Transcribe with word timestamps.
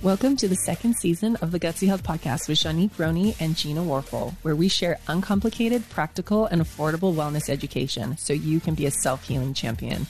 Welcome 0.00 0.36
to 0.36 0.46
the 0.48 0.54
second 0.54 0.94
season 0.96 1.34
of 1.36 1.50
the 1.50 1.58
Gutsy 1.58 1.88
Health 1.88 2.04
Podcast 2.04 2.48
with 2.48 2.58
Shanique 2.58 2.96
Roney 2.98 3.34
and 3.40 3.56
Gina 3.56 3.80
Warfel, 3.80 4.32
where 4.42 4.54
we 4.54 4.68
share 4.68 5.00
uncomplicated, 5.08 5.88
practical, 5.90 6.46
and 6.46 6.62
affordable 6.62 7.14
wellness 7.14 7.48
education 7.48 8.16
so 8.16 8.32
you 8.32 8.60
can 8.60 8.74
be 8.74 8.86
a 8.86 8.92
self 8.92 9.26
healing 9.26 9.54
champion. 9.54 10.06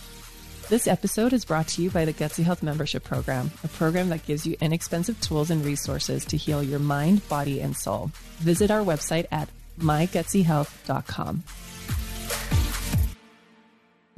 This 0.69 0.87
episode 0.87 1.33
is 1.33 1.47
brought 1.47 1.69
to 1.69 1.83
you 1.83 1.91
by 1.91 2.05
the 2.05 2.13
Gutsy 2.13 2.45
Health 2.45 2.63
Membership 2.63 3.03
Program, 3.03 3.51
a 3.65 3.69
program 3.69 4.11
that 4.11 4.27
gives 4.27 4.47
you 4.47 4.57
inexpensive 4.61 5.19
tools 5.23 5.51
and 5.51 5.65
resources 5.65 6.27
to 6.27 6.37
heal 6.37 6.63
your 6.63 6.81
mind, 6.81 7.27
body, 7.31 7.61
and 7.63 7.75
soul. 7.75 8.11
Visit 8.41 8.71
our 8.71 8.85
website 8.85 9.25
at 9.33 9.49
mygutsyhealth.com. 9.81 11.45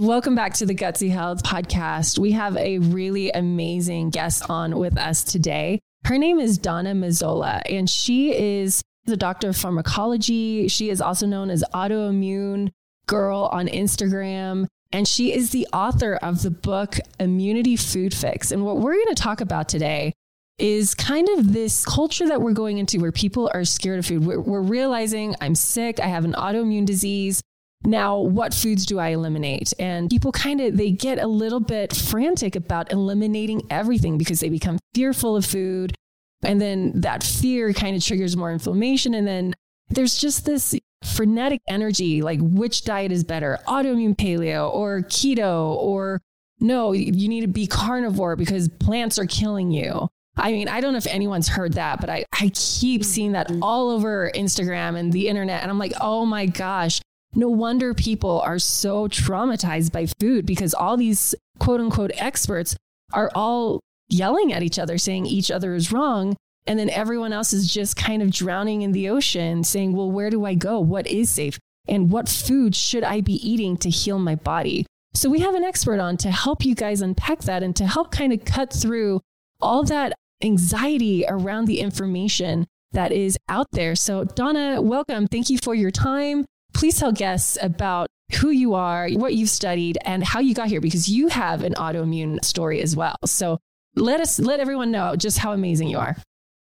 Welcome 0.01 0.35
back 0.35 0.55
to 0.55 0.65
the 0.65 0.75
Gutsy 0.75 1.11
Health 1.11 1.43
podcast. 1.43 2.19
We 2.19 2.33
have 2.33 2.57
a 2.57 2.79
really 2.79 3.31
amazing 3.33 4.09
guest 4.09 4.49
on 4.49 4.79
with 4.79 4.97
us 4.97 5.23
today. 5.23 5.79
Her 6.07 6.17
name 6.17 6.39
is 6.39 6.57
Donna 6.57 6.95
Mazzola, 6.95 7.61
and 7.71 7.89
she 7.89 8.35
is 8.35 8.81
the 9.05 9.19
doctor 9.19 9.51
of 9.51 9.59
pharmacology. 9.59 10.69
She 10.69 10.89
is 10.89 11.03
also 11.03 11.27
known 11.27 11.51
as 11.51 11.63
Autoimmune 11.75 12.71
Girl 13.09 13.51
on 13.53 13.69
Instagram. 13.69 14.69
And 14.91 15.07
she 15.07 15.35
is 15.35 15.51
the 15.51 15.69
author 15.71 16.15
of 16.15 16.41
the 16.41 16.51
book 16.51 16.97
Immunity 17.19 17.77
Food 17.77 18.15
Fix. 18.15 18.53
And 18.53 18.65
what 18.65 18.79
we're 18.79 18.95
going 18.95 19.15
to 19.15 19.23
talk 19.23 19.43
about 19.43 19.69
today 19.69 20.15
is 20.57 20.95
kind 20.95 21.29
of 21.29 21.53
this 21.53 21.85
culture 21.85 22.27
that 22.29 22.41
we're 22.41 22.55
going 22.55 22.79
into 22.79 23.01
where 23.01 23.13
people 23.13 23.51
are 23.53 23.67
scared 23.67 23.99
of 23.99 24.07
food. 24.07 24.25
We're, 24.25 24.41
we're 24.41 24.63
realizing 24.63 25.37
I'm 25.43 25.55
sick, 25.55 26.01
I 26.01 26.07
have 26.07 26.25
an 26.25 26.33
autoimmune 26.33 26.87
disease 26.87 27.43
now 27.85 28.19
what 28.19 28.53
foods 28.53 28.85
do 28.85 28.99
i 28.99 29.09
eliminate? 29.09 29.73
And 29.79 30.11
people 30.11 30.33
kind 30.33 30.61
of 30.61 30.77
they 30.77 30.91
get 30.91 31.19
a 31.19 31.27
little 31.27 31.61
bit 31.61 31.95
frantic 31.95 32.55
about 32.57 32.93
eliminating 32.93 33.63
everything 33.71 34.19
because 34.19 34.41
they 34.41 34.49
become 34.49 34.79
fearful 34.95 35.37
of 35.37 35.47
food. 35.47 35.95
And 36.43 36.61
then 36.61 37.01
that 37.01 37.23
fear 37.23 37.73
kind 37.73 37.97
of 37.97 38.05
triggers 38.05 38.37
more 38.37 38.53
inflammation. 38.53 39.15
And 39.15 39.27
then 39.27 39.55
there's 39.89 40.19
just 40.19 40.45
this 40.45 40.75
frenetic 41.03 41.63
energy 41.67 42.21
like 42.21 42.39
which 42.43 42.85
diet 42.85 43.11
is 43.11 43.25
better 43.25 43.59
autoimmune 43.67 44.15
paleo 44.15 44.71
or 44.71 45.01
keto 45.01 45.71
or 45.77 46.21
no 46.61 46.93
you 46.93 47.27
need 47.27 47.41
to 47.41 47.47
be 47.47 47.67
carnivore 47.67 48.37
because 48.37 48.69
plants 48.69 49.19
are 49.19 49.25
killing 49.25 49.71
you. 49.71 50.09
I 50.37 50.53
mean, 50.53 50.69
I 50.69 50.81
don't 50.81 50.93
know 50.93 50.99
if 50.99 51.07
anyone's 51.07 51.49
heard 51.49 51.75
that, 51.75 52.01
but 52.01 52.09
I, 52.09 52.25
I 52.33 52.51
keep 52.55 53.03
mm, 53.03 53.05
seeing 53.05 53.33
that 53.33 53.49
mm. 53.49 53.59
all 53.63 53.91
over 53.91 54.31
Instagram 54.35 54.97
and 54.97 55.13
the 55.13 55.29
internet. 55.29 55.63
And 55.63 55.71
I'm 55.71 55.79
like, 55.79 55.93
oh 56.01 56.25
my 56.25 56.47
gosh, 56.47 57.01
no 57.35 57.49
wonder 57.49 57.95
people 57.95 58.41
are 58.41 58.59
so 58.59 59.07
traumatized 59.09 59.93
by 59.93 60.07
food 60.07 60.47
because 60.47 60.75
all 60.75 60.97
these 60.97 61.35
quote 61.59 61.81
unquote 61.81 62.11
experts 62.17 62.77
are 63.13 63.31
all 63.35 63.81
yelling 64.09 64.53
at 64.53 64.63
each 64.63 64.79
other, 64.79 64.99
saying 64.99 65.27
each 65.27 65.51
other 65.51 65.75
is 65.75 65.93
wrong. 65.93 66.37
And 66.67 66.79
then 66.79 66.91
everyone 66.91 67.33
else 67.33 67.53
is 67.53 67.73
just 67.73 67.97
kind 67.97 68.23
of 68.23 68.31
drowning 68.31 68.83
in 68.83 68.93
the 68.93 69.09
ocean, 69.09 69.65
saying, 69.65 69.95
well, 69.95 70.11
where 70.11 70.31
do 70.31 70.45
I 70.45 70.55
go? 70.55 70.79
What 70.81 71.07
is 71.07 71.31
safe? 71.31 71.59
And 71.89 72.11
what 72.11 72.29
food 72.29 72.77
should 72.77 73.03
I 73.03 73.21
be 73.21 73.35
eating 73.49 73.77
to 73.79 73.91
heal 73.91 74.19
my 74.19 74.35
body? 74.35 74.85
So 75.15 75.29
we 75.29 75.41
have 75.41 75.55
an 75.55 75.65
expert 75.65 75.99
on 75.99 76.17
to 76.19 76.31
help 76.31 76.65
you 76.65 76.75
guys 76.75 77.01
unpack 77.01 77.41
that 77.41 77.63
and 77.63 77.75
to 77.77 77.87
help 77.87 78.13
kind 78.13 78.33
of 78.33 78.45
cut 78.45 78.73
through 78.73 79.21
all 79.61 79.83
that 79.85 80.13
anxiety 80.43 81.25
around 81.27 81.65
the 81.65 81.81
information 81.81 82.67
that 82.93 83.13
is 83.13 83.37
out 83.49 83.67
there. 83.73 83.97
So, 83.97 84.25
Donna, 84.25 84.81
welcome. 84.81 85.27
Thank 85.27 85.51
you 85.51 85.59
for 85.59 85.75
your 85.75 85.91
time 85.91 86.45
please 86.73 86.99
tell 86.99 87.13
guests 87.13 87.59
about 87.61 88.09
who 88.41 88.51
you 88.51 88.75
are, 88.75 89.09
what 89.11 89.35
you've 89.35 89.51
studied, 89.51 89.99
and 90.05 90.25
how 90.25 90.41
you 90.41 90.55
got 90.55 90.69
here 90.69 90.81
because 90.81 91.09
you 91.09 91.29
have 91.29 91.63
an 91.63 91.75
autoimmune 91.75 92.45
story 92.45 92.81
as 92.81 92.95
well. 92.95 93.17
So 93.25 93.59
let 93.97 94.21
us 94.21 94.39
let 94.39 94.61
everyone 94.61 94.91
know 94.91 95.17
just 95.17 95.39
how 95.39 95.53
amazing 95.53 95.89
you 95.89 95.99
are. 95.99 96.17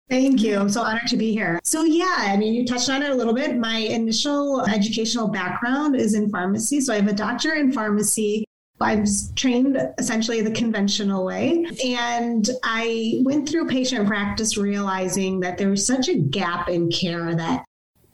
Thank 0.08 0.40
you. 0.42 0.56
I'm 0.56 0.68
so 0.68 0.82
honored 0.82 1.08
to 1.08 1.16
be 1.16 1.32
here. 1.32 1.58
So, 1.64 1.82
yeah, 1.82 2.14
I 2.18 2.36
mean, 2.36 2.54
you 2.54 2.64
touched 2.64 2.88
on 2.88 3.02
it 3.02 3.10
a 3.10 3.14
little 3.14 3.34
bit. 3.34 3.56
My 3.56 3.78
initial 3.78 4.64
educational 4.64 5.26
background 5.26 5.96
is 5.96 6.14
in 6.14 6.30
pharmacy. 6.30 6.80
So, 6.80 6.92
I 6.92 6.96
have 6.96 7.08
a 7.08 7.12
doctor 7.12 7.54
in 7.54 7.72
pharmacy. 7.72 8.44
I 8.80 8.96
was 8.96 9.32
trained 9.34 9.78
essentially 9.98 10.42
the 10.42 10.52
conventional 10.52 11.24
way. 11.24 11.66
And 11.84 12.48
I 12.62 13.20
went 13.24 13.48
through 13.48 13.66
patient 13.66 14.06
practice 14.06 14.56
realizing 14.56 15.40
that 15.40 15.58
there 15.58 15.70
was 15.70 15.84
such 15.84 16.08
a 16.08 16.14
gap 16.14 16.68
in 16.68 16.90
care 16.90 17.34
that 17.34 17.64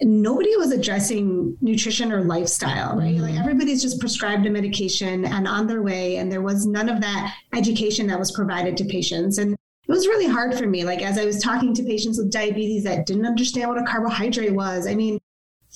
nobody 0.02 0.56
was 0.56 0.72
addressing 0.72 1.56
nutrition 1.60 2.12
or 2.12 2.22
lifestyle, 2.22 2.96
right? 2.96 3.16
Like 3.16 3.32
mm-hmm. 3.32 3.40
everybody's 3.40 3.82
just 3.82 4.00
prescribed 4.00 4.46
a 4.46 4.50
medication 4.50 5.24
and 5.24 5.46
on 5.46 5.66
their 5.66 5.82
way. 5.82 6.16
And 6.16 6.30
there 6.30 6.42
was 6.42 6.66
none 6.66 6.88
of 6.88 7.00
that 7.00 7.34
education 7.54 8.06
that 8.08 8.18
was 8.18 8.32
provided 8.32 8.76
to 8.78 8.84
patients. 8.84 9.38
And 9.38 9.52
it 9.52 9.90
was 9.90 10.06
really 10.06 10.26
hard 10.26 10.54
for 10.54 10.66
me. 10.66 10.84
Like 10.84 11.02
as 11.02 11.18
I 11.18 11.24
was 11.24 11.40
talking 11.40 11.74
to 11.74 11.82
patients 11.82 12.18
with 12.18 12.32
diabetes 12.32 12.84
that 12.84 13.06
didn't 13.06 13.26
understand 13.26 13.68
what 13.68 13.78
a 13.78 13.84
carbohydrate 13.84 14.54
was, 14.54 14.86
I 14.86 14.94
mean, 14.94 15.20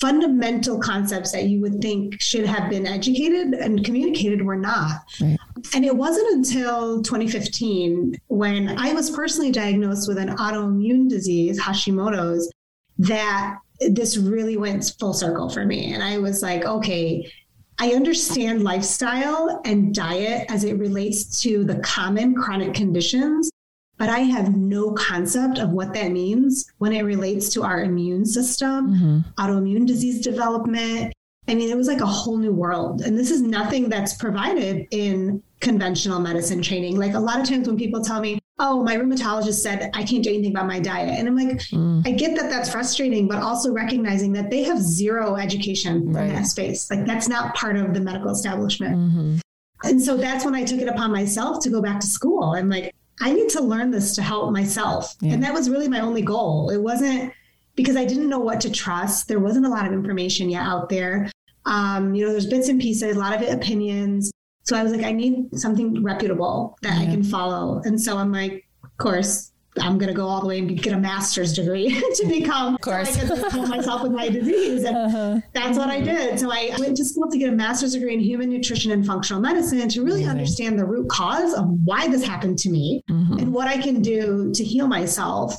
fundamental 0.00 0.78
concepts 0.78 1.32
that 1.32 1.44
you 1.44 1.60
would 1.60 1.80
think 1.80 2.20
should 2.20 2.44
have 2.44 2.68
been 2.68 2.86
educated 2.86 3.54
and 3.54 3.84
communicated 3.84 4.42
were 4.42 4.56
not. 4.56 5.02
Right. 5.20 5.38
And 5.74 5.84
it 5.84 5.96
wasn't 5.96 6.30
until 6.34 7.02
2015 7.02 8.16
when 8.26 8.78
I 8.78 8.92
was 8.92 9.10
personally 9.10 9.52
diagnosed 9.52 10.06
with 10.06 10.18
an 10.18 10.36
autoimmune 10.36 11.08
disease, 11.08 11.60
Hashimoto's, 11.60 12.52
that 12.98 13.58
this 13.80 14.16
really 14.16 14.56
went 14.56 14.94
full 14.98 15.14
circle 15.14 15.48
for 15.48 15.64
me. 15.64 15.92
And 15.92 16.02
I 16.02 16.18
was 16.18 16.42
like, 16.42 16.64
okay, 16.64 17.30
I 17.78 17.90
understand 17.90 18.64
lifestyle 18.64 19.60
and 19.64 19.94
diet 19.94 20.46
as 20.50 20.64
it 20.64 20.78
relates 20.78 21.42
to 21.42 21.64
the 21.64 21.78
common 21.80 22.34
chronic 22.34 22.72
conditions, 22.72 23.50
but 23.98 24.08
I 24.08 24.20
have 24.20 24.56
no 24.56 24.92
concept 24.92 25.58
of 25.58 25.70
what 25.70 25.92
that 25.94 26.10
means 26.10 26.72
when 26.78 26.92
it 26.92 27.02
relates 27.02 27.50
to 27.50 27.62
our 27.62 27.82
immune 27.82 28.24
system, 28.24 28.94
mm-hmm. 28.94 29.18
autoimmune 29.38 29.86
disease 29.86 30.22
development. 30.22 31.12
I 31.48 31.54
mean, 31.54 31.70
it 31.70 31.76
was 31.76 31.86
like 31.86 32.00
a 32.00 32.06
whole 32.06 32.38
new 32.38 32.52
world. 32.52 33.02
And 33.02 33.16
this 33.16 33.30
is 33.30 33.42
nothing 33.42 33.88
that's 33.88 34.14
provided 34.14 34.86
in 34.90 35.42
conventional 35.60 36.18
medicine 36.18 36.62
training. 36.62 36.96
Like 36.96 37.14
a 37.14 37.20
lot 37.20 37.40
of 37.40 37.48
times 37.48 37.68
when 37.68 37.76
people 37.76 38.02
tell 38.02 38.20
me, 38.20 38.38
oh, 38.58 38.82
my 38.82 38.96
rheumatologist 38.96 39.60
said 39.60 39.90
I 39.92 40.02
can't 40.02 40.24
do 40.24 40.30
anything 40.30 40.50
about 40.50 40.66
my 40.66 40.80
diet. 40.80 41.18
And 41.18 41.28
I'm 41.28 41.36
like, 41.36 41.58
mm. 41.58 42.06
I 42.06 42.12
get 42.12 42.36
that 42.36 42.48
that's 42.48 42.70
frustrating, 42.70 43.28
but 43.28 43.42
also 43.42 43.72
recognizing 43.72 44.32
that 44.32 44.50
they 44.50 44.62
have 44.64 44.80
zero 44.80 45.36
education 45.36 46.12
right. 46.12 46.28
in 46.28 46.34
that 46.34 46.46
space. 46.46 46.90
Like 46.90 47.04
that's 47.04 47.28
not 47.28 47.54
part 47.54 47.76
of 47.76 47.92
the 47.92 48.00
medical 48.00 48.30
establishment. 48.30 48.96
Mm-hmm. 48.96 49.36
And 49.84 50.02
so 50.02 50.16
that's 50.16 50.44
when 50.44 50.54
I 50.54 50.64
took 50.64 50.80
it 50.80 50.88
upon 50.88 51.12
myself 51.12 51.62
to 51.64 51.70
go 51.70 51.82
back 51.82 52.00
to 52.00 52.06
school. 52.06 52.54
I'm 52.54 52.70
like, 52.70 52.94
I 53.20 53.32
need 53.32 53.50
to 53.50 53.62
learn 53.62 53.90
this 53.90 54.14
to 54.16 54.22
help 54.22 54.52
myself. 54.52 55.14
Yeah. 55.20 55.34
And 55.34 55.42
that 55.42 55.52
was 55.52 55.68
really 55.68 55.88
my 55.88 56.00
only 56.00 56.22
goal. 56.22 56.70
It 56.70 56.78
wasn't 56.78 57.32
because 57.74 57.96
I 57.96 58.06
didn't 58.06 58.28
know 58.28 58.38
what 58.38 58.60
to 58.62 58.70
trust. 58.70 59.28
There 59.28 59.38
wasn't 59.38 59.66
a 59.66 59.68
lot 59.68 59.86
of 59.86 59.92
information 59.92 60.48
yet 60.48 60.62
out 60.62 60.88
there. 60.88 61.30
Um, 61.66 62.14
you 62.14 62.24
know, 62.24 62.32
there's 62.32 62.46
bits 62.46 62.68
and 62.68 62.80
pieces, 62.80 63.16
a 63.16 63.18
lot 63.18 63.34
of 63.34 63.42
it 63.42 63.52
opinions. 63.52 64.32
So 64.66 64.76
I 64.76 64.82
was 64.82 64.92
like, 64.92 65.04
I 65.04 65.12
need 65.12 65.56
something 65.58 66.02
reputable 66.02 66.76
that 66.82 67.00
yeah. 67.00 67.02
I 67.02 67.06
can 67.06 67.22
follow. 67.22 67.80
And 67.84 68.00
so 68.00 68.18
I'm 68.18 68.32
like, 68.32 68.66
of 68.82 68.96
course, 68.98 69.52
I'm 69.78 69.98
going 69.98 70.08
to 70.08 70.14
go 70.14 70.26
all 70.26 70.40
the 70.40 70.46
way 70.46 70.58
and 70.58 70.82
get 70.82 70.92
a 70.92 70.98
master's 70.98 71.52
degree 71.52 71.88
to 72.14 72.26
become, 72.26 72.74
of 72.74 72.80
course, 72.80 73.14
so 73.14 73.34
I 73.34 73.38
can 73.38 73.50
heal 73.50 73.66
myself 73.66 74.02
with 74.02 74.12
my 74.12 74.28
disease. 74.28 74.84
And 74.84 74.96
uh-huh. 74.96 75.40
that's 75.52 75.78
what 75.78 75.88
I 75.88 76.00
did. 76.00 76.40
So 76.40 76.50
I 76.50 76.74
went 76.78 76.96
to 76.96 77.04
school 77.04 77.30
to 77.30 77.38
get 77.38 77.52
a 77.52 77.52
master's 77.52 77.92
degree 77.92 78.14
in 78.14 78.20
human 78.20 78.48
nutrition 78.48 78.90
and 78.90 79.06
functional 79.06 79.40
medicine 79.40 79.88
to 79.88 80.00
really 80.02 80.22
Amazing. 80.22 80.30
understand 80.30 80.78
the 80.78 80.86
root 80.86 81.08
cause 81.08 81.54
of 81.54 81.68
why 81.84 82.08
this 82.08 82.24
happened 82.24 82.58
to 82.60 82.70
me 82.70 83.02
mm-hmm. 83.10 83.38
and 83.38 83.52
what 83.52 83.68
I 83.68 83.80
can 83.80 84.02
do 84.02 84.52
to 84.52 84.64
heal 84.64 84.88
myself. 84.88 85.54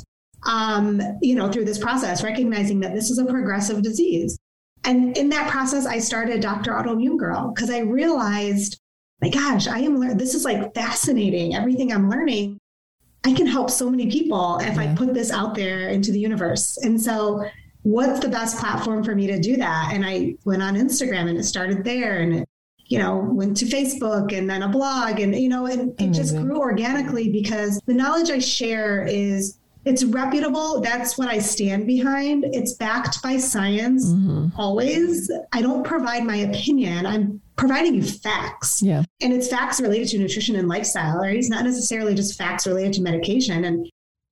Um, 0.45 1.01
you 1.21 1.35
know, 1.35 1.51
through 1.51 1.65
this 1.65 1.79
process, 1.79 2.23
recognizing 2.23 2.79
that 2.81 2.93
this 2.93 3.09
is 3.09 3.17
a 3.17 3.25
progressive 3.25 3.81
disease. 3.81 4.37
And 4.83 5.17
in 5.17 5.29
that 5.29 5.49
process, 5.49 5.85
I 5.85 5.99
started 5.99 6.41
Dr. 6.41 6.71
Autoimmune 6.71 7.17
Girl 7.17 7.51
because 7.53 7.69
I 7.69 7.79
realized 7.79 8.79
my 9.21 9.29
gosh, 9.29 9.67
I 9.67 9.79
am 9.79 9.99
learning. 9.99 10.17
This 10.17 10.35
is 10.35 10.45
like 10.45 10.73
fascinating. 10.73 11.55
Everything 11.55 11.91
I'm 11.91 12.09
learning, 12.09 12.59
I 13.25 13.33
can 13.33 13.47
help 13.47 13.69
so 13.69 13.89
many 13.89 14.09
people 14.09 14.59
if 14.59 14.75
yeah. 14.75 14.81
I 14.91 14.95
put 14.95 15.13
this 15.13 15.31
out 15.31 15.55
there 15.55 15.89
into 15.89 16.11
the 16.11 16.19
universe. 16.19 16.77
And 16.77 17.01
so, 17.01 17.43
what's 17.81 18.19
the 18.19 18.29
best 18.29 18.57
platform 18.57 19.03
for 19.03 19.15
me 19.15 19.27
to 19.27 19.39
do 19.39 19.55
that? 19.57 19.91
And 19.93 20.05
I 20.05 20.35
went 20.45 20.61
on 20.61 20.75
Instagram 20.75 21.29
and 21.29 21.37
it 21.37 21.43
started 21.43 21.83
there, 21.83 22.19
and 22.19 22.35
it, 22.35 22.49
you 22.85 22.99
know, 22.99 23.17
went 23.17 23.57
to 23.57 23.65
Facebook 23.65 24.37
and 24.37 24.49
then 24.49 24.61
a 24.61 24.69
blog, 24.69 25.19
and 25.19 25.35
you 25.35 25.49
know, 25.49 25.65
and 25.65 25.99
it 25.99 26.11
just 26.11 26.35
grew 26.35 26.59
organically 26.59 27.29
because 27.29 27.81
the 27.85 27.93
knowledge 27.93 28.29
I 28.29 28.39
share 28.39 29.03
is 29.03 29.57
it's 29.87 30.03
reputable. 30.03 30.81
That's 30.81 31.17
what 31.17 31.29
I 31.29 31.39
stand 31.39 31.87
behind. 31.87 32.45
It's 32.51 32.73
backed 32.73 33.21
by 33.23 33.37
science 33.37 34.07
mm-hmm. 34.07 34.59
always. 34.59 35.31
I 35.53 35.61
don't 35.61 35.83
provide 35.83 36.25
my 36.25 36.37
opinion. 36.37 37.05
I'm 37.05 37.41
providing 37.55 37.95
you 37.95 38.03
facts. 38.03 38.83
Yeah. 38.83 39.03
And 39.21 39.33
it's 39.33 39.47
facts 39.47 39.79
related 39.79 40.09
to 40.09 40.19
nutrition 40.19 40.55
and 40.55 40.67
lifestyle, 40.67 41.17
right? 41.17 41.35
It's 41.35 41.49
not 41.49 41.63
necessarily 41.63 42.13
just 42.13 42.37
facts 42.37 42.67
related 42.67 42.93
to 42.93 43.01
medication. 43.01 43.63
And 43.63 43.89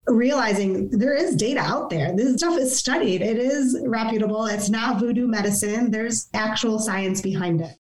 realizing 0.08 0.90
there 0.90 1.16
is 1.16 1.36
data 1.36 1.60
out 1.60 1.90
there. 1.90 2.16
This 2.16 2.36
stuff 2.36 2.60
is 2.60 2.78
studied. 2.78 3.22
It 3.22 3.40
is 3.40 3.78
reputable. 3.86 4.46
It's 4.46 4.70
not 4.70 5.00
voodoo 5.00 5.28
medicine. 5.28 5.90
There's 5.90 6.28
actual 6.34 6.80
science 6.80 7.22
behind 7.22 7.62
it. 7.62 7.76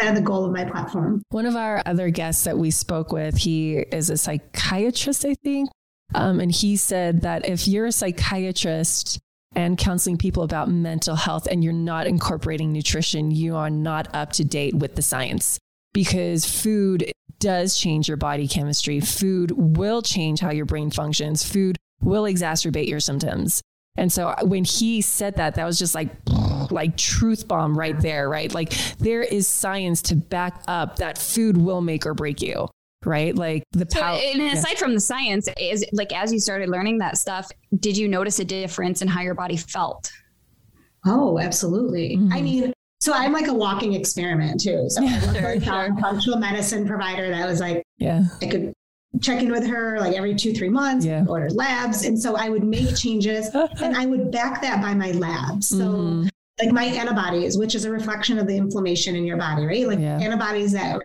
And 0.00 0.14
the 0.14 0.20
goal 0.20 0.44
of 0.44 0.52
my 0.52 0.64
platform. 0.64 1.22
One 1.30 1.46
of 1.46 1.56
our 1.56 1.82
other 1.86 2.10
guests 2.10 2.44
that 2.44 2.58
we 2.58 2.70
spoke 2.70 3.12
with, 3.12 3.38
he 3.38 3.78
is 3.78 4.10
a 4.10 4.18
psychiatrist, 4.18 5.24
I 5.24 5.34
think, 5.42 5.70
Um, 6.14 6.40
and 6.40 6.52
he 6.52 6.76
said 6.76 7.22
that 7.22 7.48
if 7.48 7.66
you're 7.66 7.86
a 7.86 7.92
psychiatrist 7.92 9.18
and 9.54 9.78
counseling 9.78 10.18
people 10.18 10.42
about 10.42 10.68
mental 10.68 11.16
health 11.16 11.46
and 11.50 11.64
you're 11.64 11.72
not 11.72 12.06
incorporating 12.06 12.72
nutrition, 12.72 13.30
you 13.30 13.56
are 13.56 13.70
not 13.70 14.14
up 14.14 14.32
to 14.32 14.44
date 14.44 14.74
with 14.74 14.94
the 14.94 15.02
science 15.02 15.58
because 15.92 16.44
food 16.44 17.10
does 17.38 17.76
change 17.76 18.08
your 18.08 18.16
body 18.16 18.46
chemistry. 18.46 19.00
Food 19.00 19.52
will 19.52 20.02
change 20.02 20.40
how 20.40 20.50
your 20.50 20.66
brain 20.66 20.90
functions. 20.90 21.44
Food 21.44 21.76
will 22.00 22.24
exacerbate 22.24 22.88
your 22.88 23.00
symptoms. 23.00 23.62
And 23.96 24.12
so 24.12 24.34
when 24.42 24.64
he 24.64 25.00
said 25.00 25.36
that, 25.36 25.54
that 25.54 25.64
was 25.64 25.78
just 25.78 25.94
like, 25.94 26.10
like 26.70 26.96
truth 26.98 27.48
bomb 27.48 27.78
right 27.78 27.98
there, 27.98 28.28
right? 28.28 28.52
Like 28.52 28.74
there 28.98 29.22
is 29.22 29.48
science 29.48 30.02
to 30.02 30.16
back 30.16 30.62
up 30.68 30.96
that 30.96 31.16
food 31.16 31.56
will 31.56 31.80
make 31.80 32.04
or 32.04 32.12
break 32.12 32.42
you 32.42 32.68
right? 33.06 33.34
Like 33.34 33.62
the 33.72 33.86
power. 33.86 34.18
So, 34.18 34.24
and 34.24 34.42
aside 34.52 34.72
yeah. 34.72 34.78
from 34.78 34.94
the 34.94 35.00
science, 35.00 35.48
is 35.58 35.84
like 35.92 36.12
as 36.12 36.32
you 36.32 36.40
started 36.40 36.68
learning 36.68 36.98
that 36.98 37.16
stuff, 37.16 37.50
did 37.78 37.96
you 37.96 38.08
notice 38.08 38.38
a 38.38 38.44
difference 38.44 39.02
in 39.02 39.08
how 39.08 39.22
your 39.22 39.34
body 39.34 39.56
felt? 39.56 40.12
Oh, 41.06 41.38
absolutely. 41.38 42.16
Mm-hmm. 42.16 42.32
I 42.32 42.42
mean, 42.42 42.72
so 43.00 43.12
I'm 43.12 43.32
like 43.32 43.46
a 43.46 43.54
walking 43.54 43.92
experiment 43.92 44.60
too. 44.60 44.86
So 44.88 45.02
yeah, 45.02 45.20
I 45.22 45.26
work 45.26 45.62
sure, 45.62 45.92
a 45.96 46.00
functional 46.00 46.38
medicine 46.38 46.86
provider 46.86 47.28
that 47.30 47.46
was 47.46 47.60
like, 47.60 47.82
yeah, 47.98 48.24
I 48.42 48.46
could 48.46 48.72
check 49.22 49.42
in 49.42 49.50
with 49.50 49.66
her 49.66 49.98
like 50.00 50.14
every 50.14 50.34
two, 50.34 50.52
three 50.52 50.68
months, 50.68 51.06
yeah. 51.06 51.24
order 51.28 51.48
labs. 51.50 52.04
And 52.04 52.20
so 52.20 52.36
I 52.36 52.48
would 52.48 52.64
make 52.64 52.96
changes 52.96 53.48
and 53.54 53.96
I 53.96 54.06
would 54.06 54.30
back 54.30 54.60
that 54.62 54.82
by 54.82 54.94
my 54.94 55.12
labs. 55.12 55.68
So 55.68 55.76
mm-hmm. 55.76 56.28
like 56.60 56.72
my 56.72 56.84
antibodies, 56.84 57.56
which 57.56 57.74
is 57.74 57.84
a 57.84 57.90
reflection 57.90 58.38
of 58.38 58.46
the 58.46 58.56
inflammation 58.56 59.14
in 59.14 59.24
your 59.24 59.36
body, 59.36 59.64
right? 59.64 59.86
Like 59.86 60.00
yeah. 60.00 60.18
antibodies 60.18 60.72
that 60.72 61.00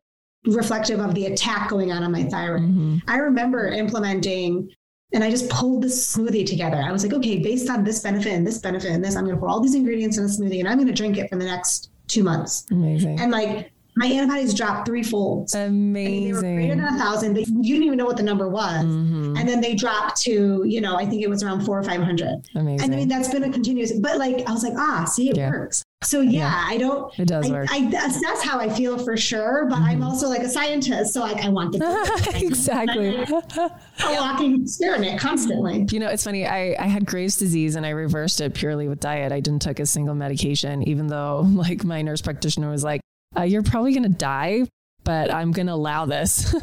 reflective 0.45 0.99
of 0.99 1.13
the 1.13 1.25
attack 1.27 1.69
going 1.69 1.91
on 1.91 2.03
on 2.03 2.11
my 2.11 2.23
thyroid. 2.23 2.63
Mm-hmm. 2.63 2.97
I 3.07 3.17
remember 3.17 3.67
implementing 3.67 4.69
and 5.13 5.23
I 5.23 5.29
just 5.29 5.49
pulled 5.49 5.83
this 5.83 6.15
smoothie 6.15 6.45
together. 6.45 6.77
I 6.77 6.91
was 6.91 7.03
like, 7.03 7.13
okay, 7.13 7.39
based 7.39 7.69
on 7.69 7.83
this 7.83 7.99
benefit 7.99 8.31
and 8.31 8.47
this 8.47 8.59
benefit 8.59 8.91
and 8.91 9.03
this, 9.03 9.15
I'm 9.15 9.25
going 9.25 9.35
to 9.35 9.39
pour 9.39 9.49
all 9.49 9.59
these 9.59 9.75
ingredients 9.75 10.17
in 10.17 10.23
a 10.23 10.27
smoothie 10.27 10.59
and 10.59 10.67
I'm 10.67 10.77
going 10.77 10.87
to 10.87 10.93
drink 10.93 11.17
it 11.17 11.29
for 11.29 11.35
the 11.35 11.45
next 11.45 11.91
two 12.07 12.23
months. 12.23 12.65
Amazing. 12.71 13.19
And 13.19 13.31
like 13.31 13.71
my 13.97 14.05
antibodies 14.05 14.53
dropped 14.53 14.87
threefold. 14.87 15.53
Amazing. 15.53 16.25
they 16.25 16.33
were 16.33 16.41
greater 16.41 16.75
than 16.75 16.85
a 16.85 16.97
thousand. 16.97 17.33
They, 17.33 17.41
you 17.41 17.73
didn't 17.73 17.83
even 17.83 17.97
know 17.97 18.05
what 18.05 18.17
the 18.17 18.23
number 18.23 18.47
was. 18.47 18.85
Mm-hmm. 18.85 19.35
And 19.37 19.47
then 19.47 19.59
they 19.59 19.75
dropped 19.75 20.21
to, 20.21 20.63
you 20.65 20.79
know, 20.79 20.95
I 20.95 21.05
think 21.05 21.21
it 21.21 21.29
was 21.29 21.43
around 21.43 21.65
four 21.65 21.77
or 21.77 21.83
500. 21.83 22.47
Amazing. 22.55 22.83
And 22.85 22.93
I 22.93 22.97
mean, 22.97 23.07
that's 23.09 23.27
been 23.27 23.43
a 23.43 23.51
continuous, 23.51 23.91
but 23.91 24.17
like, 24.17 24.47
I 24.47 24.53
was 24.53 24.63
like, 24.63 24.73
ah, 24.77 25.03
see, 25.05 25.29
it 25.29 25.37
yeah. 25.37 25.49
works. 25.49 25.83
So 26.03 26.21
yeah, 26.21 26.31
yeah, 26.31 26.65
I 26.67 26.77
don't. 26.77 27.19
It 27.19 27.27
does 27.27 27.49
I, 27.49 27.53
work. 27.53 27.67
I, 27.71 27.87
that's 27.89 28.43
how 28.43 28.59
I 28.59 28.69
feel 28.69 28.97
for 28.97 29.15
sure. 29.15 29.67
But 29.69 29.75
mm-hmm. 29.75 29.85
I'm 29.85 30.03
also 30.03 30.27
like 30.27 30.41
a 30.41 30.49
scientist, 30.49 31.13
so 31.13 31.21
like 31.21 31.45
I 31.45 31.49
want 31.49 31.73
the 31.73 32.31
exactly 32.43 33.17
a 33.17 33.71
walking 33.99 34.63
experiment 34.63 35.19
constantly. 35.19 35.85
You 35.91 35.99
know, 35.99 36.07
it's 36.07 36.23
funny. 36.23 36.47
I 36.47 36.75
I 36.79 36.87
had 36.87 37.05
Graves' 37.05 37.37
disease 37.37 37.75
and 37.75 37.85
I 37.85 37.91
reversed 37.91 38.41
it 38.41 38.55
purely 38.55 38.87
with 38.87 38.99
diet. 38.99 39.31
I 39.31 39.41
didn't 39.41 39.61
take 39.61 39.79
a 39.79 39.85
single 39.85 40.15
medication, 40.15 40.81
even 40.83 41.05
though 41.05 41.41
like 41.47 41.83
my 41.83 42.01
nurse 42.01 42.21
practitioner 42.21 42.71
was 42.71 42.83
like, 42.83 43.01
uh, 43.37 43.43
"You're 43.43 43.63
probably 43.63 43.93
gonna 43.93 44.09
die, 44.09 44.67
but 45.03 45.31
I'm 45.31 45.51
gonna 45.51 45.75
allow 45.75 46.07
this." 46.07 46.55
I 46.55 46.59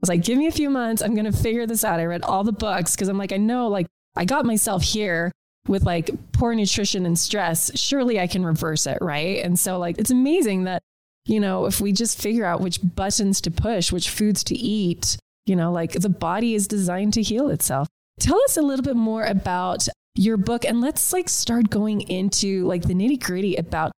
was 0.00 0.08
like, 0.08 0.22
"Give 0.22 0.38
me 0.38 0.46
a 0.46 0.52
few 0.52 0.70
months. 0.70 1.02
I'm 1.02 1.16
gonna 1.16 1.32
figure 1.32 1.66
this 1.66 1.82
out." 1.82 1.98
I 1.98 2.04
read 2.04 2.22
all 2.22 2.44
the 2.44 2.52
books 2.52 2.94
because 2.94 3.08
I'm 3.08 3.18
like, 3.18 3.32
I 3.32 3.36
know, 3.36 3.66
like 3.66 3.88
I 4.14 4.24
got 4.24 4.44
myself 4.44 4.84
here 4.84 5.32
with 5.68 5.84
like 5.84 6.10
poor 6.32 6.54
nutrition 6.54 7.06
and 7.06 7.18
stress, 7.18 7.70
surely 7.78 8.20
I 8.20 8.26
can 8.26 8.44
reverse 8.44 8.86
it, 8.86 8.98
right? 9.00 9.44
And 9.44 9.58
so 9.58 9.78
like 9.78 9.98
it's 9.98 10.10
amazing 10.10 10.64
that 10.64 10.82
you 11.26 11.40
know, 11.40 11.66
if 11.66 11.80
we 11.80 11.92
just 11.92 12.20
figure 12.20 12.44
out 12.44 12.60
which 12.60 12.78
buttons 12.82 13.40
to 13.40 13.50
push, 13.50 13.90
which 13.90 14.10
foods 14.10 14.44
to 14.44 14.54
eat, 14.54 15.16
you 15.44 15.56
know, 15.56 15.72
like 15.72 15.92
the 15.92 16.08
body 16.08 16.54
is 16.54 16.68
designed 16.68 17.14
to 17.14 17.22
heal 17.22 17.48
itself. 17.50 17.88
Tell 18.20 18.40
us 18.44 18.56
a 18.56 18.62
little 18.62 18.84
bit 18.84 18.94
more 18.94 19.24
about 19.24 19.88
your 20.16 20.36
book 20.36 20.64
and 20.64 20.80
let's 20.80 21.12
like 21.12 21.28
start 21.28 21.68
going 21.68 22.00
into 22.02 22.64
like 22.64 22.82
the 22.82 22.94
nitty 22.94 23.20
gritty 23.20 23.56
about 23.56 23.92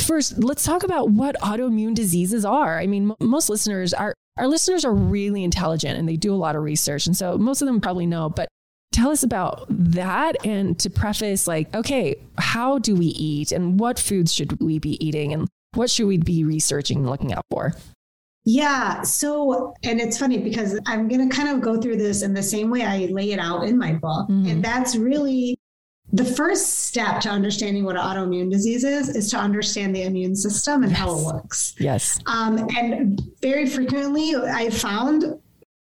first 0.00 0.42
let's 0.42 0.64
talk 0.64 0.82
about 0.82 1.10
what 1.10 1.36
autoimmune 1.40 1.94
diseases 1.94 2.44
are 2.44 2.78
i 2.78 2.86
mean 2.86 3.10
m- 3.10 3.28
most 3.28 3.48
listeners 3.48 3.94
are 3.94 4.14
our 4.36 4.48
listeners 4.48 4.84
are 4.84 4.92
really 4.92 5.44
intelligent 5.44 5.98
and 5.98 6.08
they 6.08 6.16
do 6.16 6.34
a 6.34 6.36
lot 6.36 6.56
of 6.56 6.62
research 6.62 7.06
and 7.06 7.16
so 7.16 7.38
most 7.38 7.62
of 7.62 7.66
them 7.66 7.80
probably 7.80 8.06
know 8.06 8.28
but 8.28 8.48
tell 8.92 9.10
us 9.10 9.22
about 9.22 9.66
that 9.68 10.44
and 10.44 10.78
to 10.78 10.90
preface 10.90 11.46
like 11.46 11.72
okay 11.74 12.16
how 12.38 12.78
do 12.78 12.94
we 12.94 13.06
eat 13.06 13.52
and 13.52 13.78
what 13.78 13.98
foods 13.98 14.32
should 14.32 14.60
we 14.60 14.78
be 14.78 15.04
eating 15.04 15.32
and 15.32 15.48
what 15.74 15.88
should 15.88 16.06
we 16.06 16.18
be 16.18 16.42
researching 16.42 16.98
and 16.98 17.08
looking 17.08 17.32
out 17.32 17.46
for? 17.50 17.74
Yeah 18.44 19.02
so 19.02 19.74
and 19.84 20.00
it's 20.00 20.18
funny 20.18 20.38
because 20.38 20.80
i'm 20.86 21.08
going 21.08 21.28
to 21.28 21.34
kind 21.34 21.48
of 21.48 21.60
go 21.60 21.80
through 21.80 21.96
this 21.96 22.22
in 22.22 22.32
the 22.32 22.42
same 22.42 22.70
way 22.70 22.84
i 22.84 23.06
lay 23.10 23.32
it 23.32 23.38
out 23.38 23.64
in 23.64 23.78
my 23.78 23.92
book. 23.92 24.28
Mm-hmm. 24.28 24.46
and 24.46 24.64
that's 24.64 24.96
really 24.96 25.58
the 26.12 26.24
first 26.24 26.86
step 26.86 27.20
to 27.20 27.28
understanding 27.28 27.84
what 27.84 27.94
autoimmune 27.94 28.50
disease 28.50 28.82
is 28.82 29.10
is 29.10 29.30
to 29.30 29.36
understand 29.36 29.94
the 29.94 30.02
immune 30.02 30.34
system 30.34 30.82
and 30.82 30.90
yes. 30.90 30.98
how 30.98 31.16
it 31.16 31.24
works. 31.24 31.74
Yes. 31.78 32.18
Um, 32.26 32.66
and 32.76 33.22
very 33.40 33.66
frequently 33.66 34.34
i 34.34 34.70
found 34.70 35.38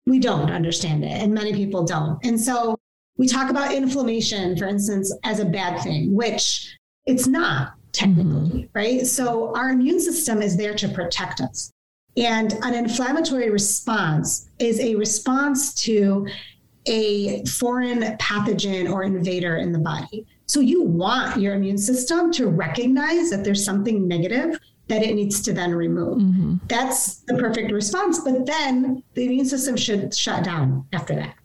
we 0.05 0.19
don't 0.19 0.51
understand 0.51 1.03
it 1.03 1.11
and 1.11 1.33
many 1.33 1.53
people 1.53 1.83
don't. 1.85 2.23
And 2.25 2.39
so 2.39 2.77
we 3.17 3.27
talk 3.27 3.49
about 3.49 3.73
inflammation, 3.73 4.57
for 4.57 4.65
instance, 4.65 5.15
as 5.23 5.39
a 5.39 5.45
bad 5.45 5.81
thing, 5.81 6.13
which 6.13 6.75
it's 7.05 7.27
not 7.27 7.73
technically, 7.91 8.63
mm-hmm. 8.63 8.77
right? 8.77 9.05
So 9.05 9.55
our 9.55 9.69
immune 9.69 9.99
system 9.99 10.41
is 10.41 10.57
there 10.57 10.73
to 10.75 10.89
protect 10.89 11.41
us. 11.41 11.71
And 12.17 12.53
an 12.63 12.73
inflammatory 12.73 13.49
response 13.49 14.49
is 14.59 14.79
a 14.79 14.95
response 14.95 15.73
to 15.85 16.27
a 16.85 17.43
foreign 17.45 18.01
pathogen 18.17 18.91
or 18.91 19.03
invader 19.03 19.57
in 19.57 19.71
the 19.71 19.79
body. 19.79 20.25
So 20.45 20.59
you 20.59 20.83
want 20.83 21.39
your 21.39 21.55
immune 21.55 21.77
system 21.77 22.31
to 22.33 22.47
recognize 22.47 23.29
that 23.29 23.43
there's 23.43 23.63
something 23.63 24.07
negative 24.07 24.59
that 24.89 25.01
it 25.01 25.15
needs 25.15 25.41
to 25.43 25.53
then 25.53 25.73
remove. 25.73 26.17
Mm-hmm. 26.17 26.55
That's 26.67 27.17
the 27.21 27.35
perfect 27.35 27.71
response. 27.71 28.19
But 28.19 28.45
then 28.45 29.01
the 29.13 29.25
immune 29.25 29.45
system 29.45 29.77
should 29.77 30.13
shut 30.13 30.43
down 30.43 30.85
after 30.91 31.15
that. 31.15 31.35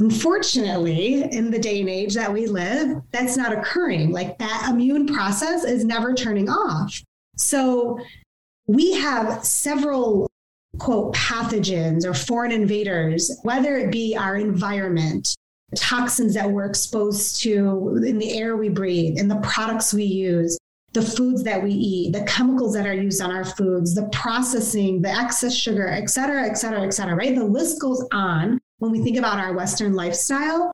Unfortunately, 0.00 1.24
in 1.32 1.50
the 1.50 1.58
day 1.58 1.80
and 1.80 1.88
age 1.88 2.14
that 2.14 2.32
we 2.32 2.46
live, 2.46 3.02
that's 3.10 3.36
not 3.36 3.52
occurring. 3.52 4.12
Like 4.12 4.38
that 4.38 4.68
immune 4.70 5.06
process 5.06 5.64
is 5.64 5.84
never 5.84 6.14
turning 6.14 6.48
off. 6.48 7.02
So 7.36 7.98
we 8.68 8.92
have 8.92 9.44
several 9.44 10.30
quote 10.78 11.14
pathogens 11.14 12.04
or 12.04 12.14
foreign 12.14 12.52
invaders, 12.52 13.36
whether 13.42 13.76
it 13.76 13.90
be 13.90 14.16
our 14.16 14.36
environment, 14.36 15.34
toxins 15.74 16.34
that 16.34 16.48
we're 16.48 16.66
exposed 16.66 17.42
to 17.42 18.00
in 18.06 18.18
the 18.18 18.38
air 18.38 18.56
we 18.56 18.68
breathe, 18.68 19.18
in 19.18 19.26
the 19.26 19.40
products 19.40 19.92
we 19.92 20.04
use, 20.04 20.56
the 20.92 21.02
foods 21.02 21.42
that 21.42 21.60
we 21.62 21.72
eat, 21.72 22.12
the 22.12 22.22
chemicals 22.24 22.72
that 22.74 22.86
are 22.86 22.94
used 22.94 23.20
on 23.20 23.32
our 23.32 23.44
foods, 23.44 23.94
the 23.94 24.08
processing, 24.10 25.02
the 25.02 25.10
excess 25.10 25.54
sugar, 25.54 25.88
et 25.88 26.08
cetera, 26.08 26.46
et 26.46 26.54
cetera, 26.54 26.82
et 26.82 26.94
cetera, 26.94 27.16
right? 27.16 27.34
The 27.34 27.44
list 27.44 27.80
goes 27.80 28.06
on 28.12 28.60
when 28.78 28.90
we 28.90 29.02
think 29.02 29.16
about 29.16 29.38
our 29.38 29.52
Western 29.54 29.94
lifestyle. 29.94 30.72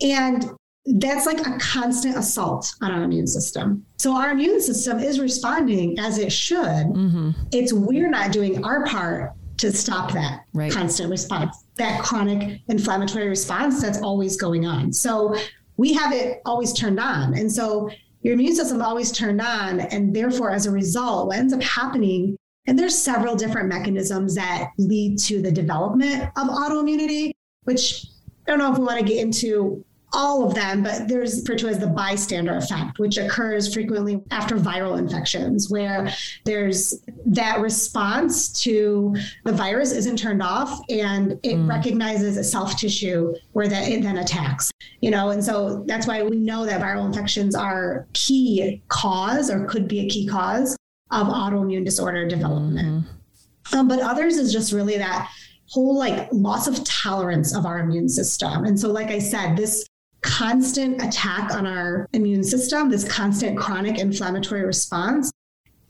And 0.00 0.50
that's 0.86 1.26
like 1.26 1.46
a 1.46 1.58
constant 1.58 2.16
assault 2.16 2.72
on 2.80 2.90
our 2.90 3.02
immune 3.02 3.26
system. 3.26 3.84
So 3.98 4.16
our 4.16 4.30
immune 4.30 4.60
system 4.60 4.98
is 4.98 5.20
responding 5.20 5.98
as 5.98 6.18
it 6.18 6.32
should. 6.32 6.58
Mm-hmm. 6.58 7.30
It's 7.52 7.72
we're 7.72 8.08
not 8.10 8.32
doing 8.32 8.64
our 8.64 8.86
part 8.86 9.32
to 9.58 9.72
stop 9.72 10.12
that 10.12 10.44
right. 10.54 10.72
constant 10.72 11.10
response, 11.10 11.64
that 11.76 12.02
chronic 12.02 12.60
inflammatory 12.68 13.28
response 13.28 13.82
that's 13.82 14.00
always 14.00 14.36
going 14.36 14.66
on. 14.66 14.92
So 14.92 15.34
we 15.76 15.92
have 15.94 16.12
it 16.12 16.40
always 16.46 16.72
turned 16.72 17.00
on. 17.00 17.34
And 17.34 17.50
so 17.50 17.90
your 18.22 18.34
immune 18.34 18.54
system 18.54 18.80
always 18.80 19.12
turned 19.12 19.40
on. 19.40 19.80
And 19.80 20.14
therefore, 20.14 20.50
as 20.50 20.66
a 20.66 20.70
result, 20.70 21.26
what 21.28 21.38
ends 21.38 21.52
up 21.52 21.62
happening 21.62 22.36
and 22.68 22.78
there's 22.78 22.96
several 22.96 23.34
different 23.34 23.66
mechanisms 23.66 24.34
that 24.34 24.72
lead 24.76 25.18
to 25.20 25.40
the 25.40 25.50
development 25.50 26.24
of 26.36 26.48
autoimmunity, 26.48 27.32
which 27.64 28.04
I 28.46 28.50
don't 28.50 28.58
know 28.58 28.70
if 28.70 28.78
we 28.78 28.84
want 28.84 28.98
to 29.00 29.04
get 29.04 29.16
into 29.16 29.84
all 30.12 30.46
of 30.46 30.54
them, 30.54 30.82
but 30.82 31.06
there's 31.08 31.40
referred 31.40 31.58
to 31.58 31.68
as 31.68 31.78
the 31.78 31.86
bystander 31.86 32.56
effect, 32.56 32.98
which 32.98 33.18
occurs 33.18 33.72
frequently 33.72 34.22
after 34.30 34.56
viral 34.56 34.98
infections, 34.98 35.70
where 35.70 36.10
there's 36.44 37.02
that 37.26 37.60
response 37.60 38.50
to 38.62 39.14
the 39.44 39.52
virus 39.52 39.92
isn't 39.92 40.18
turned 40.18 40.42
off 40.42 40.80
and 40.88 41.32
it 41.42 41.56
mm. 41.56 41.68
recognizes 41.68 42.36
a 42.36 42.44
self 42.44 42.76
tissue 42.76 43.34
where 43.52 43.68
that 43.68 43.88
it 43.88 44.02
then 44.02 44.18
attacks. 44.18 44.70
You 45.00 45.10
know, 45.10 45.30
and 45.30 45.42
so 45.44 45.84
that's 45.86 46.06
why 46.06 46.22
we 46.22 46.36
know 46.36 46.66
that 46.66 46.80
viral 46.80 47.06
infections 47.06 47.54
are 47.54 48.06
key 48.12 48.82
cause 48.88 49.50
or 49.50 49.66
could 49.66 49.88
be 49.88 50.00
a 50.00 50.08
key 50.08 50.26
cause 50.26 50.76
of 51.10 51.26
autoimmune 51.26 51.84
disorder 51.84 52.26
development. 52.26 53.04
Mm-hmm. 53.04 53.78
Um, 53.78 53.88
but 53.88 54.00
others 54.00 54.36
is 54.36 54.52
just 54.52 54.72
really 54.72 54.98
that 54.98 55.30
whole 55.68 55.96
like 55.96 56.28
loss 56.32 56.66
of 56.66 56.82
tolerance 56.84 57.54
of 57.54 57.66
our 57.66 57.80
immune 57.80 58.08
system. 58.08 58.64
And 58.64 58.78
so, 58.78 58.90
like 58.90 59.08
I 59.08 59.18
said, 59.18 59.56
this 59.56 59.86
constant 60.22 61.02
attack 61.02 61.52
on 61.52 61.66
our 61.66 62.08
immune 62.12 62.42
system, 62.42 62.90
this 62.90 63.06
constant 63.10 63.58
chronic 63.58 63.98
inflammatory 63.98 64.64
response, 64.64 65.30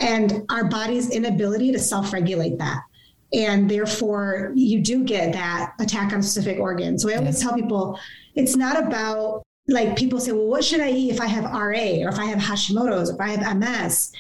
and 0.01 0.45
our 0.51 0.65
body's 0.65 1.11
inability 1.11 1.73
to 1.73 1.79
self 1.79 2.13
regulate 2.13 2.59
that. 2.59 2.81
And 3.33 3.71
therefore, 3.71 4.53
you 4.55 4.81
do 4.81 5.05
get 5.05 5.33
that 5.35 5.75
attack 5.81 6.13
on 6.13 6.23
specific 6.23 6.59
organs. 6.59 7.03
So 7.03 7.11
I 7.11 7.17
always 7.17 7.35
yes. 7.35 7.43
tell 7.43 7.55
people 7.55 7.99
it's 8.35 8.57
not 8.57 8.83
about 8.83 9.43
like 9.69 9.97
people 9.97 10.19
say, 10.19 10.33
well, 10.33 10.47
what 10.47 10.65
should 10.65 10.81
I 10.81 10.91
eat 10.91 11.11
if 11.11 11.21
I 11.21 11.27
have 11.27 11.45
RA 11.45 12.05
or 12.05 12.09
if 12.09 12.19
I 12.19 12.25
have 12.25 12.39
Hashimoto's, 12.39 13.11
or 13.11 13.15
if 13.15 13.21
I 13.21 13.29
have 13.31 13.57
MS? 13.57 14.13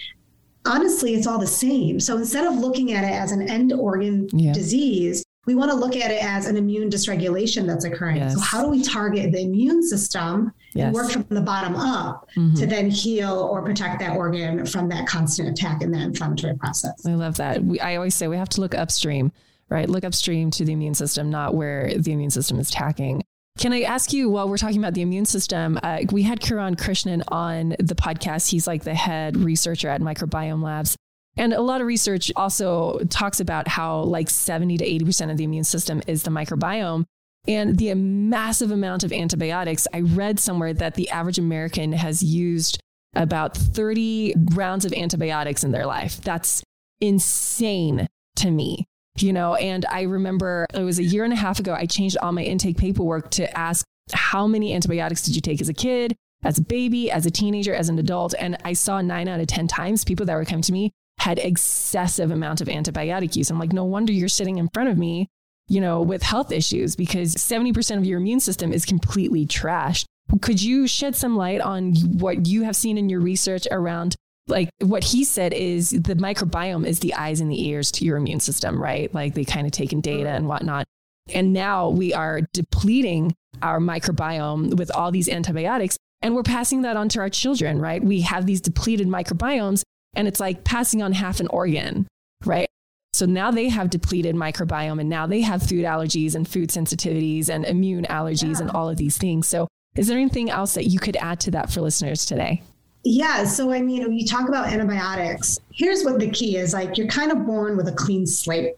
Honestly, 0.68 1.14
it's 1.14 1.26
all 1.26 1.38
the 1.38 1.46
same. 1.46 1.98
So 1.98 2.16
instead 2.16 2.46
of 2.46 2.54
looking 2.58 2.92
at 2.92 3.02
it 3.04 3.12
as 3.12 3.32
an 3.32 3.48
end 3.48 3.72
organ 3.72 4.28
yeah. 4.32 4.52
disease, 4.52 5.24
we 5.46 5.54
want 5.54 5.70
to 5.70 5.76
look 5.76 5.96
at 5.96 6.10
it 6.10 6.22
as 6.22 6.46
an 6.46 6.58
immune 6.58 6.90
dysregulation 6.90 7.66
that's 7.66 7.86
occurring. 7.86 8.18
Yes. 8.18 8.34
So 8.34 8.40
how 8.40 8.62
do 8.62 8.68
we 8.68 8.82
target 8.82 9.32
the 9.32 9.40
immune 9.40 9.82
system 9.82 10.52
yes. 10.74 10.84
and 10.84 10.94
work 10.94 11.10
from 11.10 11.24
the 11.30 11.40
bottom 11.40 11.74
up 11.74 12.28
mm-hmm. 12.36 12.54
to 12.56 12.66
then 12.66 12.90
heal 12.90 13.48
or 13.50 13.62
protect 13.62 13.98
that 14.00 14.14
organ 14.14 14.66
from 14.66 14.90
that 14.90 15.06
constant 15.06 15.48
attack 15.48 15.80
in 15.80 15.90
that 15.92 16.02
inflammatory 16.02 16.54
process? 16.58 17.06
I 17.06 17.14
love 17.14 17.38
that. 17.38 17.64
We, 17.64 17.80
I 17.80 17.96
always 17.96 18.14
say 18.14 18.28
we 18.28 18.36
have 18.36 18.50
to 18.50 18.60
look 18.60 18.74
upstream, 18.74 19.32
right? 19.70 19.88
Look 19.88 20.04
upstream 20.04 20.50
to 20.50 20.66
the 20.66 20.74
immune 20.74 20.94
system, 20.94 21.30
not 21.30 21.54
where 21.54 21.96
the 21.96 22.12
immune 22.12 22.30
system 22.30 22.60
is 22.60 22.68
attacking. 22.68 23.22
Can 23.58 23.72
I 23.72 23.82
ask 23.82 24.12
you, 24.12 24.30
while 24.30 24.48
we're 24.48 24.56
talking 24.56 24.78
about 24.78 24.94
the 24.94 25.02
immune 25.02 25.24
system, 25.24 25.80
uh, 25.82 26.02
we 26.12 26.22
had 26.22 26.40
Kiran 26.40 26.76
Krishnan 26.76 27.24
on 27.26 27.70
the 27.80 27.96
podcast. 27.96 28.48
He's 28.48 28.68
like 28.68 28.84
the 28.84 28.94
head 28.94 29.36
researcher 29.36 29.88
at 29.88 30.00
Microbiome 30.00 30.62
Labs. 30.62 30.96
And 31.36 31.52
a 31.52 31.60
lot 31.60 31.80
of 31.80 31.88
research 31.88 32.30
also 32.36 33.00
talks 33.10 33.40
about 33.40 33.66
how 33.66 34.02
like 34.02 34.30
70 34.30 34.78
to 34.78 34.86
80% 34.86 35.32
of 35.32 35.36
the 35.38 35.44
immune 35.44 35.64
system 35.64 36.02
is 36.06 36.22
the 36.22 36.30
microbiome. 36.30 37.04
And 37.48 37.76
the 37.76 37.92
massive 37.94 38.70
amount 38.70 39.02
of 39.02 39.12
antibiotics, 39.12 39.88
I 39.92 40.00
read 40.02 40.38
somewhere 40.38 40.72
that 40.74 40.94
the 40.94 41.10
average 41.10 41.38
American 41.38 41.92
has 41.92 42.22
used 42.22 42.78
about 43.16 43.56
30 43.56 44.34
rounds 44.52 44.84
of 44.84 44.92
antibiotics 44.92 45.64
in 45.64 45.72
their 45.72 45.86
life. 45.86 46.20
That's 46.20 46.62
insane 47.00 48.06
to 48.36 48.52
me 48.52 48.86
you 49.22 49.32
know, 49.32 49.54
and 49.54 49.84
I 49.90 50.02
remember 50.02 50.66
it 50.72 50.82
was 50.82 50.98
a 50.98 51.04
year 51.04 51.24
and 51.24 51.32
a 51.32 51.36
half 51.36 51.60
ago, 51.60 51.74
I 51.74 51.86
changed 51.86 52.16
all 52.18 52.32
my 52.32 52.42
intake 52.42 52.76
paperwork 52.76 53.30
to 53.32 53.58
ask 53.58 53.84
how 54.12 54.46
many 54.46 54.74
antibiotics 54.74 55.22
did 55.22 55.34
you 55.34 55.40
take 55.40 55.60
as 55.60 55.68
a 55.68 55.74
kid, 55.74 56.16
as 56.44 56.58
a 56.58 56.62
baby, 56.62 57.10
as 57.10 57.26
a 57.26 57.30
teenager, 57.30 57.74
as 57.74 57.88
an 57.88 57.98
adult? 57.98 58.34
And 58.38 58.56
I 58.64 58.72
saw 58.72 59.00
nine 59.00 59.28
out 59.28 59.40
of 59.40 59.46
10 59.46 59.68
times 59.68 60.04
people 60.04 60.26
that 60.26 60.34
were 60.34 60.44
coming 60.44 60.62
to 60.62 60.72
me 60.72 60.92
had 61.18 61.38
excessive 61.38 62.30
amount 62.30 62.60
of 62.60 62.68
antibiotic 62.68 63.36
use. 63.36 63.50
I'm 63.50 63.58
like, 63.58 63.72
no 63.72 63.84
wonder 63.84 64.12
you're 64.12 64.28
sitting 64.28 64.58
in 64.58 64.68
front 64.68 64.88
of 64.88 64.98
me, 64.98 65.28
you 65.68 65.80
know, 65.80 66.00
with 66.00 66.22
health 66.22 66.52
issues 66.52 66.96
because 66.96 67.34
70% 67.34 67.98
of 67.98 68.04
your 68.04 68.18
immune 68.18 68.40
system 68.40 68.72
is 68.72 68.84
completely 68.84 69.46
trashed. 69.46 70.04
Could 70.40 70.62
you 70.62 70.86
shed 70.86 71.16
some 71.16 71.36
light 71.36 71.60
on 71.60 71.94
what 72.18 72.46
you 72.46 72.62
have 72.62 72.76
seen 72.76 72.98
in 72.98 73.08
your 73.08 73.20
research 73.20 73.66
around 73.70 74.14
like 74.48 74.70
what 74.80 75.04
he 75.04 75.24
said 75.24 75.52
is 75.52 75.90
the 75.90 76.14
microbiome 76.14 76.86
is 76.86 77.00
the 77.00 77.14
eyes 77.14 77.40
and 77.40 77.50
the 77.50 77.68
ears 77.68 77.90
to 77.92 78.04
your 78.04 78.16
immune 78.16 78.40
system, 78.40 78.80
right? 78.80 79.12
Like 79.14 79.34
they 79.34 79.44
kind 79.44 79.66
of 79.66 79.72
take 79.72 79.92
in 79.92 80.00
data 80.00 80.30
and 80.30 80.48
whatnot. 80.48 80.86
And 81.32 81.52
now 81.52 81.90
we 81.90 82.14
are 82.14 82.40
depleting 82.52 83.34
our 83.62 83.80
microbiome 83.80 84.76
with 84.76 84.90
all 84.94 85.10
these 85.10 85.28
antibiotics 85.28 85.98
and 86.22 86.34
we're 86.34 86.42
passing 86.42 86.82
that 86.82 86.96
on 86.96 87.08
to 87.10 87.20
our 87.20 87.28
children, 87.28 87.80
right? 87.80 88.02
We 88.02 88.22
have 88.22 88.46
these 88.46 88.60
depleted 88.60 89.06
microbiomes 89.06 89.82
and 90.14 90.26
it's 90.26 90.40
like 90.40 90.64
passing 90.64 91.02
on 91.02 91.12
half 91.12 91.40
an 91.40 91.48
organ, 91.48 92.08
right? 92.44 92.68
So 93.12 93.26
now 93.26 93.50
they 93.50 93.68
have 93.68 93.90
depleted 93.90 94.34
microbiome 94.34 95.00
and 95.00 95.08
now 95.08 95.26
they 95.26 95.40
have 95.42 95.62
food 95.62 95.84
allergies 95.84 96.34
and 96.34 96.48
food 96.48 96.70
sensitivities 96.70 97.48
and 97.48 97.64
immune 97.64 98.04
allergies 98.04 98.54
yeah. 98.54 98.62
and 98.62 98.70
all 98.70 98.88
of 98.88 98.96
these 98.96 99.18
things. 99.18 99.46
So 99.46 99.68
is 99.96 100.06
there 100.06 100.18
anything 100.18 100.50
else 100.50 100.74
that 100.74 100.86
you 100.86 100.98
could 100.98 101.16
add 101.16 101.40
to 101.40 101.50
that 101.52 101.72
for 101.72 101.80
listeners 101.80 102.24
today? 102.24 102.62
Yeah. 103.04 103.44
So, 103.44 103.72
I 103.72 103.80
mean, 103.80 104.12
you 104.12 104.26
talk 104.26 104.48
about 104.48 104.72
antibiotics, 104.72 105.58
here's 105.72 106.04
what 106.04 106.18
the 106.18 106.30
key 106.30 106.56
is 106.56 106.72
like 106.72 106.98
you're 106.98 107.06
kind 107.06 107.32
of 107.32 107.46
born 107.46 107.76
with 107.76 107.88
a 107.88 107.92
clean 107.92 108.26
slate, 108.26 108.74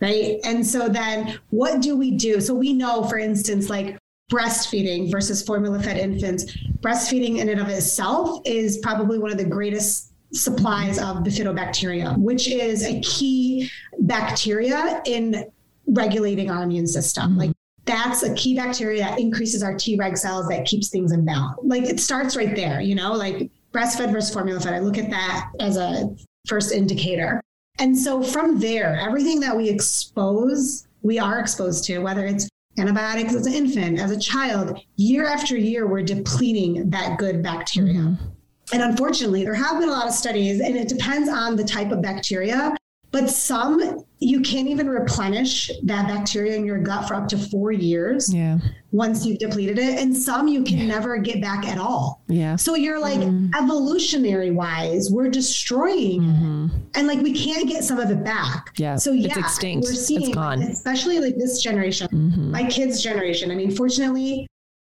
right? 0.00 0.38
And 0.44 0.66
so 0.66 0.88
then 0.88 1.38
what 1.50 1.80
do 1.80 1.96
we 1.96 2.12
do? 2.12 2.40
So, 2.40 2.54
we 2.54 2.72
know, 2.72 3.04
for 3.04 3.18
instance, 3.18 3.68
like 3.68 3.98
breastfeeding 4.30 5.10
versus 5.10 5.42
formula 5.42 5.82
fed 5.82 5.98
infants, 5.98 6.56
breastfeeding 6.80 7.38
in 7.38 7.48
and 7.48 7.60
of 7.60 7.68
itself 7.68 8.40
is 8.44 8.78
probably 8.78 9.18
one 9.18 9.30
of 9.30 9.38
the 9.38 9.44
greatest 9.44 10.12
supplies 10.32 10.98
of 10.98 11.18
bifidobacteria, 11.18 12.18
which 12.18 12.48
is 12.48 12.84
a 12.84 13.00
key 13.00 13.70
bacteria 14.00 15.00
in 15.06 15.44
regulating 15.86 16.50
our 16.50 16.62
immune 16.62 16.86
system. 16.86 17.36
Like 17.36 17.52
that's 17.84 18.22
a 18.22 18.34
key 18.34 18.56
bacteria 18.56 19.02
that 19.02 19.18
increases 19.18 19.62
our 19.62 19.74
Treg 19.74 20.16
cells 20.16 20.48
that 20.48 20.64
keeps 20.66 20.88
things 20.88 21.12
in 21.12 21.24
balance. 21.24 21.58
Like 21.62 21.84
it 21.84 22.00
starts 22.00 22.36
right 22.36 22.54
there, 22.54 22.80
you 22.80 22.94
know, 22.94 23.12
like 23.12 23.50
breastfed 23.72 24.12
versus 24.12 24.32
formula 24.32 24.60
fed. 24.60 24.74
I 24.74 24.78
look 24.78 24.98
at 24.98 25.10
that 25.10 25.50
as 25.60 25.76
a 25.76 26.14
first 26.46 26.72
indicator. 26.72 27.40
And 27.78 27.96
so 27.96 28.22
from 28.22 28.60
there, 28.60 28.98
everything 28.98 29.40
that 29.40 29.56
we 29.56 29.68
expose, 29.68 30.86
we 31.02 31.18
are 31.18 31.40
exposed 31.40 31.84
to, 31.84 31.98
whether 31.98 32.24
it's 32.24 32.48
antibiotics 32.78 33.34
as 33.34 33.46
an 33.46 33.52
infant, 33.52 33.98
as 33.98 34.10
a 34.10 34.18
child, 34.18 34.80
year 34.96 35.26
after 35.26 35.56
year, 35.56 35.86
we're 35.86 36.02
depleting 36.02 36.88
that 36.90 37.18
good 37.18 37.42
bacteria. 37.42 37.94
Mm-hmm. 37.94 38.24
And 38.72 38.82
unfortunately, 38.82 39.44
there 39.44 39.54
have 39.54 39.78
been 39.78 39.88
a 39.88 39.92
lot 39.92 40.06
of 40.06 40.14
studies, 40.14 40.60
and 40.60 40.76
it 40.76 40.88
depends 40.88 41.28
on 41.28 41.54
the 41.54 41.64
type 41.64 41.90
of 41.90 42.00
bacteria. 42.00 42.74
But 43.14 43.30
some 43.30 44.04
you 44.18 44.40
can't 44.40 44.66
even 44.66 44.90
replenish 44.90 45.70
that 45.84 46.08
bacteria 46.08 46.56
in 46.56 46.64
your 46.64 46.78
gut 46.78 47.06
for 47.06 47.14
up 47.14 47.28
to 47.28 47.38
four 47.38 47.70
years. 47.70 48.34
Yeah. 48.34 48.58
Once 48.90 49.24
you've 49.24 49.38
depleted 49.38 49.78
it. 49.78 50.00
And 50.00 50.16
some 50.16 50.48
you 50.48 50.64
can 50.64 50.78
yeah. 50.78 50.86
never 50.86 51.16
get 51.18 51.40
back 51.40 51.64
at 51.64 51.78
all. 51.78 52.22
Yeah. 52.26 52.56
So 52.56 52.74
you're 52.74 52.98
like 52.98 53.20
mm. 53.20 53.52
evolutionary 53.56 54.50
wise, 54.50 55.12
we're 55.12 55.30
destroying 55.30 56.22
mm-hmm. 56.22 56.66
and 56.94 57.06
like 57.06 57.20
we 57.20 57.32
can't 57.32 57.68
get 57.68 57.84
some 57.84 58.00
of 58.00 58.10
it 58.10 58.24
back. 58.24 58.72
Yeah. 58.78 58.96
So 58.96 59.12
yeah, 59.12 59.28
it's 59.28 59.36
extinct. 59.36 59.86
We're 59.86 59.94
seeing 59.94 60.22
it's 60.22 60.34
gone. 60.34 60.60
especially 60.62 61.20
like 61.20 61.36
this 61.36 61.62
generation, 61.62 62.08
mm-hmm. 62.08 62.50
my 62.50 62.64
kids' 62.64 63.00
generation. 63.00 63.52
I 63.52 63.54
mean, 63.54 63.70
fortunately, 63.70 64.48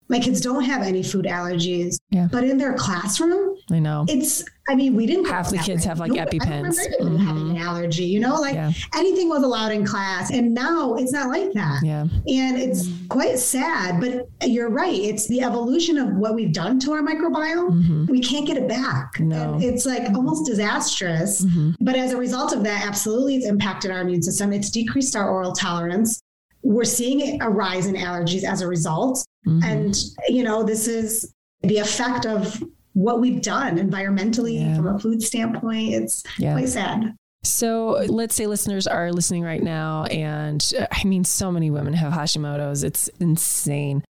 my 0.08 0.18
kids 0.18 0.40
don't 0.40 0.64
have 0.64 0.82
any 0.82 1.02
food 1.02 1.26
allergies. 1.26 1.98
Yeah. 2.10 2.28
But 2.30 2.44
in 2.44 2.58
their 2.58 2.74
classroom, 2.74 3.56
I 3.70 3.78
know. 3.78 4.06
It's 4.08 4.44
I 4.68 4.74
mean, 4.74 4.94
we 4.94 5.06
didn't 5.06 5.26
half 5.26 5.50
the 5.50 5.56
kids 5.58 5.84
way. 5.84 5.88
have 5.88 5.98
like 5.98 6.12
nope, 6.12 6.28
EpiPens. 6.28 6.76
Mm-hmm. 7.00 7.16
having 7.16 7.50
an 7.50 7.56
allergy, 7.56 8.04
you 8.04 8.20
know, 8.20 8.36
like 8.36 8.54
yeah. 8.54 8.70
anything 8.94 9.28
was 9.30 9.42
allowed 9.42 9.72
in 9.72 9.86
class. 9.86 10.30
And 10.30 10.52
now 10.52 10.94
it's 10.94 11.12
not 11.12 11.28
like 11.28 11.52
that. 11.54 11.80
Yeah. 11.82 12.02
And 12.02 12.58
it's 12.58 12.90
quite 13.08 13.38
sad, 13.38 13.98
but 13.98 14.28
you're 14.46 14.68
right. 14.68 14.94
It's 14.94 15.26
the 15.28 15.40
evolution 15.40 15.96
of 15.96 16.14
what 16.16 16.34
we've 16.34 16.52
done 16.52 16.78
to 16.80 16.92
our 16.92 17.00
microbiome. 17.00 17.70
Mm-hmm. 17.70 18.06
We 18.06 18.20
can't 18.20 18.46
get 18.46 18.58
it 18.58 18.68
back. 18.68 19.18
No. 19.20 19.54
And 19.54 19.62
it's 19.62 19.86
like 19.86 20.10
almost 20.14 20.44
disastrous. 20.44 21.44
Mm-hmm. 21.44 21.70
But 21.80 21.96
as 21.96 22.12
a 22.12 22.18
result 22.18 22.52
of 22.52 22.62
that, 22.64 22.86
absolutely 22.86 23.36
it's 23.36 23.46
impacted 23.46 23.90
our 23.90 24.00
immune 24.00 24.22
system. 24.22 24.52
It's 24.52 24.70
decreased 24.70 25.16
our 25.16 25.30
oral 25.30 25.52
tolerance. 25.52 26.22
We're 26.68 26.84
seeing 26.84 27.40
a 27.40 27.48
rise 27.48 27.87
in 27.87 27.94
allergies 27.94 28.44
as 28.44 28.60
a 28.60 28.68
result. 28.68 29.25
Mm-hmm. 29.46 29.64
And, 29.64 29.96
you 30.28 30.42
know, 30.42 30.62
this 30.62 30.87
is 30.87 31.32
the 31.62 31.78
effect 31.78 32.26
of 32.26 32.62
what 32.92 33.20
we've 33.20 33.40
done 33.40 33.78
environmentally 33.78 34.60
yeah. 34.60 34.76
from 34.76 34.87
a 34.87 34.98
food 34.98 35.22
standpoint. 35.22 35.94
It's 35.94 36.22
yeah. 36.37 36.52
quite 36.52 36.68
sad. 36.68 37.16
So 37.42 38.04
let's 38.08 38.34
say 38.34 38.46
listeners 38.46 38.87
are 38.87 39.12
listening 39.12 39.44
right 39.44 39.62
now, 39.62 40.04
and 40.04 40.60
I 40.90 41.04
mean, 41.04 41.25
so 41.25 41.50
many 41.50 41.70
women 41.70 41.94
have 41.94 42.12
Hashimoto's. 42.12 42.84
It's 42.84 43.08
insane. 43.18 44.04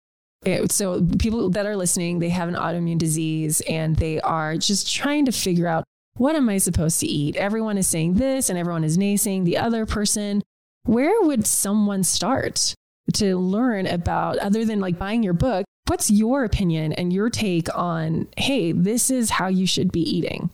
It, 0.47 0.73
so 0.73 1.03
people 1.19 1.51
that 1.51 1.67
are 1.67 1.77
listening, 1.77 2.21
they 2.21 2.31
have 2.31 2.49
an 2.49 2.55
autoimmune 2.55 2.99
disease 2.99 3.61
and 3.63 3.97
they 3.97 4.21
are 4.21 4.57
just 4.57 4.91
trying 4.91 5.27
to 5.27 5.33
figure 5.33 5.67
out 5.67 5.85
what 6.17 6.37
am 6.37 6.49
I 6.49 6.57
supposed 6.57 7.01
to 7.01 7.07
eat? 7.07 7.37
Everyone 7.37 7.77
is 7.77 7.87
saying 7.87 8.15
this 8.15 8.49
and 8.49 8.59
everyone 8.59 8.85
is 8.85 8.97
naysaying 8.97 9.45
the 9.45 9.59
other 9.59 9.85
person. 9.85 10.43
Where 10.87 11.21
would 11.23 11.47
someone 11.47 12.05
start 12.05 12.75
to 13.15 13.37
learn 13.37 13.87
about, 13.87 14.39
other 14.39 14.65
than 14.65 14.81
like 14.81 14.99
buying 14.99 15.23
your 15.23 15.33
book, 15.33 15.65
what's 15.87 16.11
your 16.11 16.45
opinion 16.45 16.93
and 16.93 17.13
your 17.13 17.31
take 17.31 17.69
on, 17.77 18.29
hey, 18.37 18.73
this 18.73 19.11
is 19.11 19.31
how 19.31 19.49
you 19.49 19.67
should 19.67 19.93
be 19.93 20.01
eating? 20.01 20.51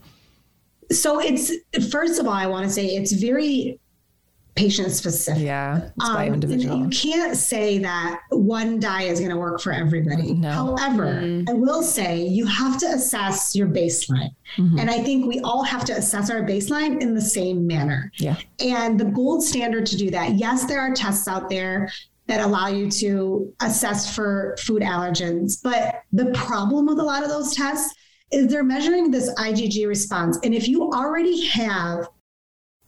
So 0.91 1.19
it's, 1.19 1.51
first 1.89 2.19
of 2.19 2.27
all, 2.27 2.33
I 2.33 2.47
want 2.47 2.65
to 2.65 2.71
say 2.71 2.87
it's 2.87 3.13
very 3.13 3.79
patient 4.55 4.91
specific. 4.91 5.43
Yeah, 5.43 5.89
it's 5.95 6.09
by 6.09 6.27
um, 6.27 6.35
individual. 6.35 6.83
You 6.83 6.89
can't 6.89 7.35
say 7.35 7.79
that 7.79 8.21
one 8.29 8.79
diet 8.79 9.11
is 9.11 9.19
going 9.19 9.31
to 9.31 9.37
work 9.37 9.61
for 9.61 9.71
everybody. 9.71 10.33
No. 10.33 10.51
However, 10.51 11.21
mm-hmm. 11.21 11.49
I 11.49 11.53
will 11.53 11.81
say 11.81 12.21
you 12.21 12.45
have 12.45 12.77
to 12.79 12.85
assess 12.87 13.55
your 13.55 13.67
baseline. 13.67 14.35
Mm-hmm. 14.57 14.79
And 14.79 14.89
I 14.89 14.99
think 14.99 15.25
we 15.25 15.39
all 15.39 15.63
have 15.63 15.85
to 15.85 15.93
assess 15.93 16.29
our 16.29 16.41
baseline 16.41 17.01
in 17.01 17.15
the 17.15 17.21
same 17.21 17.65
manner. 17.65 18.11
Yeah. 18.17 18.35
And 18.59 18.99
the 18.99 19.05
gold 19.05 19.43
standard 19.43 19.85
to 19.87 19.97
do 19.97 20.11
that, 20.11 20.35
yes, 20.35 20.65
there 20.65 20.79
are 20.79 20.93
tests 20.93 21.27
out 21.27 21.49
there 21.49 21.91
that 22.27 22.39
allow 22.39 22.67
you 22.67 22.89
to 22.89 23.53
assess 23.61 24.13
for 24.15 24.55
food 24.59 24.81
allergens. 24.81 25.61
But 25.61 26.03
the 26.11 26.31
problem 26.31 26.85
with 26.85 26.99
a 26.99 27.03
lot 27.03 27.23
of 27.23 27.29
those 27.29 27.55
tests 27.55 27.93
is 28.31 28.47
they're 28.47 28.63
measuring 28.63 29.11
this 29.11 29.33
IgG 29.35 29.87
response. 29.87 30.39
And 30.43 30.53
if 30.53 30.67
you 30.67 30.91
already 30.91 31.45
have 31.47 32.07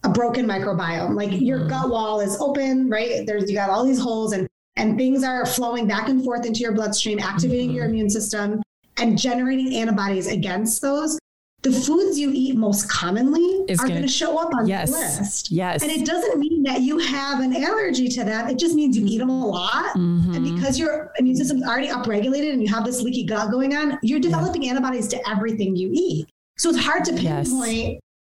a 0.06 0.08
broken 0.08 0.46
microbiome, 0.46 1.14
like 1.14 1.32
your 1.32 1.60
mm. 1.60 1.68
gut 1.68 1.90
wall 1.90 2.20
is 2.20 2.40
open, 2.40 2.88
right? 2.88 3.26
There's 3.26 3.50
you 3.50 3.56
got 3.56 3.70
all 3.70 3.84
these 3.84 4.00
holes 4.00 4.32
and 4.32 4.48
and 4.76 4.96
things 4.96 5.24
are 5.24 5.44
flowing 5.46 5.86
back 5.88 6.08
and 6.08 6.22
forth 6.22 6.46
into 6.46 6.60
your 6.60 6.72
bloodstream, 6.72 7.18
activating 7.18 7.68
mm-hmm. 7.68 7.76
your 7.76 7.86
immune 7.86 8.10
system 8.10 8.62
and 8.98 9.18
generating 9.18 9.74
antibodies 9.74 10.26
against 10.28 10.80
those. 10.82 11.18
the 11.62 11.72
foods 11.72 12.16
you 12.16 12.30
eat 12.32 12.54
most 12.54 12.88
commonly 12.88 13.64
Is 13.66 13.80
are 13.80 13.88
gonna- 13.88 14.06
show 14.06 14.38
up 14.38 14.54
on 14.54 14.68
Yes. 14.68 14.92
the 14.92 14.98
list. 14.98 15.50
Yes. 15.50 15.82
And 15.82 15.90
it 15.90 16.06
doesn't 16.06 16.38
mean 16.38 16.62
that 16.62 16.82
you 16.82 16.98
have 16.98 17.40
an 17.40 17.56
allergy 17.56 18.06
to 18.08 18.22
them. 18.22 18.48
It 18.48 18.56
just 18.56 18.76
means 18.76 18.96
you 18.96 19.04
eat 19.04 19.18
them 19.18 19.30
a 19.30 19.46
lot. 19.46 19.96
Mhm. 19.96 20.36
And 20.36 20.54
because 20.54 20.78
your 20.78 21.10
immune 21.18 21.34
system's 21.34 21.64
already 21.64 21.88
upregulated 21.88 22.52
and 22.52 22.62
you 22.62 22.68
have 22.68 22.84
this 22.84 23.02
leaky 23.02 23.24
gut 23.24 23.50
going 23.50 23.74
on, 23.74 23.98
you're 24.02 24.20
developing 24.20 24.68
antibodies 24.68 25.08
to 25.08 25.28
everything 25.28 25.74
you 25.74 25.90
eat. 25.92 26.28
So 26.56 26.68
it's 26.70 26.78
hard 26.78 27.04
to 27.06 27.14
Yes. 27.20 27.50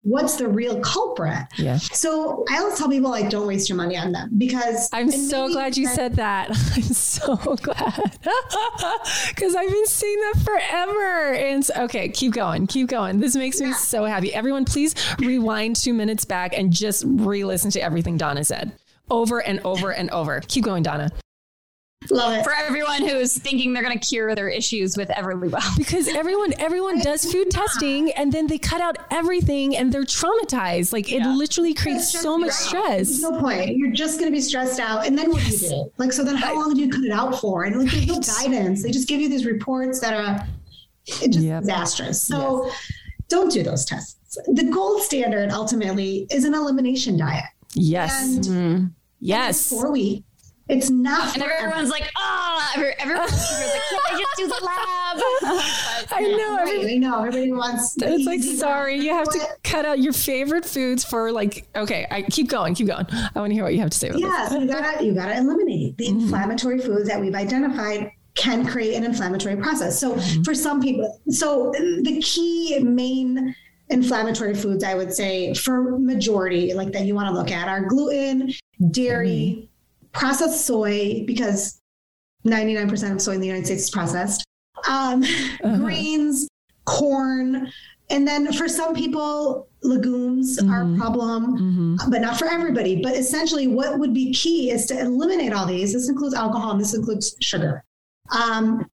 What's 0.03 0.35
the 0.35 0.47
real 0.47 0.79
culprit. 0.81 1.47
yeah. 1.57 1.77
So 1.77 2.45
I 2.49 2.59
always 2.59 2.77
tell 2.77 2.89
people 2.89 3.09
like 3.09 3.29
don't 3.29 3.47
waste 3.47 3.69
your 3.69 3.77
money 3.77 3.97
on 3.97 4.11
them 4.11 4.29
because 4.37 4.89
I'm 4.91 5.09
so 5.09 5.49
glad 5.49 5.77
you 5.77 5.87
said 5.87 6.15
that. 6.15 6.49
I'm 6.75 6.83
so 6.83 7.35
glad 7.37 8.19
because 9.29 9.55
I've 9.55 9.69
been 9.69 9.85
saying 9.85 10.19
that 10.19 10.41
forever. 10.43 11.33
And 11.33 11.65
so, 11.65 11.83
okay, 11.83 12.09
keep 12.09 12.33
going, 12.33 12.67
keep 12.67 12.87
going. 12.87 13.19
This 13.19 13.35
makes 13.35 13.59
me 13.61 13.71
so 13.73 14.03
happy. 14.05 14.33
Everyone, 14.33 14.65
please 14.65 14.93
rewind 15.19 15.77
two 15.77 15.93
minutes 15.93 16.25
back 16.25 16.57
and 16.57 16.71
just 16.71 17.05
re-listen 17.07 17.71
to 17.71 17.81
everything 17.81 18.17
Donna 18.17 18.43
said 18.43 18.73
over 19.09 19.39
and 19.41 19.59
over 19.61 19.91
and 19.91 20.09
over. 20.11 20.41
Keep 20.47 20.65
going, 20.65 20.83
Donna. 20.83 21.11
Love 22.11 22.33
it. 22.37 22.43
For 22.43 22.53
everyone 22.53 23.07
who's 23.07 23.37
thinking 23.37 23.73
they're 23.73 23.83
going 23.83 23.97
to 23.97 24.05
cure 24.07 24.35
their 24.35 24.49
issues 24.49 24.97
with 24.97 25.09
Everlywell. 25.09 25.61
Because 25.77 26.07
everyone, 26.07 26.53
everyone 26.59 26.99
does 26.99 27.29
food 27.31 27.49
testing 27.51 28.11
and 28.13 28.31
then 28.31 28.47
they 28.47 28.57
cut 28.57 28.81
out 28.81 28.97
everything 29.11 29.75
and 29.75 29.91
they're 29.91 30.03
traumatized. 30.03 30.93
Like 30.93 31.11
it 31.11 31.25
literally 31.25 31.73
creates 31.73 32.11
so 32.11 32.37
much 32.37 32.47
There's 32.49 32.57
stress. 32.67 33.21
no 33.21 33.39
point. 33.39 33.75
You're 33.77 33.91
just 33.91 34.19
going 34.19 34.31
to 34.31 34.35
be 34.35 34.41
stressed 34.41 34.79
out. 34.79 35.05
And 35.05 35.17
then 35.17 35.29
what 35.31 35.41
do 35.43 35.49
you 35.51 35.57
do? 35.57 35.91
Like, 35.97 36.11
so 36.13 36.23
then 36.23 36.35
how 36.35 36.55
long 36.55 36.73
do 36.73 36.81
you 36.81 36.89
cut 36.89 37.03
it 37.03 37.11
out 37.11 37.39
for? 37.39 37.63
And 37.63 37.77
like, 37.79 37.91
there's 37.91 38.07
no 38.07 38.19
guidance. 38.19 38.83
They 38.83 38.91
just 38.91 39.07
give 39.07 39.19
you 39.21 39.29
these 39.29 39.45
reports 39.45 39.99
that 40.01 40.13
are 40.13 40.47
just 41.05 41.39
Yep. 41.39 41.61
disastrous. 41.61 42.21
So 42.21 42.69
don't 43.27 43.51
do 43.51 43.63
those 43.63 43.85
tests. 43.85 44.17
The 44.47 44.63
gold 44.63 45.01
standard 45.01 45.51
ultimately 45.51 46.27
is 46.31 46.43
an 46.45 46.53
elimination 46.53 47.17
diet. 47.17 47.43
Yes. 47.73 48.23
And- 48.23 48.43
Mhm. 48.45 48.91
Yes. 49.19 49.69
Four 49.69 49.91
weeks. 49.91 50.23
It's 50.73 50.89
not 50.89 51.35
And 51.35 51.43
for 51.43 51.51
everyone's 51.51 51.89
like, 51.89 52.09
ah, 52.17 52.71
every, 52.75 52.93
everyone's 52.99 53.31
like, 53.31 53.81
can 53.89 53.99
I 54.11 54.17
just 54.19 54.35
do 54.37 54.47
the 54.47 54.65
lab? 54.65 56.07
I 56.11 56.21
know. 56.37 56.57
every- 56.61 56.77
Right, 56.85 56.93
I 56.93 56.97
know 56.97 57.19
everybody 57.19 57.51
wants. 57.51 57.93
the 57.95 58.13
It's 58.13 58.25
like, 58.25 58.41
sorry, 58.43 58.97
you 58.99 59.11
have 59.11 59.29
to 59.29 59.39
But- 59.39 59.63
cut 59.63 59.85
out 59.85 59.99
your 59.99 60.13
favorite 60.13 60.65
foods 60.65 61.03
for 61.03 61.31
like, 61.31 61.67
okay, 61.75 62.07
I 62.09 62.23
keep 62.23 62.49
going, 62.49 62.75
keep 62.75 62.87
going. 62.87 63.05
I 63.09 63.39
want 63.39 63.51
to 63.51 63.53
hear 63.53 63.63
what 63.63 63.73
you 63.73 63.79
have 63.81 63.89
to 63.91 63.97
say 63.97 64.09
about 64.09 64.19
Yeah, 64.21 64.47
this. 64.49 64.59
you 64.61 64.67
gotta 64.67 65.03
you 65.05 65.13
gotta 65.13 65.37
eliminate 65.37 65.97
the 65.97 66.05
Mm-hmm. 66.07 66.19
inflammatory 66.21 66.79
foods 66.79 67.07
that 67.07 67.19
we've 67.21 67.35
identified 67.35 68.11
can 68.35 68.65
create 68.65 68.95
an 68.95 69.03
inflammatory 69.03 69.55
process. 69.57 69.99
So 69.99 70.15
Mm-hmm. 70.15 70.43
for 70.43 70.55
some 70.55 70.81
people, 70.81 71.19
so 71.29 71.71
the 71.77 72.19
key 72.23 72.79
main 72.79 73.55
inflammatory 73.89 74.55
foods 74.55 74.83
I 74.83 74.95
would 74.95 75.13
say 75.13 75.53
for 75.53 75.99
majority 75.99 76.73
like 76.73 76.91
that 76.93 77.05
you 77.05 77.13
want 77.13 77.27
to 77.27 77.33
look 77.33 77.51
at 77.51 77.67
are 77.67 77.81
gluten, 77.85 78.53
dairy, 78.91 79.55
Mm-hmm. 79.57 79.65
Processed 80.13 80.65
soy 80.65 81.23
because 81.25 81.79
99% 82.45 83.11
of 83.13 83.21
soy 83.21 83.33
in 83.33 83.41
the 83.41 83.47
United 83.47 83.65
States 83.65 83.83
is 83.83 83.89
processed. 83.89 84.43
Um, 84.89 85.23
Uh-huh. 85.23 85.77
grains, 85.77 86.47
corn, 86.85 87.71
and 88.09 88.27
then 88.27 88.51
for 88.53 88.67
some 88.67 88.93
people 88.93 89.67
legumes 89.81 90.59
are 90.59 90.83
Mhm. 90.83 90.95
a 90.95 90.97
problem 90.99 91.97
Mhm. 91.97 92.11
but 92.11 92.21
not 92.21 92.37
for 92.37 92.45
everybody. 92.47 93.01
But 93.01 93.15
essentially, 93.15 93.67
what 93.67 93.97
would 93.99 94.13
be 94.13 94.33
key 94.33 94.71
is 94.71 94.85
to 94.87 94.99
eliminate 94.99 95.53
all 95.53 95.65
these. 95.65 95.93
This 95.93 96.09
includes 96.09 96.33
alcohol 96.33 96.71
and 96.71 96.81
this 96.81 96.93
includes 96.93 97.35
sugar. 97.41 97.83
Um, 98.29 98.85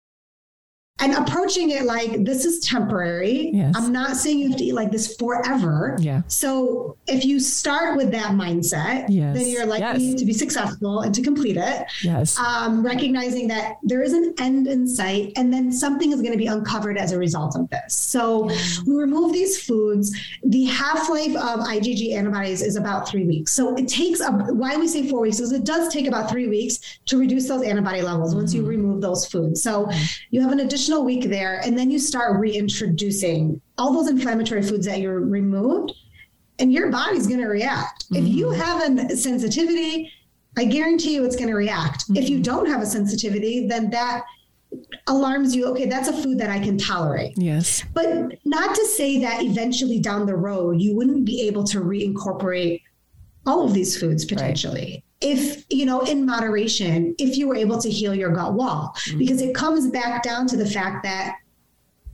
and 1.00 1.14
approaching 1.14 1.70
it 1.70 1.84
like 1.84 2.24
this 2.24 2.44
is 2.44 2.60
temporary. 2.60 3.50
Yes. 3.52 3.74
I'm 3.76 3.92
not 3.92 4.16
saying 4.16 4.38
you 4.38 4.48
have 4.48 4.58
to 4.58 4.64
eat 4.64 4.74
like 4.74 4.90
this 4.90 5.16
forever. 5.16 5.96
Yeah. 6.00 6.22
So 6.28 6.96
if 7.06 7.24
you 7.24 7.40
start 7.40 7.96
with 7.96 8.10
that 8.12 8.32
mindset, 8.32 9.06
Yes. 9.08 9.36
then 9.36 9.48
you're 9.48 9.66
likely 9.66 10.04
Yes. 10.10 10.20
to 10.20 10.24
be 10.26 10.32
successful 10.32 11.00
and 11.00 11.14
to 11.14 11.22
complete 11.22 11.56
it. 11.56 11.86
Yes. 12.02 12.38
Um, 12.38 12.82
recognizing 12.82 13.48
that 13.48 13.76
there 13.82 14.02
is 14.02 14.12
an 14.12 14.34
end 14.40 14.66
in 14.66 14.86
sight, 14.86 15.32
and 15.36 15.52
then 15.52 15.72
something 15.72 16.12
is 16.12 16.20
going 16.20 16.32
to 16.32 16.38
be 16.38 16.46
uncovered 16.46 16.98
as 16.98 17.12
a 17.12 17.18
result 17.18 17.56
of 17.56 17.68
this. 17.70 17.94
So 17.94 18.50
we 18.86 18.94
remove 18.94 19.32
these 19.32 19.62
foods. 19.62 20.14
The 20.44 20.64
half 20.64 21.08
life 21.08 21.34
of 21.36 21.60
IgG 21.60 22.14
antibodies 22.14 22.62
is 22.62 22.76
about 22.76 23.08
three 23.08 23.24
weeks. 23.24 23.52
So 23.52 23.74
it 23.76 23.88
takes 23.88 24.20
a, 24.20 24.30
why 24.32 24.76
we 24.76 24.86
say 24.88 25.08
four 25.08 25.20
weeks 25.20 25.40
is 25.40 25.52
it 25.52 25.64
does 25.64 25.92
take 25.92 26.06
about 26.06 26.30
three 26.30 26.48
weeks 26.48 26.98
to 27.06 27.18
reduce 27.18 27.48
those 27.48 27.62
antibody 27.62 28.02
levels 28.02 28.34
once 28.34 28.52
you 28.52 28.64
remove 28.66 29.00
those 29.00 29.24
foods. 29.26 29.62
So 29.62 29.88
you 30.30 30.40
have 30.40 30.52
an 30.52 30.60
additional 30.60 30.89
week 30.98 31.28
there, 31.28 31.60
and 31.64 31.78
then 31.78 31.90
you 31.90 31.98
start 31.98 32.40
reintroducing 32.40 33.60
all 33.78 33.92
those 33.92 34.08
inflammatory 34.08 34.62
foods 34.62 34.86
that 34.86 34.98
you 35.00 35.10
removed, 35.10 35.92
and 36.58 36.72
your 36.72 36.90
body's 36.90 37.26
going 37.26 37.40
to 37.40 37.46
react. 37.46 38.06
If 38.10 38.26
you 38.26 38.46
mm-hmm. 38.46 38.60
have 38.60 39.10
a 39.10 39.16
sensitivity, 39.16 40.10
I 40.56 40.64
guarantee 40.64 41.14
you 41.14 41.24
it's 41.24 41.36
going 41.36 41.48
to 41.48 41.54
react. 41.54 42.04
If 42.10 42.28
you 42.28 42.36
mm-hmm. 42.36 42.42
don't 42.42 42.66
have 42.66 42.82
a 42.82 42.86
sensitivity, 42.86 43.68
then 43.68 43.90
that 43.90 44.24
alarms 45.06 45.54
you. 45.54 45.66
Okay, 45.66 45.86
that's 45.86 46.08
a 46.08 46.12
food 46.12 46.38
that 46.38 46.50
I 46.50 46.58
can 46.58 46.78
tolerate. 46.78 47.34
yes. 47.36 47.84
But 47.92 48.32
not 48.44 48.74
to 48.74 48.86
say 48.86 49.20
that 49.20 49.42
eventually 49.42 49.98
down 49.98 50.26
the 50.26 50.36
road 50.36 50.80
you 50.80 50.96
wouldn't 50.96 51.24
be 51.24 51.46
able 51.46 51.64
to 51.64 51.80
reincorporate 51.80 52.82
all 53.46 53.64
of 53.64 53.74
these 53.74 53.98
foods 53.98 54.24
potentially. 54.24 55.04
If, 55.20 55.64
you 55.68 55.84
know, 55.84 56.00
in 56.00 56.24
moderation, 56.24 57.14
if 57.18 57.36
you 57.36 57.46
were 57.46 57.56
able 57.56 57.78
to 57.82 57.90
heal 57.90 58.14
your 58.14 58.30
gut 58.30 58.54
wall, 58.54 58.94
mm-hmm. 58.96 59.18
because 59.18 59.42
it 59.42 59.54
comes 59.54 59.88
back 59.88 60.22
down 60.22 60.46
to 60.46 60.56
the 60.56 60.68
fact 60.68 61.02
that 61.02 61.36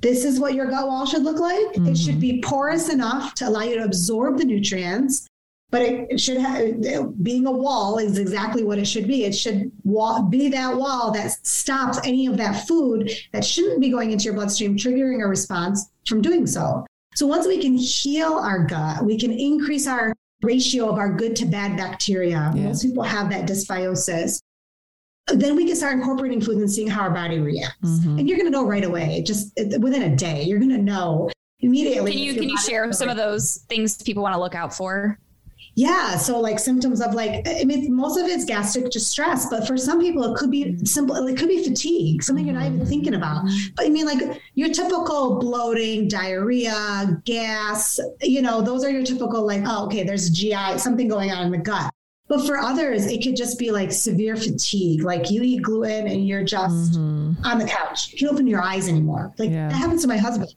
this 0.01 0.25
is 0.25 0.41
what 0.41 0.55
your 0.55 0.67
gut 0.67 0.89
wall 0.89 1.07
should 1.07 1.23
look 1.23 1.39
like. 1.39 1.55
It 1.57 1.79
mm-hmm. 1.79 1.95
should 1.95 2.21
be 2.21 2.41
porous 2.43 2.89
enough 2.89 3.35
to 3.35 3.49
allow 3.49 3.63
you 3.63 3.77
to 3.77 3.85
absorb 3.85 4.39
the 4.39 4.45
nutrients, 4.45 5.29
but 5.71 5.83
it, 5.83 6.07
it 6.11 6.21
should 6.21 6.39
have, 6.39 7.23
being 7.23 7.47
a 7.47 7.53
wall 7.53 7.99
is 7.99 8.19
exactly 8.19 8.65
what 8.65 8.79
it 8.79 8.87
should 8.87 9.07
be. 9.07 9.25
It 9.25 9.35
should 9.35 9.71
wa- 9.85 10.23
be 10.23 10.49
that 10.49 10.77
wall 10.77 11.13
that 11.13 11.31
stops 11.47 11.99
any 12.05 12.27
of 12.27 12.37
that 12.39 12.67
food 12.67 13.11
that 13.33 13.45
shouldn't 13.45 13.81
be 13.81 13.91
going 13.91 14.11
into 14.11 14.25
your 14.25 14.35
bloodstream, 14.35 14.77
triggering 14.77 15.23
a 15.23 15.29
response 15.29 15.91
from 16.07 16.23
doing 16.23 16.47
so. 16.47 16.85
So 17.15 17.27
once 17.27 17.47
we 17.47 17.63
can 17.63 17.77
heal 17.77 18.35
our 18.35 18.65
gut, 18.65 19.05
we 19.05 19.19
can 19.19 19.33
increase 19.33 19.87
our 19.87 20.13
ratio 20.43 20.89
of 20.89 20.99
our 20.99 21.13
good 21.13 21.35
to 21.37 21.47
bad 21.47 21.77
bacteria. 21.77 22.53
Yeah. 22.55 22.65
Most 22.65 22.83
people 22.83 23.03
have 23.03 23.31
that 23.31 23.49
dysbiosis. 23.49 24.41
Then 25.29 25.57
we 25.57 25.67
can 25.67 25.75
start 25.75 25.95
incorporating 25.95 26.41
foods 26.41 26.61
and 26.61 26.71
seeing 26.71 26.89
how 26.89 27.03
our 27.03 27.11
body 27.11 27.41
reacts. 27.41 27.77
Mhm. 27.83 28.21
And 28.21 28.29
you're 28.29 28.39
going 28.39 28.47
to 28.47 28.57
know 28.57 28.67
right 28.67 28.85
away, 28.85 29.23
just 29.27 29.53
within 29.81 30.03
a 30.03 30.15
day, 30.15 30.45
you're 30.45 30.59
going 30.61 30.71
to 30.71 30.79
know 30.79 31.31
immediately. 31.61 32.13
Can 32.13 32.21
you 32.21 32.35
can 32.35 32.49
you 32.49 32.59
share 32.59 32.93
some 32.93 33.09
of 33.09 33.17
those 33.17 33.65
things 33.69 34.01
people 34.03 34.23
want 34.23 34.35
to 34.35 34.41
look 34.41 34.55
out 34.55 34.73
for? 34.75 35.19
Yeah. 35.79 36.17
So 36.17 36.41
like 36.41 36.59
symptoms 36.59 37.03
of 37.03 37.15
like, 37.15 37.47
I 37.47 37.63
mean, 37.65 37.95
most 37.95 38.19
of 38.19 38.27
it's 38.27 38.47
gastric 38.47 38.91
distress, 38.91 39.47
but 39.51 39.67
for 39.67 39.77
some 39.77 40.01
people 40.01 40.25
it 40.25 40.37
could 40.39 40.51
be 40.51 40.79
simple. 40.87 41.15
It 41.27 41.37
could 41.37 41.49
be 41.49 41.63
fatigue, 41.63 42.23
something 42.23 42.47
you're 42.47 42.55
not 42.57 42.65
even 42.67 42.87
thinking 42.87 43.15
about. 43.15 43.45
But 43.77 43.85
I 43.87 43.91
mean, 43.91 44.07
like 44.07 44.41
your 44.55 44.71
typical 44.71 45.39
bloating, 45.39 46.09
diarrhea, 46.09 47.21
gas, 47.27 48.01
you 48.23 48.41
know, 48.41 48.63
those 48.63 48.85
are 48.85 48.91
your 48.91 49.05
typical 49.05 49.47
like, 49.47 49.63
oh, 49.67 49.85
okay, 49.87 50.03
there's 50.03 50.31
GI, 50.31 50.79
something 50.79 51.09
going 51.09 51.31
on 51.31 51.45
in 51.47 51.53
the 51.53 51.59
gut. 51.59 51.93
But 52.29 52.45
for 52.47 52.57
others, 52.59 53.07
it 53.07 53.23
could 53.23 53.37
just 53.37 53.59
be 53.59 53.71
like 53.71 53.93
severe 53.93 54.35
fatigue. 54.35 55.03
Like 55.03 55.31
you 55.31 55.43
eat 55.43 55.63
gluten 55.63 56.09
and 56.09 56.27
you're 56.27 56.43
just 56.43 56.93
Mhm. 56.95 57.37
on 57.45 57.59
the 57.59 57.67
couch. 57.67 58.13
You 58.13 58.19
can't 58.19 58.33
open 58.33 58.47
your 58.47 58.63
eyes 58.63 58.89
anymore. 58.89 59.33
Like 59.39 59.51
Yeah. 59.51 59.69
that 59.69 59.77
happens 59.77 60.03
to 60.03 60.09
my 60.09 60.17
husband. 60.17 60.53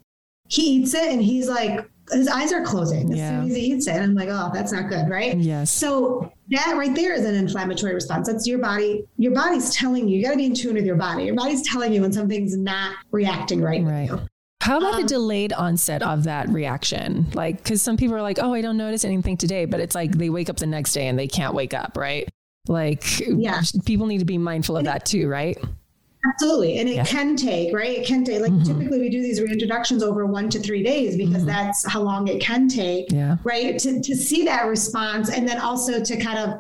He 0.48 0.78
eats 0.78 0.96
it 0.96 1.12
and 1.12 1.22
he's 1.22 1.48
like, 1.48 1.88
his 2.12 2.28
eyes 2.28 2.52
are 2.54 2.62
closing 2.64 3.12
as 3.12 3.18
Yeah. 3.20 3.42
soon 3.42 3.50
as 3.52 3.56
he 3.56 3.62
eats 3.64 3.88
it. 3.88 3.96
And 3.96 4.04
I'm 4.04 4.16
like, 4.16 4.30
oh, 4.32 4.50
that's 4.54 4.72
not 4.72 4.90
good, 4.90 5.10
right? 5.10 5.38
Yes. 5.38 5.70
So 5.72 6.32
that 6.50 6.76
right 6.78 6.94
there 6.96 7.14
is 7.14 7.26
an 7.26 7.36
inflammatory 7.36 7.94
response. 7.94 8.28
That's 8.28 8.48
your 8.48 8.60
body. 8.60 9.06
Your 9.18 9.34
body's 9.34 9.74
telling 9.76 10.08
you. 10.08 10.18
You 10.18 10.24
got 10.26 10.32
to 10.32 10.38
be 10.38 10.46
in 10.46 10.54
tune 10.54 10.76
with 10.76 10.86
your 10.86 10.96
body. 10.96 11.26
Your 11.26 11.36
body's 11.36 11.62
telling 11.68 11.94
you 11.94 12.02
when 12.02 12.12
something's 12.14 12.56
not 12.58 12.96
reacting 13.12 13.62
right. 13.62 13.84
Right. 13.84 14.10
How 14.62 14.78
about 14.78 14.96
the 14.96 15.02
Um, 15.02 15.08
delayed 15.08 15.54
onset 15.54 16.02
of 16.04 16.24
that 16.26 16.50
reaction? 16.50 17.28
Like, 17.34 17.58
because 17.64 17.82
some 17.82 17.96
people 17.98 18.16
are 18.16 18.22
like, 18.22 18.40
oh, 18.42 18.54
I 18.54 18.62
don't 18.62 18.78
notice 18.78 19.06
anything 19.06 19.38
today, 19.38 19.66
but 19.66 19.80
it's 19.80 19.96
like 19.96 20.12
they 20.12 20.30
wake 20.30 20.50
up 20.50 20.58
the 20.58 20.68
next 20.68 20.92
day 20.94 21.08
and 21.08 21.18
they 21.18 21.28
can't 21.28 21.54
wake 21.54 21.74
up, 21.74 21.96
right? 21.96 22.28
Like, 22.68 23.20
Yeah. 23.26 23.62
people 23.86 24.06
need 24.06 24.20
to 24.20 24.26
be 24.26 24.38
mindful 24.38 24.76
of 24.78 24.84
that 24.84 25.06
too, 25.06 25.28
right? 25.30 25.58
Absolutely. 26.26 26.80
And 26.80 26.90
it 26.90 26.96
Yeah. 26.96 27.06
can 27.06 27.36
take, 27.38 27.74
right? 27.74 27.98
It 28.00 28.06
can 28.06 28.26
take, 28.26 28.42
like 28.42 28.52
Mhm. 28.52 28.66
typically 28.66 29.00
we 29.00 29.10
do 29.10 29.22
these 29.22 29.40
reintroductions 29.40 30.02
over 30.02 30.26
one 30.26 30.50
to 30.50 30.60
three 30.60 30.84
days 30.84 31.16
because 31.16 31.44
Mhm. 31.44 31.48
that's 31.48 31.86
how 31.88 32.02
long 32.02 32.28
it 32.28 32.42
can 32.42 32.68
take. 32.68 33.10
Yeah. 33.12 33.38
right? 33.44 33.80
To, 33.80 34.02
to 34.02 34.16
see 34.16 34.44
that 34.46 34.66
response 34.68 35.30
and 35.30 35.48
then 35.48 35.60
also 35.60 36.02
to 36.04 36.18
kind 36.18 36.38
of, 36.40 36.56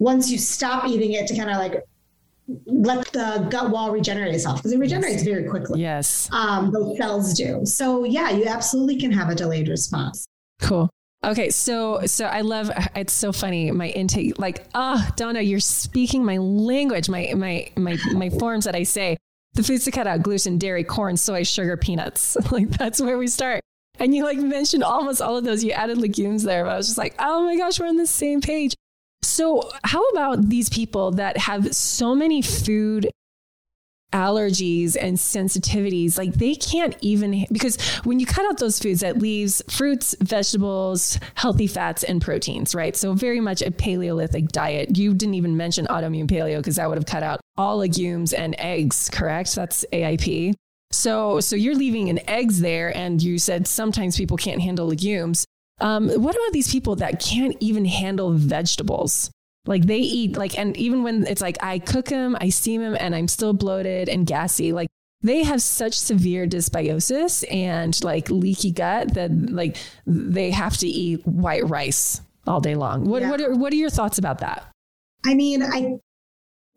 once 0.00 0.30
you 0.30 0.38
stop 0.38 0.86
eating 0.88 1.12
it, 1.12 1.28
to 1.28 1.36
kind 1.36 1.48
of 1.50 1.58
like 1.58 1.84
let 2.66 3.06
the 3.12 3.46
gut 3.50 3.70
wall 3.70 3.92
regenerate 3.92 4.34
itself 4.34 4.58
because 4.58 4.72
it 4.72 4.78
regenerates 4.78 5.22
very 5.22 5.44
quickly. 5.44 5.80
Yes. 5.80 6.28
Um, 6.32 6.72
those 6.72 6.96
cells 6.98 7.34
do. 7.34 7.60
So, 7.64 8.02
yeah, 8.04 8.30
you 8.30 8.46
absolutely 8.46 8.96
can 8.96 9.12
have 9.12 9.28
a 9.30 9.34
delayed 9.36 9.68
response. 9.68 10.26
Cool. 10.60 10.90
Okay, 11.24 11.50
so 11.50 12.04
so 12.06 12.26
I 12.26 12.40
love 12.40 12.70
it's 12.96 13.12
so 13.12 13.32
funny 13.32 13.70
my 13.70 13.88
intake 13.88 14.38
like 14.38 14.66
ah 14.74 15.12
Donna 15.16 15.40
you're 15.40 15.60
speaking 15.60 16.24
my 16.24 16.38
language 16.38 17.08
my 17.08 17.32
my 17.36 17.70
my 17.76 17.96
my 18.12 18.28
forms 18.30 18.64
that 18.64 18.74
I 18.74 18.82
say 18.82 19.16
the 19.54 19.62
foods 19.62 19.84
to 19.84 19.90
cut 19.92 20.06
out 20.06 20.22
gluten 20.22 20.58
dairy 20.58 20.82
corn 20.82 21.16
soy 21.16 21.44
sugar 21.44 21.76
peanuts 21.76 22.36
like 22.50 22.70
that's 22.70 23.00
where 23.00 23.18
we 23.18 23.28
start 23.28 23.62
And 23.98 24.14
you 24.14 24.24
like 24.24 24.38
mentioned 24.38 24.82
almost 24.82 25.20
all 25.20 25.36
of 25.36 25.44
those. 25.44 25.62
You 25.62 25.72
added 25.72 25.98
legumes 25.98 26.42
there. 26.42 26.64
But 26.64 26.70
I 26.72 26.76
was 26.76 26.86
just 26.86 26.98
like, 26.98 27.14
oh 27.18 27.44
my 27.44 27.56
gosh, 27.56 27.78
we're 27.78 27.86
on 27.86 27.96
the 27.96 28.06
same 28.06 28.40
page. 28.40 28.74
So, 29.22 29.70
how 29.84 30.02
about 30.08 30.48
these 30.48 30.68
people 30.68 31.12
that 31.12 31.36
have 31.36 31.74
so 31.74 32.14
many 32.14 32.42
food 32.42 33.08
allergies 34.12 34.96
and 35.00 35.16
sensitivities 35.16 36.18
like 36.18 36.34
they 36.34 36.54
can't 36.54 36.96
even 37.00 37.46
because 37.50 37.80
when 38.04 38.20
you 38.20 38.26
cut 38.26 38.44
out 38.46 38.58
those 38.58 38.78
foods 38.78 39.00
that 39.00 39.18
leaves 39.18 39.62
fruits 39.68 40.14
vegetables 40.20 41.18
healthy 41.34 41.66
fats 41.66 42.02
and 42.02 42.20
proteins 42.20 42.74
right? 42.74 42.96
So 42.96 43.14
very 43.14 43.40
much 43.40 43.62
a 43.62 43.70
paleolithic 43.70 44.48
diet. 44.48 44.96
You 44.96 45.14
didn't 45.14 45.34
even 45.34 45.56
mention 45.56 45.86
autoimmune 45.86 46.30
paleo 46.30 46.58
because 46.58 46.76
that 46.76 46.88
would 46.88 46.98
have 46.98 47.06
cut 47.06 47.22
out 47.22 47.40
all 47.56 47.78
legumes 47.78 48.32
and 48.32 48.54
eggs 48.58 49.10
correct? 49.10 49.54
That's 49.54 49.84
aip 49.92 50.54
so 50.92 51.40
so 51.40 51.56
you're 51.56 51.74
leaving 51.74 52.08
in 52.08 52.28
eggs 52.28 52.60
there 52.60 52.94
and 52.96 53.22
you 53.22 53.38
said 53.38 53.66
sometimes 53.66 54.16
people 54.16 54.36
can't 54.36 54.60
handle 54.60 54.86
legumes. 54.86 55.46
Um, 55.80 56.10
what 56.10 56.36
about 56.36 56.52
these 56.52 56.70
people 56.70 56.96
that 56.96 57.20
can't 57.20 57.56
even 57.60 57.84
handle 57.86 58.32
vegetables 58.32 59.30
like 59.66 59.86
they 59.86 59.98
eat 59.98 60.36
like, 60.36 60.58
and 60.58 60.76
even 60.76 61.02
when 61.02 61.26
it's 61.26 61.40
like 61.40 61.56
I 61.62 61.78
cook 61.78 62.06
them, 62.06 62.36
I 62.40 62.48
steam 62.48 62.80
them, 62.80 62.96
and 62.98 63.14
I'm 63.14 63.28
still 63.28 63.52
bloated 63.52 64.08
and 64.08 64.26
gassy. 64.26 64.72
Like 64.72 64.88
they 65.22 65.44
have 65.44 65.62
such 65.62 65.94
severe 65.94 66.46
dysbiosis 66.46 67.44
and 67.50 68.02
like 68.02 68.28
leaky 68.30 68.72
gut 68.72 69.14
that 69.14 69.30
like 69.50 69.76
they 70.06 70.50
have 70.50 70.76
to 70.78 70.86
eat 70.86 71.24
white 71.26 71.68
rice 71.68 72.20
all 72.46 72.60
day 72.60 72.74
long. 72.74 73.04
What 73.04 73.22
yeah. 73.22 73.30
what 73.30 73.40
are 73.40 73.54
what 73.54 73.72
are 73.72 73.76
your 73.76 73.90
thoughts 73.90 74.18
about 74.18 74.38
that? 74.38 74.66
I 75.24 75.34
mean, 75.34 75.62
I 75.62 75.98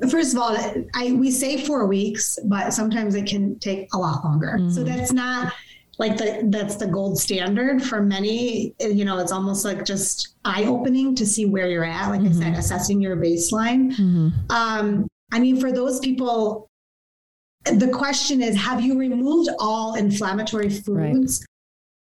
first 0.10 0.36
of 0.36 0.40
all, 0.40 0.56
I 0.94 1.12
we 1.14 1.32
say 1.32 1.64
four 1.66 1.88
weeks, 1.88 2.38
but 2.46 2.72
sometimes 2.72 3.16
it 3.16 3.26
can 3.26 3.58
take 3.60 3.88
a 3.94 3.98
lot 3.98 4.24
longer. 4.24 4.58
Mm-hmm. 4.60 4.70
So 4.70 4.84
that's 4.84 5.12
not 5.12 5.54
like 5.98 6.18
the, 6.18 6.42
that's 6.46 6.76
the 6.76 6.88
gold 6.88 7.18
standard 7.18 7.82
for 7.82 8.02
many 8.02 8.74
you 8.80 9.06
know 9.06 9.18
it's 9.20 9.32
almost 9.32 9.66
like 9.66 9.86
just 9.86 10.36
eye-opening 10.44 11.16
to 11.16 11.26
see 11.26 11.46
where 11.46 11.70
you're 11.70 11.86
at 11.86 12.10
like 12.10 12.22
mm-hmm. 12.22 12.42
i 12.42 12.44
said 12.44 12.58
assessing 12.58 13.02
your 13.02 13.16
baseline 13.16 13.92
mm-hmm. 13.92 14.30
um, 14.50 15.08
i 15.32 15.40
mean 15.40 15.60
for 15.60 15.72
those 15.72 16.00
people 16.00 16.70
the 17.66 17.88
question 17.90 18.42
is 18.42 18.56
have 18.56 18.82
you 18.82 18.98
removed 18.98 19.50
all 19.60 19.96
inflammatory 19.96 20.70
foods 20.70 21.42
right. 21.42 21.48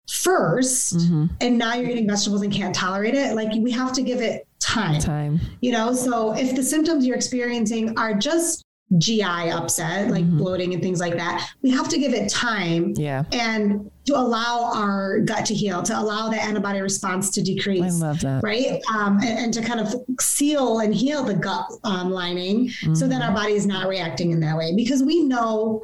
1st 0.10 0.96
mm-hmm. 0.96 1.26
and 1.42 1.58
now 1.58 1.74
you're 1.74 1.90
eating 1.90 2.08
vegetables 2.08 2.42
and 2.42 2.52
can't 2.52 2.76
tolerate 2.76 3.14
it 3.14 3.36
like 3.36 3.52
we 3.60 3.72
have 3.72 3.94
to 3.94 4.02
give 4.02 4.22
it 4.22 4.48
time 4.60 5.00
time 5.00 5.40
you 5.62 5.72
know 5.72 5.94
so 5.94 6.34
if 6.34 6.56
the 6.56 6.64
symptoms 6.64 7.06
you're 7.06 7.16
experiencing 7.16 7.98
are 7.98 8.14
just 8.14 8.64
GI 8.98 9.22
upset, 9.22 10.10
like 10.10 10.26
mm-hmm. 10.26 10.38
bloating 10.38 10.74
and 10.74 10.84
things 10.84 11.00
like 11.00 11.16
that. 11.16 11.50
We 11.62 11.72
have 11.72 11.88
to 11.90 11.98
give 11.98 12.14
it 12.14 12.30
time. 12.30 12.94
Yeah. 12.98 13.24
And 13.32 13.90
to 14.06 14.18
allow 14.18 14.72
our 14.74 15.20
gut 15.22 15.46
to 15.46 15.54
heal, 15.54 15.82
to 15.84 15.98
allow 15.98 16.30
the 16.30 16.42
antibody 16.42 16.82
response 16.82 17.30
to 17.32 17.42
decrease. 17.42 18.02
I 18.02 18.06
love 18.06 18.20
that. 18.22 18.44
Right. 18.44 18.82
Um, 18.94 19.20
and, 19.20 19.40
and, 19.40 19.54
to 19.54 19.62
kind 19.62 19.80
of 19.80 19.94
seal 20.20 20.80
and 20.80 20.94
heal 20.94 21.24
the 21.24 21.36
gut 21.36 21.66
um, 21.84 22.12
lining 22.12 22.68
mm-hmm. 22.68 22.96
so 22.96 23.08
that 23.08 23.22
our 23.22 23.34
body 23.34 23.54
is 23.54 23.66
not 23.66 23.88
reacting 23.88 24.32
in 24.32 24.40
that 24.42 24.58
way. 24.58 24.74
Because 24.76 25.04
we 25.04 25.24
know 25.24 25.84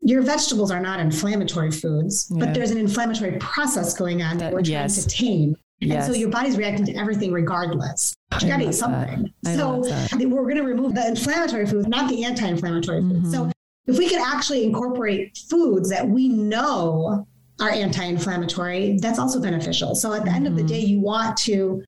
your 0.00 0.22
vegetables 0.22 0.70
are 0.70 0.80
not 0.80 1.00
inflammatory 1.00 1.70
foods, 1.70 2.30
yeah. 2.30 2.44
but 2.44 2.54
there's 2.54 2.70
an 2.70 2.78
inflammatory 2.78 3.38
process 3.38 3.94
going 3.94 4.22
on 4.22 4.38
that, 4.38 4.46
that 4.46 4.52
we're 4.52 4.62
trying 4.62 4.72
yes. 4.72 5.04
to 5.04 5.08
tame. 5.08 5.56
Yes. 5.80 6.06
And 6.06 6.14
so 6.14 6.18
your 6.18 6.28
body's 6.28 6.56
reacting 6.56 6.86
to 6.86 6.94
everything 6.94 7.32
regardless. 7.32 8.14
You 8.40 8.48
got 8.48 8.58
to 8.58 8.68
eat 8.68 8.74
something. 8.74 9.32
So 9.44 9.80
we're 10.16 10.42
going 10.42 10.56
to 10.56 10.62
remove 10.62 10.94
the 10.94 11.06
inflammatory 11.06 11.66
foods, 11.66 11.86
not 11.86 12.08
the 12.08 12.24
anti-inflammatory 12.24 13.00
foods. 13.00 13.28
Mm-hmm. 13.28 13.30
So 13.30 13.52
if 13.86 13.98
we 13.98 14.08
could 14.08 14.20
actually 14.20 14.64
incorporate 14.64 15.38
foods 15.48 15.88
that 15.90 16.06
we 16.06 16.28
know 16.28 17.26
are 17.60 17.70
anti-inflammatory, 17.70 18.98
that's 19.00 19.18
also 19.18 19.40
beneficial. 19.40 19.94
So 19.94 20.12
at 20.12 20.22
the 20.22 20.28
mm-hmm. 20.28 20.36
end 20.36 20.46
of 20.46 20.56
the 20.56 20.62
mm-hmm. 20.62 20.68
day, 20.68 20.80
you 20.80 21.00
want 21.00 21.36
to 21.38 21.82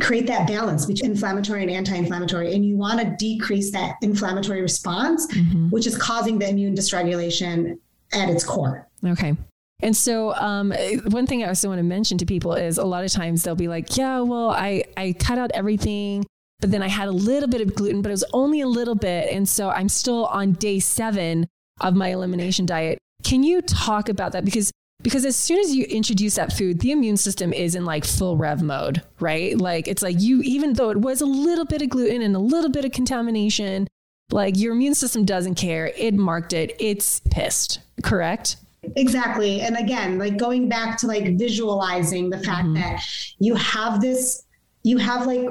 create 0.00 0.26
that 0.26 0.46
balance 0.46 0.84
between 0.84 1.12
inflammatory 1.12 1.62
and 1.62 1.70
anti-inflammatory 1.70 2.54
and 2.54 2.64
you 2.64 2.76
want 2.76 3.00
to 3.00 3.16
decrease 3.16 3.70
that 3.72 3.94
inflammatory 4.02 4.60
response 4.60 5.26
mm-hmm. 5.28 5.70
which 5.70 5.86
is 5.86 5.96
causing 5.96 6.38
the 6.38 6.48
immune 6.48 6.74
dysregulation 6.74 7.78
at 8.12 8.28
its 8.28 8.44
core 8.44 8.86
okay 9.06 9.34
and 9.80 9.96
so, 9.96 10.34
um, 10.34 10.72
one 11.08 11.26
thing 11.26 11.44
I 11.44 11.48
also 11.48 11.68
want 11.68 11.78
to 11.78 11.84
mention 11.84 12.16
to 12.18 12.26
people 12.26 12.54
is 12.54 12.78
a 12.78 12.84
lot 12.84 13.04
of 13.04 13.12
times 13.12 13.42
they'll 13.42 13.54
be 13.54 13.68
like, 13.68 13.96
"Yeah, 13.96 14.20
well, 14.20 14.50
I 14.50 14.84
I 14.96 15.14
cut 15.18 15.38
out 15.38 15.50
everything, 15.52 16.24
but 16.60 16.70
then 16.70 16.82
I 16.82 16.88
had 16.88 17.08
a 17.08 17.12
little 17.12 17.48
bit 17.48 17.60
of 17.60 17.74
gluten, 17.74 18.00
but 18.02 18.08
it 18.08 18.12
was 18.12 18.24
only 18.32 18.60
a 18.60 18.66
little 18.66 18.94
bit, 18.94 19.32
and 19.32 19.48
so 19.48 19.68
I'm 19.68 19.88
still 19.88 20.26
on 20.26 20.52
day 20.52 20.78
seven 20.80 21.46
of 21.80 21.94
my 21.94 22.08
elimination 22.08 22.64
diet." 22.66 22.98
Can 23.22 23.42
you 23.42 23.60
talk 23.60 24.08
about 24.08 24.32
that 24.32 24.44
because 24.44 24.70
because 25.02 25.26
as 25.26 25.36
soon 25.36 25.58
as 25.58 25.74
you 25.74 25.84
introduce 25.84 26.36
that 26.36 26.52
food, 26.52 26.80
the 26.80 26.90
immune 26.90 27.16
system 27.18 27.52
is 27.52 27.74
in 27.74 27.84
like 27.84 28.04
full 28.04 28.36
rev 28.36 28.62
mode, 28.62 29.02
right? 29.20 29.56
Like 29.58 29.88
it's 29.88 30.02
like 30.02 30.20
you, 30.20 30.40
even 30.42 30.72
though 30.72 30.90
it 30.90 30.98
was 30.98 31.20
a 31.20 31.26
little 31.26 31.66
bit 31.66 31.82
of 31.82 31.90
gluten 31.90 32.22
and 32.22 32.34
a 32.34 32.40
little 32.40 32.70
bit 32.70 32.84
of 32.84 32.92
contamination, 32.92 33.88
like 34.30 34.56
your 34.56 34.72
immune 34.72 34.94
system 34.94 35.24
doesn't 35.24 35.56
care. 35.56 35.92
It 35.96 36.14
marked 36.14 36.52
it. 36.52 36.74
It's 36.80 37.20
pissed, 37.30 37.80
correct? 38.02 38.56
Exactly. 38.96 39.60
And 39.62 39.76
again, 39.76 40.18
like 40.18 40.36
going 40.36 40.68
back 40.68 40.98
to 40.98 41.06
like 41.06 41.36
visualizing 41.36 42.30
the 42.30 42.38
fact 42.38 42.66
mm-hmm. 42.66 42.74
that 42.74 43.02
you 43.38 43.54
have 43.54 44.00
this 44.00 44.46
you 44.86 44.98
have 44.98 45.26
like 45.26 45.48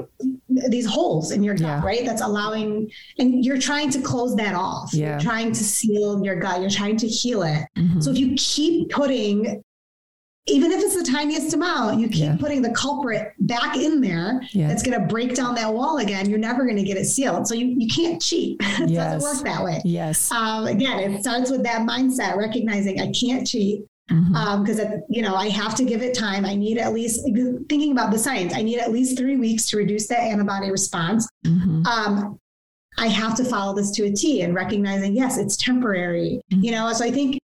these 0.47 0.85
holes 0.85 1.31
in 1.31 1.43
your 1.43 1.55
gut, 1.55 1.67
yeah. 1.67 1.85
right? 1.85 2.05
That's 2.05 2.21
allowing, 2.21 2.89
and 3.19 3.43
you're 3.43 3.59
trying 3.59 3.89
to 3.89 4.01
close 4.01 4.33
that 4.37 4.55
off. 4.55 4.93
Yeah. 4.93 5.09
You're 5.09 5.19
trying 5.19 5.51
to 5.51 5.61
seal 5.61 6.23
your 6.23 6.37
gut. 6.37 6.61
You're 6.61 6.69
trying 6.69 6.95
to 6.95 7.07
heal 7.07 7.43
it. 7.43 7.67
Mm-hmm. 7.75 7.99
So 7.99 8.11
if 8.11 8.17
you 8.17 8.33
keep 8.37 8.91
putting 8.91 9.61
even 10.47 10.71
if 10.71 10.79
it's 10.79 10.95
the 10.95 11.03
tiniest 11.03 11.53
amount, 11.55 11.99
you 11.99 12.07
keep 12.07 12.21
yeah. 12.21 12.37
putting 12.39 12.61
the 12.61 12.69
culprit 12.71 13.33
back 13.39 13.77
in 13.77 13.99
there 13.99 14.41
yeah. 14.51 14.67
that's 14.67 14.83
going 14.83 14.99
to 14.99 15.07
break 15.07 15.33
down 15.33 15.55
that 15.55 15.73
wall 15.73 15.97
again. 15.97 16.29
You're 16.29 16.37
never 16.37 16.65
going 16.65 16.77
to 16.77 16.83
get 16.83 16.97
it 16.97 17.05
sealed. 17.05 17.47
So 17.47 17.55
you, 17.55 17.65
you 17.65 17.87
can't 17.87 18.21
cheat. 18.21 18.57
it 18.61 18.89
yes. 18.89 19.23
doesn't 19.23 19.37
work 19.37 19.45
that 19.45 19.63
way. 19.63 19.81
Yes. 19.83 20.31
Um, 20.31 20.67
again, 20.67 20.99
it 20.99 21.21
starts 21.21 21.49
with 21.49 21.63
that 21.63 21.81
mindset, 21.87 22.35
recognizing 22.35 23.01
I 23.01 23.11
can't 23.11 23.47
cheat 23.47 23.85
because 24.07 24.79
mm-hmm. 24.79 24.93
um, 24.93 25.03
you 25.09 25.23
know 25.23 25.33
I 25.33 25.49
have 25.49 25.73
to 25.75 25.83
give 25.83 26.03
it 26.03 26.13
time. 26.13 26.45
I 26.45 26.53
need 26.53 26.77
at 26.77 26.93
least 26.93 27.23
thinking 27.23 27.91
about 27.91 28.11
the 28.11 28.19
science. 28.19 28.53
I 28.53 28.61
need 28.61 28.77
at 28.77 28.91
least 28.91 29.17
three 29.17 29.35
weeks 29.35 29.65
to 29.71 29.77
reduce 29.77 30.07
that 30.07 30.19
antibody 30.19 30.69
response. 30.69 31.27
Mm-hmm. 31.43 31.87
Um, 31.87 32.39
I 32.97 33.07
have 33.07 33.35
to 33.37 33.43
follow 33.43 33.75
this 33.75 33.89
to 33.91 34.03
a 34.05 34.11
T 34.11 34.41
and 34.41 34.53
recognizing 34.53 35.15
yes, 35.15 35.39
it's 35.39 35.57
temporary. 35.57 36.39
Mm-hmm. 36.51 36.63
You 36.63 36.71
know, 36.71 36.93
so 36.93 37.03
I 37.03 37.11
think 37.11 37.39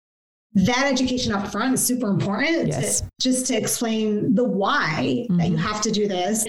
that 0.55 0.91
education 0.91 1.33
up 1.33 1.51
front 1.53 1.75
is 1.75 1.85
super 1.85 2.09
important 2.09 2.69
yes. 2.69 3.01
to, 3.01 3.09
just 3.21 3.47
to 3.47 3.57
explain 3.57 4.35
the 4.35 4.45
why 4.45 5.27
mm-hmm. 5.29 5.37
that 5.37 5.49
you 5.49 5.57
mm-hmm. 5.57 5.67
have 5.67 5.81
to 5.83 5.91
do 5.91 6.09
this 6.09 6.47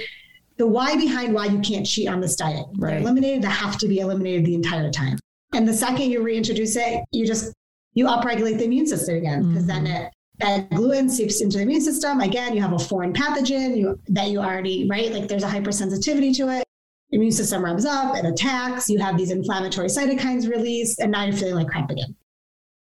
the 0.57 0.67
why 0.67 0.95
behind 0.95 1.33
why 1.33 1.45
you 1.45 1.59
can't 1.59 1.85
cheat 1.85 2.07
on 2.07 2.19
this 2.19 2.35
diet 2.35 2.65
right. 2.77 2.91
They're 2.91 2.99
eliminated 2.99 3.43
they 3.43 3.49
have 3.49 3.77
to 3.77 3.87
be 3.87 3.99
eliminated 3.99 4.45
the 4.45 4.55
entire 4.55 4.91
time 4.91 5.17
and 5.53 5.67
the 5.67 5.73
second 5.73 6.11
you 6.11 6.21
reintroduce 6.21 6.75
it 6.75 7.03
you 7.11 7.25
just 7.25 7.53
you 7.93 8.05
upregulate 8.05 8.57
the 8.57 8.65
immune 8.65 8.87
system 8.87 9.15
again 9.15 9.49
because 9.49 9.65
mm-hmm. 9.65 9.85
then 9.85 9.87
it 9.87 10.13
that 10.39 10.69
gluten 10.69 11.09
seeps 11.09 11.41
into 11.41 11.57
the 11.57 11.63
immune 11.63 11.81
system 11.81 12.21
again 12.21 12.53
you 12.53 12.61
have 12.61 12.73
a 12.73 12.79
foreign 12.79 13.13
pathogen 13.13 13.77
you, 13.77 13.99
that 14.07 14.29
you 14.29 14.39
already 14.39 14.87
right 14.89 15.11
like 15.11 15.27
there's 15.27 15.43
a 15.43 15.47
hypersensitivity 15.47 16.35
to 16.35 16.49
it 16.49 16.63
immune 17.11 17.31
system 17.31 17.63
revs 17.63 17.85
up 17.85 18.15
it 18.15 18.25
attacks 18.25 18.89
you 18.89 18.99
have 18.99 19.17
these 19.17 19.31
inflammatory 19.31 19.87
cytokines 19.87 20.49
released 20.49 20.99
and 20.99 21.11
now 21.11 21.23
you're 21.23 21.35
feeling 21.35 21.55
like 21.55 21.67
crap 21.67 21.89
again 21.89 22.15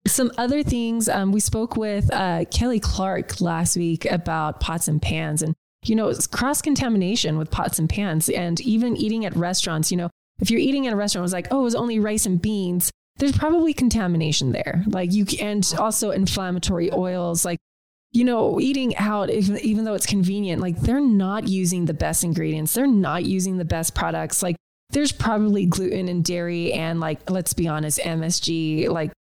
some 0.07 0.33
other 0.37 0.63
things, 0.63 1.09
um, 1.09 1.33
we 1.33 1.41
spoke 1.41 1.77
with 1.77 2.13
uh, 2.13 2.45
Kelly 2.51 2.81
Clark 2.81 3.41
last 3.41 3.77
week 3.77 4.05
about 4.05 4.61
pots 4.61 4.89
and 4.89 5.01
pans 5.01 5.43
and, 5.43 5.55
you 5.85 5.95
know, 5.95 6.13
cross 6.31 6.61
contamination 6.61 7.39
with 7.39 7.51
pots 7.51 7.79
and 7.79 7.89
pans 7.89 8.29
and 8.29 8.61
even 8.61 8.97
eating 8.97 9.25
at 9.25 9.37
restaurants. 9.37 9.91
You 9.91 9.99
know, 9.99 10.11
if 10.41 10.51
you're 10.51 10.61
eating 10.61 10.87
at 10.87 10.93
a 10.93 10.97
restaurant, 10.97 11.23
it 11.23 11.27
was 11.27 11.33
like, 11.33 11.49
oh, 11.51 11.61
it 11.61 11.65
was 11.65 11.75
only 11.75 12.01
rice 12.01 12.27
and 12.27 12.41
beans. 12.41 12.91
There's 13.17 13.37
probably 13.37 13.75
contamination 13.75 14.53
there. 14.53 14.83
Like 14.89 15.13
you, 15.13 15.25
and 15.41 15.73
also 15.79 16.11
inflammatory 16.11 16.93
oils. 16.93 17.45
Like, 17.45 17.59
you 18.11 18.25
know, 18.25 18.61
eating 18.61 18.97
out, 18.97 19.31
even 19.31 19.85
though 19.85 19.95
it's 19.95 20.07
convenient, 20.07 20.61
like 20.61 20.81
they're 20.81 21.01
not 21.01 21.47
using 21.47 21.85
the 21.85 21.95
best 21.95 22.25
ingredients. 22.25 22.75
They're 22.75 22.87
not 22.87 23.25
using 23.25 23.57
the 23.57 23.65
best 23.65 23.95
products. 23.95 24.43
Like 24.43 24.57
there's 24.91 25.13
probably 25.13 25.65
gluten 25.67 26.09
and 26.09 26.25
dairy 26.25 26.73
and 26.73 27.01
like, 27.01 27.31
let's 27.31 27.55
be 27.55 27.69
honest, 27.69 28.01
MSG, 28.01 28.89
like 28.89 29.13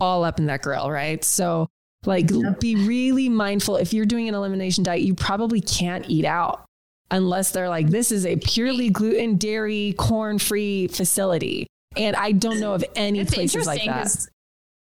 all 0.00 0.24
up 0.24 0.38
in 0.38 0.46
that 0.46 0.62
grill, 0.62 0.90
right? 0.90 1.22
So, 1.24 1.68
like, 2.04 2.28
be 2.60 2.76
really 2.86 3.28
mindful. 3.28 3.76
If 3.76 3.92
you're 3.92 4.06
doing 4.06 4.28
an 4.28 4.34
elimination 4.34 4.84
diet, 4.84 5.02
you 5.02 5.14
probably 5.14 5.60
can't 5.60 6.08
eat 6.08 6.24
out 6.24 6.64
unless 7.10 7.50
they're 7.50 7.68
like, 7.68 7.88
this 7.88 8.12
is 8.12 8.26
a 8.26 8.36
purely 8.36 8.90
gluten, 8.90 9.36
dairy, 9.36 9.94
corn 9.98 10.38
free 10.38 10.88
facility. 10.88 11.66
And 11.96 12.14
I 12.14 12.32
don't 12.32 12.60
know 12.60 12.74
of 12.74 12.84
any 12.94 13.20
it's 13.20 13.34
places 13.34 13.66
like 13.66 13.84
that. 13.84 14.26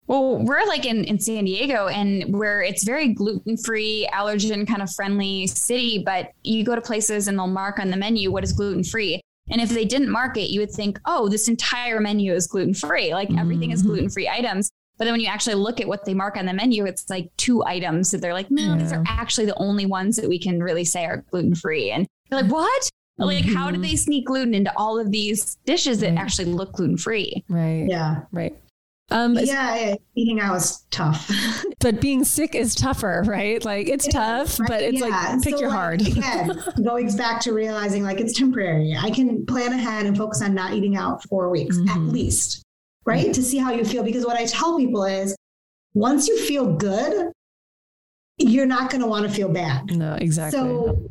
Well, 0.08 0.38
we're 0.38 0.66
like 0.66 0.86
in, 0.86 1.04
in 1.06 1.20
San 1.20 1.46
Diego 1.46 1.88
and 1.88 2.38
where 2.38 2.62
it's 2.62 2.84
very 2.84 3.10
gluten 3.10 3.58
free, 3.58 4.08
allergen 4.14 4.68
kind 4.68 4.82
of 4.82 4.92
friendly 4.92 5.48
city, 5.48 6.04
but 6.06 6.32
you 6.44 6.64
go 6.64 6.76
to 6.76 6.82
places 6.82 7.28
and 7.28 7.38
they'll 7.38 7.48
mark 7.48 7.80
on 7.80 7.90
the 7.90 7.98
menu 7.98 8.32
what 8.32 8.44
is 8.44 8.54
gluten 8.54 8.84
free. 8.84 9.20
And 9.50 9.62
if 9.62 9.70
they 9.70 9.86
didn't 9.86 10.10
mark 10.10 10.38
it, 10.38 10.52
you 10.52 10.60
would 10.60 10.72
think, 10.72 11.00
oh, 11.06 11.28
this 11.28 11.48
entire 11.48 12.00
menu 12.00 12.34
is 12.34 12.48
gluten 12.48 12.74
free. 12.74 13.14
Like 13.14 13.32
everything 13.36 13.72
is 13.72 13.82
mm-hmm. 13.82 13.90
gluten 13.90 14.10
free 14.10 14.30
items. 14.30 14.70
But 14.98 15.06
then 15.06 15.14
when 15.14 15.22
you 15.22 15.28
actually 15.28 15.56
look 15.56 15.82
at 15.82 15.88
what 15.88 16.06
they 16.06 16.14
mark 16.14 16.38
on 16.38 16.46
the 16.46 16.54
menu, 16.54 16.86
it's 16.86 17.10
like 17.10 17.30
two 17.38 17.64
items 17.66 18.12
that 18.12 18.22
they're 18.22 18.34
like, 18.34 18.50
no, 18.50 18.74
yeah. 18.74 18.78
these 18.78 18.94
are 18.94 19.04
actually 19.08 19.46
the 19.46 19.56
only 19.58 19.86
ones 19.86 20.16
that 20.16 20.30
we 20.30 20.40
can 20.40 20.62
really 20.62 20.86
say 20.86 21.06
are 21.06 21.26
gluten 21.32 21.56
free. 21.56 21.92
And 21.92 22.08
you're 22.32 22.42
like, 22.42 22.52
what? 22.52 22.90
Like, 23.18 23.46
mm-hmm. 23.46 23.56
how 23.56 23.72
did 23.72 23.82
they 23.82 23.96
sneak 23.96 24.26
gluten 24.26 24.54
into 24.54 24.74
all 24.76 25.00
of 25.00 25.10
these 25.12 25.56
dishes 25.66 26.02
that 26.02 26.10
right. 26.10 26.18
actually 26.18 26.46
look 26.46 26.74
gluten 26.74 26.98
free? 26.98 27.46
Right. 27.48 27.86
Yeah. 27.88 28.24
Right. 28.32 28.56
Um, 29.12 29.38
yeah, 29.40 29.96
eating 30.16 30.40
out 30.40 30.56
is 30.56 30.84
tough. 30.90 31.32
but 31.80 32.02
being 32.02 32.24
sick 32.24 32.56
is 32.56 32.74
tougher, 32.74 33.24
right? 33.28 33.64
Like 33.64 33.88
it's 33.88 34.08
it 34.08 34.12
tough, 34.12 34.54
is, 34.54 34.60
right? 34.62 34.70
but 34.70 34.82
it's 34.82 35.00
yeah. 35.00 35.06
like 35.06 35.44
pick 35.44 35.54
so 35.54 35.60
your 35.60 35.70
like, 35.70 35.78
heart. 35.78 36.02
again, 36.02 36.60
going 36.84 37.16
back 37.16 37.40
to 37.42 37.54
realizing 37.54 38.04
like 38.04 38.20
it's 38.20 38.34
temporary. 38.38 38.96
I 39.00 39.12
can 39.12 39.46
plan 39.46 39.74
ahead 39.74 40.08
and 40.08 40.18
focus 40.18 40.42
on 40.42 40.56
not 40.56 40.74
eating 40.74 40.98
out 40.98 41.24
four 41.26 41.52
weeks 41.52 41.78
mm-hmm. 41.78 41.90
at 41.90 42.00
least, 42.12 42.65
right? 43.06 43.26
Mm-hmm. 43.26 43.32
To 43.34 43.44
see 43.44 43.58
how 43.58 43.72
you 43.72 43.86
feel. 43.86 44.04
Because 44.04 44.26
what 44.26 44.38
I 44.38 44.46
tell 44.46 44.78
people 44.78 45.04
is 45.04 45.36
once 45.94 46.28
you 46.28 46.38
feel 46.38 46.74
good, 46.74 47.32
you're 48.38 48.66
not 48.66 48.90
going 48.90 49.02
to 49.02 49.08
want 49.08 49.28
to 49.28 49.32
feel 49.34 49.50
bad. 49.50 49.96
No, 49.96 50.16
exactly. 50.16 50.60
So 50.60 51.10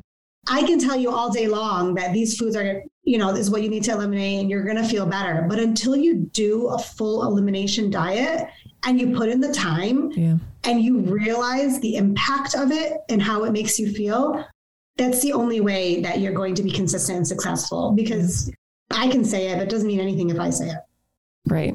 I 0.49 0.63
can 0.65 0.79
tell 0.79 0.97
you 0.97 1.11
all 1.11 1.31
day 1.31 1.47
long 1.47 1.95
that 1.95 2.13
these 2.13 2.37
foods 2.37 2.55
are, 2.55 2.83
you 3.05 3.19
know, 3.19 3.33
this 3.33 3.43
is 3.43 3.51
what 3.51 3.63
you 3.63 3.71
need 3.71 3.85
to 3.85 3.93
eliminate 3.93 4.41
and 4.41 4.51
you're 4.51 4.65
going 4.65 4.77
to 4.77 4.85
feel 4.85 5.07
better. 5.07 5.47
But 5.49 5.59
until 5.59 5.97
you 5.97 6.17
do 6.33 6.69
a 6.69 6.79
full 6.79 7.25
elimination 7.25 7.91
diet 7.91 8.49
and 8.85 9.01
you 9.01 9.17
put 9.17 9.31
in 9.31 9.41
the 9.41 9.53
time 9.53 10.11
yeah. 10.13 10.37
and 10.65 10.83
you 10.83 11.01
realize 11.01 11.81
the 11.81 11.97
impact 11.97 12.55
of 12.55 12.71
it 12.71 12.99
and 13.09 13.23
how 13.23 13.45
it 13.45 13.53
makes 13.53 13.79
you 13.79 13.91
feel, 13.91 14.45
that's 14.97 15.23
the 15.23 15.33
only 15.33 15.61
way 15.61 16.03
that 16.03 16.21
you're 16.21 16.33
going 16.33 16.55
to 16.55 16.63
be 16.63 16.71
consistent 16.71 17.17
and 17.17 17.27
successful 17.27 17.93
because 17.93 18.53
I 18.91 19.09
can 19.09 19.25
say 19.25 19.49
it, 19.49 19.57
but 19.57 19.65
it 19.65 19.71
doesn't 19.71 19.89
mean 19.89 20.01
anything 20.01 20.31
if 20.31 20.39
I 20.39 20.51
say 20.51 20.69
it. 20.69 20.79
Right. 21.47 21.75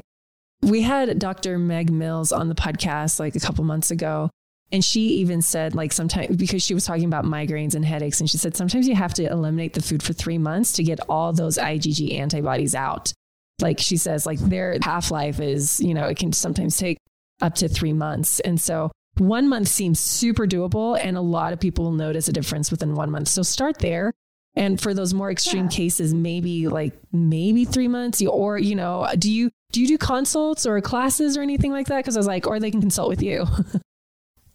We 0.62 0.82
had 0.82 1.18
Dr. 1.18 1.58
Meg 1.58 1.90
Mills 1.90 2.32
on 2.32 2.48
the 2.48 2.54
podcast 2.54 3.18
like 3.18 3.34
a 3.34 3.40
couple 3.40 3.64
months 3.64 3.90
ago, 3.90 4.30
and 4.72 4.84
she 4.84 5.00
even 5.18 5.42
said, 5.42 5.74
like, 5.74 5.92
sometimes 5.92 6.36
because 6.36 6.62
she 6.62 6.74
was 6.74 6.84
talking 6.84 7.06
about 7.06 7.24
migraines 7.24 7.74
and 7.74 7.84
headaches, 7.84 8.20
and 8.20 8.30
she 8.30 8.38
said, 8.38 8.56
sometimes 8.56 8.86
you 8.86 8.94
have 8.94 9.14
to 9.14 9.24
eliminate 9.24 9.72
the 9.72 9.82
food 9.82 10.02
for 10.02 10.12
three 10.12 10.38
months 10.38 10.72
to 10.74 10.84
get 10.84 11.00
all 11.08 11.32
those 11.32 11.58
IgG 11.58 12.14
antibodies 12.18 12.74
out. 12.74 13.12
Like 13.60 13.78
she 13.78 13.96
says, 13.96 14.26
like 14.26 14.38
their 14.38 14.76
half 14.82 15.10
life 15.10 15.40
is, 15.40 15.80
you 15.80 15.92
know, 15.92 16.06
it 16.06 16.18
can 16.18 16.32
sometimes 16.32 16.76
take 16.76 16.98
up 17.42 17.54
to 17.56 17.68
three 17.68 17.92
months. 17.92 18.40
And 18.40 18.60
so 18.60 18.92
one 19.18 19.48
month 19.48 19.68
seems 19.68 19.98
super 19.98 20.46
doable, 20.46 20.98
and 21.02 21.16
a 21.16 21.20
lot 21.20 21.52
of 21.52 21.60
people 21.60 21.86
will 21.86 21.92
notice 21.92 22.28
a 22.28 22.32
difference 22.32 22.70
within 22.70 22.94
one 22.94 23.10
month. 23.10 23.28
So 23.28 23.42
start 23.42 23.78
there. 23.78 24.12
And 24.56 24.80
for 24.80 24.92
those 24.92 25.14
more 25.14 25.30
extreme 25.30 25.64
yeah. 25.64 25.76
cases, 25.76 26.12
maybe 26.12 26.66
like 26.68 26.92
maybe 27.12 27.64
three 27.64 27.88
months, 27.88 28.22
or 28.22 28.58
you 28.58 28.74
know, 28.74 29.08
do 29.18 29.30
you 29.30 29.50
do 29.72 29.80
you 29.80 29.86
do 29.86 29.98
consults 29.98 30.66
or 30.66 30.80
classes 30.80 31.36
or 31.36 31.42
anything 31.42 31.72
like 31.72 31.86
that? 31.86 31.98
Because 31.98 32.16
I 32.16 32.20
was 32.20 32.26
like, 32.26 32.46
or 32.46 32.58
they 32.58 32.70
can 32.70 32.80
consult 32.80 33.08
with 33.08 33.22
you. 33.22 33.46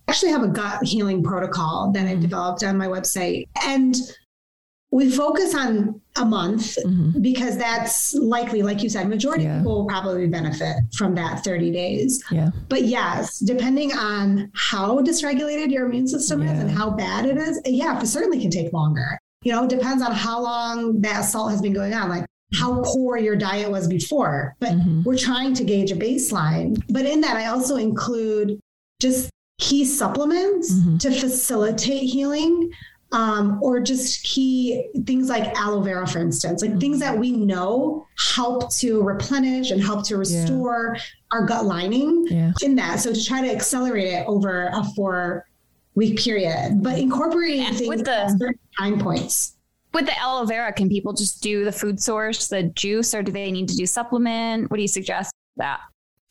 I 0.08 0.12
actually 0.12 0.31
have 0.31 0.43
a 0.43 0.47
gut 0.47 0.84
healing 0.84 1.23
protocol 1.23 1.91
that 1.93 2.08
I 2.08 2.15
developed 2.15 2.63
on 2.63 2.77
my 2.77 2.88
website. 2.88 3.47
And 3.63 3.95
we 4.91 5.10
focus 5.10 5.55
on 5.55 5.99
a 6.15 6.23
month 6.23 6.77
mm-hmm. 6.77 7.19
because 7.21 7.58
that's 7.58 8.13
likely, 8.13 8.62
like 8.62 8.84
you 8.84 8.89
said, 8.89 9.10
majority 9.10 9.43
yeah. 9.43 9.55
of 9.55 9.60
people 9.60 9.81
will 9.81 9.88
probably 9.88 10.27
benefit 10.27 10.75
from 10.95 11.15
that 11.15 11.43
30 11.43 11.71
days. 11.71 12.23
Yeah. 12.31 12.51
But 12.69 12.84
yes, 12.84 13.39
depending 13.39 13.91
on 13.93 14.51
how 14.53 14.99
dysregulated 14.99 15.71
your 15.71 15.88
immune 15.88 16.08
system 16.08 16.41
yeah. 16.41 16.53
is 16.53 16.60
and 16.60 16.71
how 16.71 16.91
bad 16.91 17.25
it 17.25 17.38
is, 17.38 17.60
yeah, 17.65 17.99
it 17.99 18.05
certainly 18.05 18.39
can 18.39 18.51
take 18.51 18.71
longer. 18.71 19.19
You 19.45 19.53
know, 19.53 19.63
it 19.63 19.69
depends 19.69 20.03
on 20.03 20.12
how 20.12 20.41
long 20.41 20.99
that 21.01 21.21
assault 21.21 21.51
has 21.51 21.62
been 21.62 21.73
going 21.73 21.93
on. 21.93 22.10
Like 22.10 22.25
how 22.53 22.81
poor 22.84 23.17
your 23.17 23.36
diet 23.36 23.69
was 23.69 23.88
before. 23.88 24.55
But 24.60 24.71
mm-hmm. 24.71 25.03
we're 25.03 25.17
trying 25.17 25.53
to 25.55 25.63
gauge 25.63 25.91
a 25.91 25.95
baseline. 25.95 26.81
But 26.89 27.05
in 27.05 27.21
that, 27.21 27.38
I 27.38 27.47
also 27.47 27.75
include 27.77 28.60
just 29.01 29.29
key 29.60 29.86
supplements 29.86 30.73
mm-hmm. 30.73 30.97
to 30.97 31.12
facilitate 31.12 32.03
healing 32.03 32.71
um, 33.12 33.60
or 33.62 33.79
just 33.79 34.23
key 34.23 34.89
things 35.05 35.29
like 35.29 35.55
aloe 35.55 35.81
vera, 35.81 36.08
for 36.08 36.19
instance, 36.19 36.62
like 36.62 36.71
mm-hmm. 36.71 36.79
things 36.79 36.99
that 36.99 37.17
we 37.17 37.31
know 37.31 38.05
help 38.34 38.73
to 38.75 39.01
replenish 39.01 39.71
and 39.71 39.81
help 39.81 40.05
to 40.08 40.17
restore 40.17 40.95
yeah. 40.95 41.01
our 41.31 41.45
gut 41.45 41.65
lining 41.65 42.27
yeah. 42.29 42.51
in 42.62 42.75
that. 42.75 42.99
So 42.99 43.13
to 43.13 43.23
try 43.23 43.41
to 43.41 43.51
accelerate 43.51 44.13
it 44.13 44.25
over 44.27 44.69
a 44.73 44.84
four 44.95 45.45
week 45.95 46.19
period, 46.19 46.84
but 46.84 46.97
incorporating 46.97 47.62
yeah, 47.62 47.71
things 47.71 47.88
with 47.88 48.05
the 48.05 48.53
time 48.77 48.99
points. 48.99 49.55
With 49.93 50.05
the 50.05 50.19
aloe 50.19 50.45
vera, 50.45 50.73
can 50.73 50.89
people 50.89 51.13
just 51.13 51.41
do 51.41 51.63
the 51.63 51.71
food 51.71 52.01
source, 52.01 52.47
the 52.47 52.63
juice, 52.63 53.15
or 53.15 53.23
do 53.23 53.31
they 53.31 53.49
need 53.49 53.69
to 53.69 53.77
do 53.77 53.86
supplement? 53.86 54.69
What 54.69 54.75
do 54.75 54.81
you 54.81 54.89
suggest 54.89 55.31
that? 55.55 55.79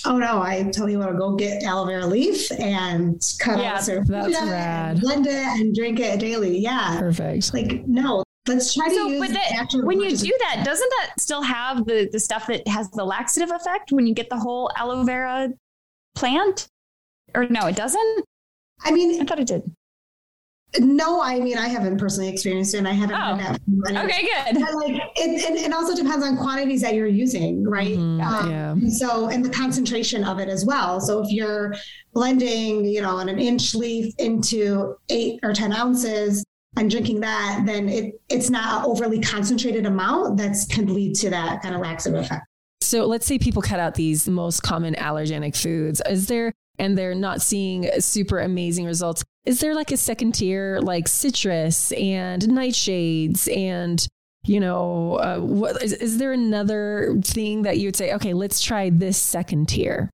Oh 0.04 0.18
no, 0.18 0.42
I 0.42 0.62
tell 0.64 0.88
you 0.88 0.98
what, 0.98 1.06
to 1.06 1.16
go 1.16 1.34
get 1.34 1.62
aloe 1.62 1.86
vera 1.86 2.06
leaf 2.06 2.52
and 2.60 3.22
cut 3.38 3.58
it. 3.58 3.62
yeah, 3.62 3.74
out 3.74 3.84
some 3.84 4.04
that's 4.04 4.42
rad. 4.42 5.00
blend 5.00 5.26
it 5.26 5.32
and 5.32 5.74
drink 5.74 5.98
it 5.98 6.20
daily. 6.20 6.58
Yeah. 6.58 6.98
Perfect. 6.98 7.54
Like 7.54 7.86
no, 7.86 8.22
let's 8.46 8.74
try 8.74 8.88
to 8.88 8.94
so 8.94 9.08
use 9.08 9.30
the, 9.30 9.80
when 9.82 10.00
you 10.00 10.14
do 10.14 10.36
that, 10.40 10.62
doesn't 10.62 10.90
that 10.98 11.12
still 11.18 11.42
have 11.42 11.86
the, 11.86 12.08
the 12.12 12.20
stuff 12.20 12.46
that 12.48 12.66
has 12.68 12.90
the 12.90 13.04
laxative 13.04 13.50
effect 13.50 13.92
when 13.92 14.06
you 14.06 14.14
get 14.14 14.28
the 14.28 14.38
whole 14.38 14.70
aloe 14.76 15.04
vera 15.04 15.48
plant? 16.14 16.68
Or 17.34 17.46
no, 17.48 17.66
it 17.66 17.76
doesn't? 17.76 18.24
I 18.84 18.92
mean 18.92 19.20
I 19.20 19.24
thought 19.24 19.40
it 19.40 19.46
did. 19.46 19.62
No, 20.80 21.22
I 21.22 21.38
mean 21.38 21.56
I 21.56 21.68
haven't 21.68 21.98
personally 21.98 22.28
experienced 22.28 22.74
it, 22.74 22.78
and 22.78 22.88
I 22.88 22.92
haven't 22.92 23.16
oh. 23.16 23.36
heard 23.36 23.60
that. 23.86 24.04
okay, 24.04 24.22
good. 24.22 24.60
But 24.60 24.74
like 24.74 24.96
it, 25.16 25.50
it, 25.50 25.66
it, 25.66 25.72
also 25.72 25.94
depends 25.94 26.24
on 26.24 26.36
quantities 26.36 26.82
that 26.82 26.94
you're 26.94 27.06
using, 27.06 27.64
right? 27.64 27.96
Mm, 27.96 28.24
um, 28.24 28.50
yeah. 28.50 28.88
So 28.88 29.28
and 29.28 29.44
the 29.44 29.50
concentration 29.50 30.24
of 30.24 30.40
it 30.40 30.48
as 30.48 30.64
well. 30.64 31.00
So 31.00 31.22
if 31.22 31.30
you're 31.30 31.74
blending, 32.12 32.84
you 32.84 33.02
know, 33.02 33.18
an 33.18 33.28
inch 33.28 33.74
leaf 33.74 34.12
into 34.18 34.96
eight 35.10 35.38
or 35.44 35.52
ten 35.52 35.72
ounces 35.72 36.44
and 36.76 36.90
drinking 36.90 37.20
that, 37.20 37.62
then 37.66 37.88
it 37.88 38.14
it's 38.28 38.50
not 38.50 38.80
an 38.80 38.90
overly 38.90 39.20
concentrated 39.20 39.86
amount 39.86 40.38
that 40.38 40.56
can 40.70 40.92
lead 40.92 41.14
to 41.16 41.30
that 41.30 41.62
kind 41.62 41.74
of 41.76 41.80
laxative 41.80 42.18
effect. 42.18 42.46
So 42.80 43.06
let's 43.06 43.26
say 43.26 43.38
people 43.38 43.62
cut 43.62 43.80
out 43.80 43.94
these 43.94 44.28
most 44.28 44.62
common 44.62 44.94
allergenic 44.94 45.56
foods. 45.56 46.02
Is 46.08 46.26
there 46.26 46.52
and 46.78 46.96
they're 46.96 47.14
not 47.14 47.42
seeing 47.42 47.88
super 48.00 48.38
amazing 48.38 48.84
results. 48.84 49.22
Is 49.44 49.60
there 49.60 49.74
like 49.74 49.92
a 49.92 49.96
second 49.96 50.32
tier 50.32 50.80
like 50.80 51.08
citrus 51.08 51.92
and 51.92 52.42
nightshades 52.42 53.54
and 53.54 54.06
you 54.46 54.60
know 54.60 55.14
uh, 55.16 55.38
what 55.38 55.82
is, 55.82 55.92
is 55.92 56.18
there 56.18 56.32
another 56.32 57.18
thing 57.22 57.62
that 57.62 57.78
you 57.78 57.88
would 57.88 57.96
say 57.96 58.12
okay 58.12 58.34
let's 58.34 58.60
try 58.60 58.90
this 58.90 59.16
second 59.16 59.70
tier 59.70 60.10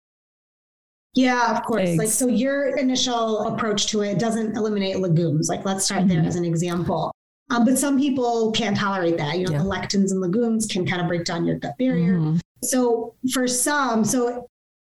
yeah, 1.14 1.57
of 1.57 1.64
course. 1.64 1.88
Eggs. 1.88 1.99
Like, 1.99 2.09
so 2.09 2.29
your 2.29 2.77
initial 2.77 3.40
approach 3.49 3.88
to 3.88 4.03
it 4.03 4.18
doesn't 4.18 4.57
eliminate 4.57 5.01
legumes. 5.01 5.49
Like, 5.49 5.64
let's 5.64 5.85
start 5.85 6.03
mm-hmm. 6.03 6.20
there 6.20 6.23
as 6.23 6.37
an 6.37 6.44
example. 6.44 7.12
Um, 7.51 7.64
but 7.64 7.79
some 7.79 7.99
people 7.99 8.53
can't 8.53 8.77
tolerate 8.77 9.16
that. 9.18 9.38
You 9.38 9.46
know, 9.46 9.53
yeah. 9.53 9.59
the 9.59 9.64
lectins 9.64 10.12
and 10.12 10.20
legumes 10.20 10.66
can 10.66 10.87
kind 10.87 11.03
of 11.03 11.09
break 11.09 11.25
down 11.25 11.44
your 11.44 11.59
gut 11.59 11.77
barrier. 11.79 12.14
Mm-hmm. 12.14 12.37
So 12.62 13.14
for 13.33 13.49
some, 13.49 14.05
so 14.05 14.46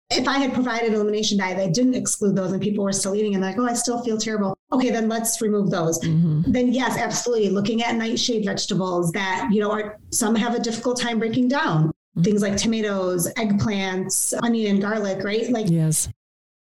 if 0.09 0.27
I 0.27 0.37
had 0.37 0.53
provided 0.53 0.93
elimination 0.93 1.37
diet 1.37 1.57
that 1.57 1.73
didn't 1.73 1.95
exclude 1.95 2.35
those 2.35 2.53
and 2.53 2.61
people 2.61 2.83
were 2.83 2.93
still 2.93 3.13
eating 3.13 3.33
and 3.33 3.43
like, 3.43 3.57
oh, 3.57 3.65
I 3.65 3.73
still 3.73 4.01
feel 4.03 4.17
terrible. 4.17 4.57
Okay, 4.71 4.89
then 4.89 5.09
let's 5.09 5.41
remove 5.41 5.69
those. 5.69 5.99
Mm-hmm. 5.99 6.51
Then 6.51 6.71
yes, 6.71 6.97
absolutely. 6.97 7.49
Looking 7.49 7.83
at 7.83 7.95
nightshade 7.95 8.45
vegetables 8.45 9.11
that, 9.11 9.49
you 9.51 9.61
know, 9.61 9.71
are 9.71 9.99
some 10.11 10.33
have 10.35 10.55
a 10.55 10.59
difficult 10.59 10.99
time 10.99 11.19
breaking 11.19 11.49
down. 11.49 11.87
Mm-hmm. 11.87 12.21
Things 12.23 12.41
like 12.41 12.55
tomatoes, 12.55 13.31
eggplants, 13.33 14.33
onion, 14.43 14.71
and 14.71 14.81
garlic, 14.81 15.23
right? 15.23 15.49
Like 15.49 15.69
yes. 15.69 16.09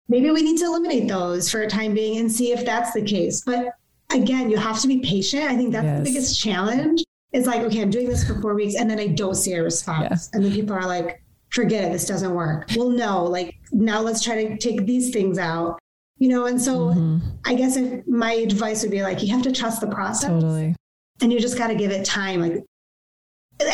Maybe 0.08 0.30
we 0.30 0.42
need 0.42 0.58
to 0.58 0.64
eliminate 0.64 1.08
those 1.08 1.50
for 1.50 1.62
a 1.62 1.66
time 1.66 1.94
being 1.94 2.18
and 2.18 2.30
see 2.30 2.52
if 2.52 2.64
that's 2.64 2.92
the 2.92 3.02
case. 3.02 3.40
But 3.40 3.74
again, 4.12 4.50
you 4.50 4.56
have 4.56 4.80
to 4.80 4.88
be 4.88 5.00
patient. 5.00 5.44
I 5.44 5.56
think 5.56 5.72
that's 5.72 5.84
yes. 5.84 5.98
the 5.98 6.04
biggest 6.04 6.40
challenge. 6.40 7.02
It's 7.32 7.46
like, 7.46 7.62
okay, 7.62 7.80
I'm 7.80 7.90
doing 7.90 8.08
this 8.08 8.26
for 8.26 8.40
four 8.40 8.54
weeks 8.54 8.74
and 8.74 8.90
then 8.90 9.00
I 9.00 9.06
don't 9.06 9.34
see 9.34 9.54
a 9.54 9.62
response. 9.62 10.28
Yeah. 10.30 10.36
And 10.36 10.44
then 10.44 10.52
people 10.52 10.76
are 10.76 10.86
like, 10.86 11.22
forget 11.52 11.84
it, 11.84 11.92
this 11.92 12.06
doesn't 12.06 12.34
work. 12.34 12.68
Well, 12.76 12.90
no, 12.90 13.24
like 13.24 13.54
now 13.70 14.00
let's 14.00 14.22
try 14.22 14.44
to 14.44 14.56
take 14.56 14.86
these 14.86 15.10
things 15.10 15.38
out. 15.38 15.78
You 16.18 16.28
know, 16.28 16.46
and 16.46 16.60
so 16.60 16.90
mm-hmm. 16.90 17.18
I 17.44 17.54
guess 17.54 17.76
if 17.76 18.06
my 18.06 18.32
advice 18.32 18.82
would 18.82 18.92
be 18.92 19.02
like, 19.02 19.22
you 19.22 19.32
have 19.34 19.42
to 19.42 19.52
trust 19.52 19.80
the 19.80 19.88
process. 19.88 20.30
Totally. 20.30 20.76
And 21.20 21.32
you 21.32 21.40
just 21.40 21.58
got 21.58 21.68
to 21.68 21.74
give 21.74 21.90
it 21.90 22.04
time. 22.04 22.40
Like, 22.40 22.64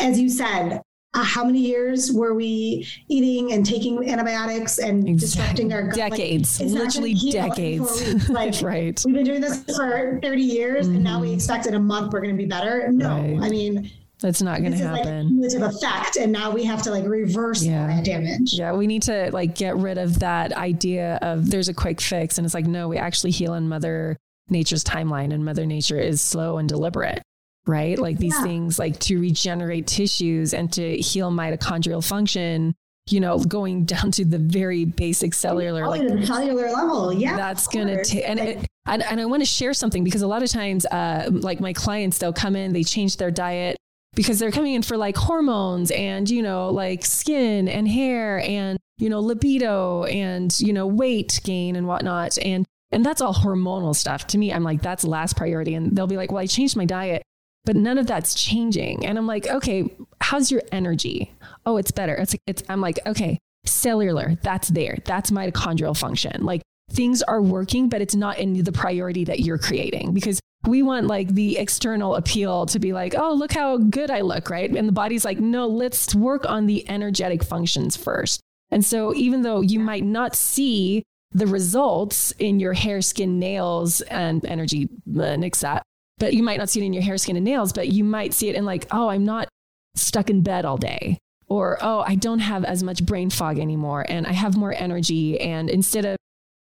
as 0.01 0.19
you 0.19 0.31
said, 0.31 0.81
uh, 1.15 1.25
how 1.25 1.45
many 1.45 1.59
years 1.59 2.11
were 2.11 2.35
we 2.35 2.87
eating 3.09 3.53
and 3.53 3.67
taking 3.67 4.09
antibiotics 4.09 4.79
and 4.79 5.07
exactly. 5.09 5.15
disrupting 5.15 5.73
our 5.73 5.83
gut? 5.89 6.11
decades, 6.11 6.61
like, 6.61 6.71
literally 6.71 7.15
decades. 7.15 8.29
Like, 8.31 8.63
right. 8.63 9.03
We've 9.05 9.15
been 9.15 9.25
doing 9.25 9.41
this 9.41 9.65
for 9.65 10.19
30 10.23 10.43
years 10.43 10.87
mm-hmm. 10.87 10.97
and 10.97 11.05
now 11.05 11.21
we 11.21 11.29
mm-hmm. 11.29 11.37
expect 11.37 11.67
in 11.67 11.75
a 11.75 11.81
month 11.81 12.13
we're 12.13 12.21
going 12.21 12.35
to 12.35 12.43
be 12.43 12.49
better. 12.49 12.89
No, 12.91 13.11
right. 13.11 13.39
I 13.43 13.49
mean, 13.49 13.91
that's 14.21 14.43
not 14.43 14.61
going 14.61 14.73
to 14.73 14.79
happen. 14.79 15.41
Like 15.41 15.53
effect, 15.53 16.17
and 16.17 16.33
now 16.33 16.51
we 16.51 16.65
have 16.65 16.83
to 16.83 16.91
like 16.91 17.07
reverse 17.07 17.65
yeah. 17.65 17.87
that 17.87 18.05
damage. 18.05 18.55
Yeah, 18.55 18.73
we 18.73 18.87
need 18.87 19.03
to 19.03 19.31
like 19.33 19.55
get 19.55 19.77
rid 19.77 19.99
of 19.99 20.19
that 20.21 20.53
idea 20.53 21.19
of 21.23 21.51
there's 21.51 21.69
a 21.69 21.75
quick 21.75 22.01
fix, 22.01 22.39
and 22.39 22.45
it's 22.45 22.55
like 22.55 22.67
no, 22.67 22.89
we 22.89 22.97
actually 22.97 23.31
heal 23.31 23.55
in 23.55 23.69
Mother 23.69 24.17
Nature's 24.49 24.83
timeline, 24.83 25.33
and 25.33 25.45
Mother 25.45 25.67
Nature 25.67 25.99
is 25.99 26.21
slow 26.21 26.59
and 26.59 26.69
deliberate, 26.69 27.23
right? 27.67 27.99
Like 27.99 28.19
these 28.19 28.35
yeah. 28.35 28.43
things, 28.43 28.79
like 28.79 28.99
to 29.01 29.21
regenerate 29.21 29.87
tissues 29.87 30.53
and 30.53 30.73
to 30.73 30.97
heal 30.97 31.31
mitochondrial 31.31 32.07
function, 32.07 32.75
you 33.09 33.21
know, 33.21 33.39
going 33.39 33.85
down 33.85 34.11
to 34.13 34.25
the 34.25 34.39
very 34.39 34.85
basic 34.85 35.33
cellular, 35.33 35.85
oh, 35.85 35.91
like 35.91 36.25
cellular 36.25 36.73
level. 36.73 37.13
Yeah. 37.13 37.37
That's 37.37 37.69
going 37.69 37.87
to 37.87 38.05
take, 38.05 38.29
and, 38.29 38.41
it, 38.41 38.67
and, 38.87 39.03
and 39.03 39.21
I 39.21 39.27
want 39.27 39.43
to 39.43 39.47
share 39.47 39.75
something 39.75 40.03
because 40.03 40.23
a 40.23 40.27
lot 40.27 40.43
of 40.43 40.51
times, 40.51 40.87
uh, 40.87 41.29
like 41.31 41.61
my 41.61 41.73
clients, 41.73 42.19
they'll 42.19 42.33
come 42.33 42.57
in, 42.57 42.73
they 42.73 42.83
change 42.83 43.17
their 43.17 43.31
diet 43.31 43.77
because 44.19 44.41
they're 44.41 44.51
coming 44.51 44.75
in 44.75 44.83
for 44.83 44.97
like 44.97 45.17
hormones 45.17 45.93
and, 45.93 46.29
you 46.29 46.43
know, 46.43 46.71
like 46.71 47.05
skin 47.05 47.69
and 47.69 47.87
hair 47.87 48.41
and, 48.41 48.77
you 48.97 49.09
know, 49.09 49.21
libido 49.21 50.03
and, 50.03 50.59
you 50.59 50.73
know, 50.73 50.89
weight 50.89 51.39
gain 51.45 51.77
and 51.77 51.87
whatnot. 51.87 52.37
And, 52.45 52.67
and 52.91 53.07
that's 53.07 53.21
all 53.21 53.33
hormonal 53.33 53.95
stuff. 53.95 54.27
To 54.27 54.39
me, 54.39 54.53
I'm 54.53 54.65
like, 54.65 54.83
that's 54.83 55.05
last 55.05 55.37
priority. 55.37 55.75
And 55.75 55.95
they'll 55.95 56.09
be 56.09 56.17
like, 56.17 56.33
well, 56.33 56.43
I 56.43 56.47
changed 56.47 56.77
my 56.77 56.85
diet 56.85 57.23
but 57.65 57.77
none 57.77 57.99
of 57.99 58.07
that's 58.07 58.33
changing. 58.33 59.05
And 59.05 59.19
I'm 59.19 59.27
like, 59.27 59.47
okay, 59.47 59.95
how's 60.23 60.51
your 60.51 60.63
energy? 60.73 61.35
Oh, 61.67 61.77
it's 61.77 61.91
better. 61.91 62.15
It's, 62.15 62.35
it's, 62.47 62.63
I'm 62.71 62.81
like, 62.81 62.99
okay, 63.05 63.39
cellular, 63.67 64.39
that's 64.43 64.69
there. 64.69 64.97
That's 65.05 65.31
mitochondrial 65.31 65.95
function. 65.95 66.47
Like 66.47 66.63
things 66.91 67.23
are 67.23 67.43
working, 67.43 67.89
but 67.89 68.01
it's 68.01 68.15
not 68.15 68.39
in 68.39 68.63
the 68.65 68.73
priority 68.73 69.25
that 69.25 69.41
you're 69.41 69.59
creating 69.59 70.15
because 70.15 70.41
we 70.67 70.83
want 70.83 71.07
like 71.07 71.29
the 71.29 71.57
external 71.59 72.17
appeal 72.17 72.67
to 72.67 72.79
be 72.79 72.93
like, 72.93 73.15
oh, 73.17 73.33
look 73.33 73.53
how 73.53 73.77
good 73.77 74.11
I 74.11 74.23
look, 74.23 74.51
right? 74.51 74.71
And 74.71 74.89
the 74.89 74.93
body's 74.93 75.25
like, 75.25 75.39
no, 75.39 75.67
let's 75.67 76.15
work 76.15 76.49
on 76.49 76.67
the 76.67 76.89
energetic 76.89 77.45
functions 77.45 77.97
first. 77.97 78.41
And 78.71 78.85
so 78.85 79.15
even 79.15 79.43
though 79.43 79.61
you 79.61 79.81
might 79.81 80.05
not 80.05 80.35
see 80.35 81.05
the 81.33 81.47
results 81.47 82.33
in 82.33 82.59
your 82.59 82.73
hair, 82.73 83.01
skin, 83.03 83.39
nails, 83.39 84.01
and 84.03 84.45
energy, 84.45 84.89
uh, 85.19 85.37
nix 85.37 85.61
that, 85.61 85.83
but 86.19 86.35
you 86.35 86.43
might 86.43 86.59
not 86.59 86.69
see 86.69 86.81
it 86.81 86.85
in 86.85 86.93
your 86.93 87.03
hair, 87.03 87.19
skin, 87.19 87.37
and 87.37 87.45
nails, 87.45 87.73
but 87.73 87.89
you 87.89 88.03
might 88.03 88.35
see 88.35 88.49
it 88.49 88.57
in 88.57 88.65
like, 88.65 88.87
oh, 88.91 89.09
I'm 89.09 89.25
not 89.25 89.49
stuck 89.95 90.31
in 90.31 90.43
bed 90.43 90.65
all 90.65 90.77
day. 90.77 91.19
Or, 91.47 91.79
oh, 91.81 92.05
I 92.07 92.15
don't 92.15 92.41
have 92.41 92.65
as 92.65 92.83
much 92.83 93.07
brain 93.07 93.31
fog 93.31 93.59
anymore 93.59 94.05
and 94.07 94.27
I 94.27 94.33
have 94.33 94.57
more 94.57 94.75
energy. 94.75 95.41
And 95.41 95.71
instead 95.71 96.05
of, 96.05 96.17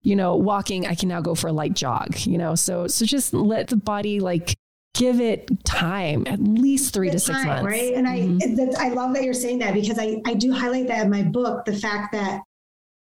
you 0.03 0.15
know, 0.15 0.35
walking, 0.35 0.85
I 0.85 0.95
can 0.95 1.09
now 1.09 1.21
go 1.21 1.33
for 1.33 1.47
a 1.47 1.53
light 1.53 1.73
jog, 1.73 2.25
you 2.25 2.37
know? 2.37 2.55
So, 2.55 2.87
so 2.87 3.05
just 3.05 3.33
let 3.33 3.69
the 3.69 3.77
body 3.77 4.19
like 4.19 4.55
give 4.93 5.19
it 5.19 5.65
time, 5.65 6.27
at 6.27 6.39
least 6.39 6.93
three 6.93 7.07
the 7.07 7.13
to 7.13 7.19
six 7.19 7.37
time, 7.39 7.47
months. 7.47 7.65
Right. 7.65 7.93
And 7.93 8.05
mm-hmm. 8.05 8.81
I, 8.81 8.87
I 8.87 8.89
love 8.89 9.13
that 9.15 9.23
you're 9.23 9.33
saying 9.33 9.59
that 9.59 9.73
because 9.73 9.97
I, 9.97 10.21
I 10.25 10.33
do 10.33 10.51
highlight 10.51 10.87
that 10.87 11.05
in 11.05 11.09
my 11.09 11.23
book, 11.23 11.65
the 11.65 11.75
fact 11.75 12.11
that 12.13 12.41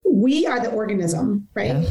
we 0.09 0.47
are 0.47 0.61
the 0.61 0.71
organism, 0.71 1.49
right? 1.55 1.89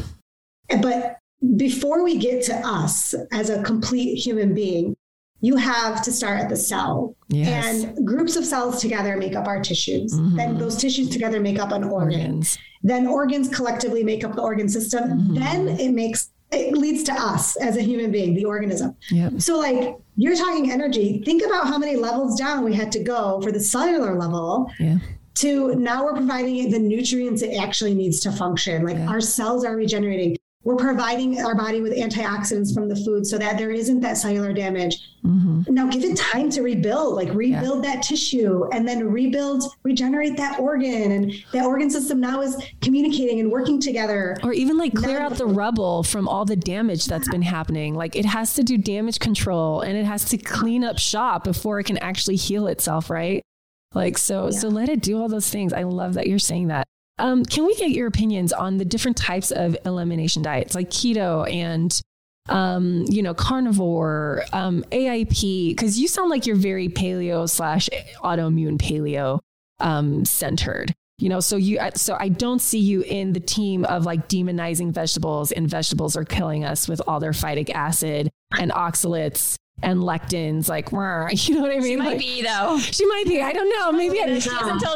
Yeah. 0.70 0.80
But 0.80 1.18
before 1.56 2.02
we 2.02 2.18
get 2.18 2.42
to 2.44 2.54
us 2.66 3.14
as 3.32 3.50
a 3.50 3.62
complete 3.62 4.16
human 4.16 4.54
being, 4.54 4.96
you 5.42 5.56
have 5.56 6.00
to 6.02 6.12
start 6.12 6.40
at 6.40 6.48
the 6.48 6.56
cell. 6.56 7.14
Yes. 7.28 7.84
And 7.84 8.06
groups 8.06 8.36
of 8.36 8.44
cells 8.44 8.80
together 8.80 9.16
make 9.16 9.34
up 9.34 9.46
our 9.46 9.60
tissues. 9.60 10.14
Mm-hmm. 10.14 10.36
Then 10.36 10.56
those 10.56 10.76
tissues 10.76 11.10
together 11.10 11.40
make 11.40 11.58
up 11.58 11.72
an 11.72 11.84
organ. 11.84 12.20
Organs. 12.20 12.58
Then 12.84 13.06
organs 13.06 13.48
collectively 13.48 14.04
make 14.04 14.24
up 14.24 14.36
the 14.36 14.40
organ 14.40 14.68
system. 14.68 15.02
Mm-hmm. 15.02 15.34
Then 15.34 15.68
it 15.80 15.90
makes 15.90 16.30
it 16.52 16.76
leads 16.76 17.02
to 17.04 17.12
us 17.12 17.56
as 17.56 17.76
a 17.76 17.82
human 17.82 18.12
being, 18.12 18.34
the 18.34 18.44
organism. 18.44 18.94
Yep. 19.10 19.40
So 19.40 19.58
like 19.58 19.96
you're 20.16 20.36
talking 20.36 20.70
energy. 20.70 21.22
Think 21.24 21.44
about 21.44 21.66
how 21.66 21.76
many 21.76 21.96
levels 21.96 22.38
down 22.38 22.64
we 22.64 22.74
had 22.74 22.92
to 22.92 23.02
go 23.02 23.40
for 23.40 23.50
the 23.50 23.60
cellular 23.60 24.16
level. 24.16 24.70
Yeah. 24.78 24.98
To 25.36 25.74
now 25.74 26.04
we're 26.04 26.14
providing 26.14 26.56
it 26.58 26.70
the 26.70 26.78
nutrients 26.78 27.42
it 27.42 27.56
actually 27.56 27.94
needs 27.94 28.20
to 28.20 28.30
function. 28.30 28.84
Like 28.84 28.98
yeah. 28.98 29.08
our 29.08 29.20
cells 29.20 29.64
are 29.64 29.74
regenerating 29.74 30.36
we're 30.64 30.76
providing 30.76 31.40
our 31.42 31.54
body 31.54 31.80
with 31.80 31.92
antioxidants 31.92 32.72
from 32.72 32.88
the 32.88 32.94
food 32.94 33.26
so 33.26 33.36
that 33.36 33.58
there 33.58 33.70
isn't 33.70 34.00
that 34.00 34.16
cellular 34.16 34.52
damage. 34.52 34.96
Mm-hmm. 35.24 35.74
Now 35.74 35.88
give 35.88 36.04
it 36.04 36.16
time 36.16 36.50
to 36.50 36.62
rebuild, 36.62 37.14
like 37.14 37.32
rebuild 37.34 37.84
yeah. 37.84 37.94
that 37.94 38.02
tissue 38.02 38.68
and 38.72 38.86
then 38.86 39.08
rebuild, 39.08 39.64
regenerate 39.82 40.36
that 40.36 40.60
organ. 40.60 41.12
And 41.12 41.32
that 41.52 41.64
organ 41.64 41.90
system 41.90 42.20
now 42.20 42.42
is 42.42 42.56
communicating 42.80 43.40
and 43.40 43.50
working 43.50 43.80
together. 43.80 44.36
Or 44.44 44.52
even 44.52 44.78
like 44.78 44.94
clear 44.94 45.20
out 45.20 45.34
the 45.34 45.46
rubble 45.46 46.04
from 46.04 46.28
all 46.28 46.44
the 46.44 46.56
damage 46.56 47.06
that's 47.06 47.28
been 47.28 47.42
happening. 47.42 47.94
Like 47.94 48.14
it 48.14 48.24
has 48.24 48.54
to 48.54 48.62
do 48.62 48.78
damage 48.78 49.18
control 49.18 49.80
and 49.80 49.96
it 49.96 50.04
has 50.04 50.26
to 50.26 50.38
clean 50.38 50.84
up 50.84 50.98
shop 50.98 51.44
before 51.44 51.80
it 51.80 51.84
can 51.84 51.98
actually 51.98 52.36
heal 52.36 52.68
itself, 52.68 53.10
right? 53.10 53.42
Like 53.94 54.16
so, 54.16 54.44
yeah. 54.44 54.58
so 54.58 54.68
let 54.68 54.88
it 54.88 55.02
do 55.02 55.20
all 55.20 55.28
those 55.28 55.50
things. 55.50 55.72
I 55.72 55.82
love 55.82 56.14
that 56.14 56.28
you're 56.28 56.38
saying 56.38 56.68
that. 56.68 56.86
Um, 57.18 57.44
can 57.44 57.66
we 57.66 57.74
get 57.76 57.90
your 57.90 58.06
opinions 58.06 58.52
on 58.52 58.78
the 58.78 58.84
different 58.84 59.16
types 59.16 59.50
of 59.50 59.76
elimination 59.84 60.42
diets, 60.42 60.74
like 60.74 60.90
keto 60.90 61.50
and 61.52 62.00
um, 62.48 63.04
you 63.08 63.22
know, 63.22 63.34
carnivore, 63.34 64.42
um, 64.52 64.84
AIP? 64.90 65.70
Because 65.70 65.98
you 65.98 66.08
sound 66.08 66.30
like 66.30 66.46
you're 66.46 66.56
very 66.56 66.88
paleo 66.88 67.48
slash 67.48 67.88
autoimmune 68.22 68.78
paleo 68.78 69.38
um, 69.78 70.24
centered. 70.24 70.94
You 71.18 71.28
know, 71.28 71.38
so 71.38 71.56
you 71.56 71.78
so 71.94 72.16
I 72.18 72.30
don't 72.30 72.60
see 72.60 72.80
you 72.80 73.02
in 73.02 73.32
the 73.32 73.40
team 73.40 73.84
of 73.84 74.04
like 74.04 74.28
demonizing 74.28 74.92
vegetables 74.92 75.52
and 75.52 75.68
vegetables 75.70 76.16
are 76.16 76.24
killing 76.24 76.64
us 76.64 76.88
with 76.88 77.00
all 77.06 77.20
their 77.20 77.30
phytic 77.30 77.70
acid 77.70 78.28
and 78.58 78.72
oxalates 78.72 79.56
and 79.82 80.00
lectins, 80.00 80.68
like, 80.68 80.90
you 81.48 81.54
know 81.54 81.62
what 81.62 81.70
I 81.70 81.78
mean? 81.78 81.82
She 81.82 81.96
might 81.96 82.06
like, 82.06 82.18
be 82.18 82.42
though. 82.42 82.78
She 82.78 83.06
might 83.06 83.24
be. 83.26 83.40
I 83.42 83.52
don't 83.52 83.70
know. 83.70 83.92
Maybe 83.92 84.20
I, 84.20 84.26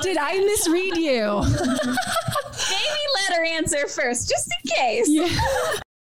did 0.02 0.16
I 0.18 0.38
misread 0.38 0.96
you? 0.96 1.42
Maybe 2.70 3.02
let 3.14 3.36
her 3.36 3.44
answer 3.44 3.86
first, 3.88 4.28
just 4.28 4.50
in 4.50 4.76
case. 4.76 5.08
Yeah. 5.08 5.28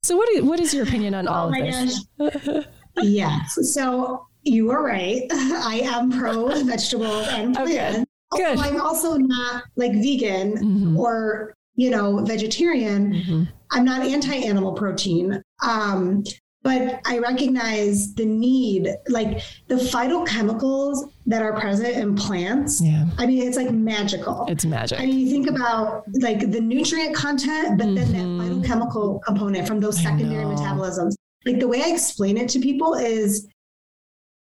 So 0.02 0.16
what 0.16 0.28
is, 0.30 0.42
what 0.42 0.60
is 0.60 0.72
your 0.72 0.84
opinion 0.84 1.14
on 1.14 1.28
all 1.28 1.52
oh 1.54 1.60
of 1.60 2.34
this? 2.34 2.66
yes. 3.02 3.58
So 3.74 4.26
you 4.42 4.70
are 4.70 4.82
right. 4.82 5.22
I 5.30 5.82
am 5.84 6.10
pro 6.10 6.48
vegetables 6.64 7.26
and 7.28 7.54
plants. 7.54 7.70
Okay. 7.72 8.04
Good. 8.32 8.58
I'm 8.58 8.80
also 8.80 9.16
not 9.16 9.64
like 9.76 9.92
vegan 9.92 10.56
mm-hmm. 10.56 10.98
or 10.98 11.54
you 11.76 11.90
know 11.90 12.24
vegetarian. 12.24 13.12
Mm-hmm. 13.12 13.42
I'm 13.70 13.84
not 13.84 14.02
anti-animal 14.02 14.72
protein. 14.72 15.42
Um, 15.62 16.24
but 16.68 17.00
I 17.06 17.16
recognize 17.18 18.14
the 18.14 18.26
need, 18.26 18.94
like 19.08 19.40
the 19.68 19.76
phytochemicals 19.76 21.10
that 21.24 21.40
are 21.40 21.58
present 21.58 21.96
in 21.96 22.14
plants. 22.14 22.82
Yeah. 22.82 23.06
I 23.16 23.24
mean, 23.24 23.48
it's 23.48 23.56
like 23.56 23.70
magical. 23.70 24.44
It's 24.48 24.66
magic. 24.66 25.00
I 25.00 25.06
mean, 25.06 25.18
you 25.18 25.30
think 25.30 25.48
about 25.48 26.04
like 26.20 26.50
the 26.50 26.60
nutrient 26.60 27.16
content, 27.16 27.78
but 27.78 27.86
mm-hmm. 27.86 27.94
then 27.94 28.12
that 28.12 28.18
mm-hmm. 28.18 28.60
phytochemical 28.60 29.22
component 29.22 29.66
from 29.66 29.80
those 29.80 29.98
secondary 29.98 30.44
metabolisms. 30.44 31.14
Like 31.46 31.58
the 31.58 31.68
way 31.68 31.82
I 31.82 31.88
explain 31.88 32.36
it 32.36 32.50
to 32.50 32.60
people 32.60 32.94
is 32.96 33.48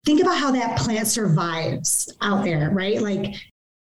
think 0.07 0.23
about 0.23 0.39
how 0.39 0.53
that 0.53 0.79
plant 0.79 1.09
survives 1.09 2.15
out 2.21 2.45
there, 2.45 2.71
right? 2.71 3.03
Like 3.03 3.35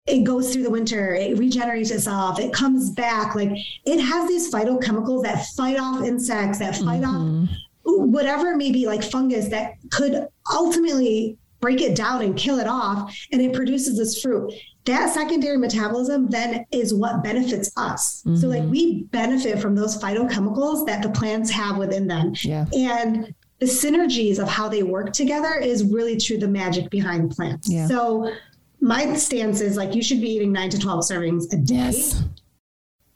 it 0.05 0.25
goes 0.25 0.51
through 0.51 0.63
the 0.63 0.69
winter, 0.69 1.15
it 1.15 1.37
regenerates 1.37 1.91
itself, 1.91 2.39
it 2.39 2.51
comes 2.51 2.89
back. 2.89 3.35
Like 3.35 3.51
it 3.85 4.01
has 4.01 4.27
these 4.27 4.53
phytochemicals 4.53 5.23
that 5.23 5.45
fight 5.55 5.79
off 5.79 6.03
insects, 6.03 6.59
that 6.59 6.75
fight 6.75 7.03
mm-hmm. 7.03 7.43
off 7.43 7.49
whatever 7.87 8.51
it 8.51 8.57
may 8.57 8.71
be 8.71 8.85
like 8.85 9.03
fungus 9.03 9.47
that 9.49 9.73
could 9.91 10.27
ultimately 10.51 11.37
break 11.59 11.81
it 11.81 11.95
down 11.95 12.21
and 12.21 12.37
kill 12.37 12.59
it 12.59 12.67
off 12.67 13.15
and 13.31 13.41
it 13.41 13.53
produces 13.53 13.97
this 13.97 14.21
fruit 14.21 14.53
that 14.85 15.13
secondary 15.13 15.57
metabolism 15.57 16.29
then 16.29 16.65
is 16.71 16.93
what 16.93 17.23
benefits 17.23 17.71
us 17.77 18.21
mm-hmm. 18.21 18.35
so 18.35 18.47
like 18.47 18.61
mm-hmm. 18.61 18.71
we 18.71 19.03
benefit 19.05 19.59
from 19.59 19.75
those 19.75 19.97
phytochemicals 20.01 20.85
that 20.85 21.01
the 21.01 21.09
plants 21.09 21.49
have 21.49 21.77
within 21.77 22.07
them 22.07 22.33
yeah. 22.41 22.65
and 22.73 23.33
the 23.59 23.65
synergies 23.65 24.37
of 24.39 24.47
how 24.47 24.69
they 24.69 24.83
work 24.83 25.11
together 25.11 25.55
is 25.55 25.83
really 25.83 26.17
true 26.17 26.37
the 26.37 26.47
magic 26.47 26.89
behind 26.89 27.31
plants 27.31 27.69
yeah. 27.69 27.87
so 27.87 28.31
my 28.79 29.15
stance 29.15 29.59
is 29.59 29.75
like 29.75 29.95
you 29.95 30.03
should 30.03 30.21
be 30.21 30.29
eating 30.29 30.51
9 30.51 30.69
to 30.69 30.79
12 30.79 30.99
servings 31.03 31.51
a 31.51 31.57
day 31.57 31.75
yes. 31.75 32.23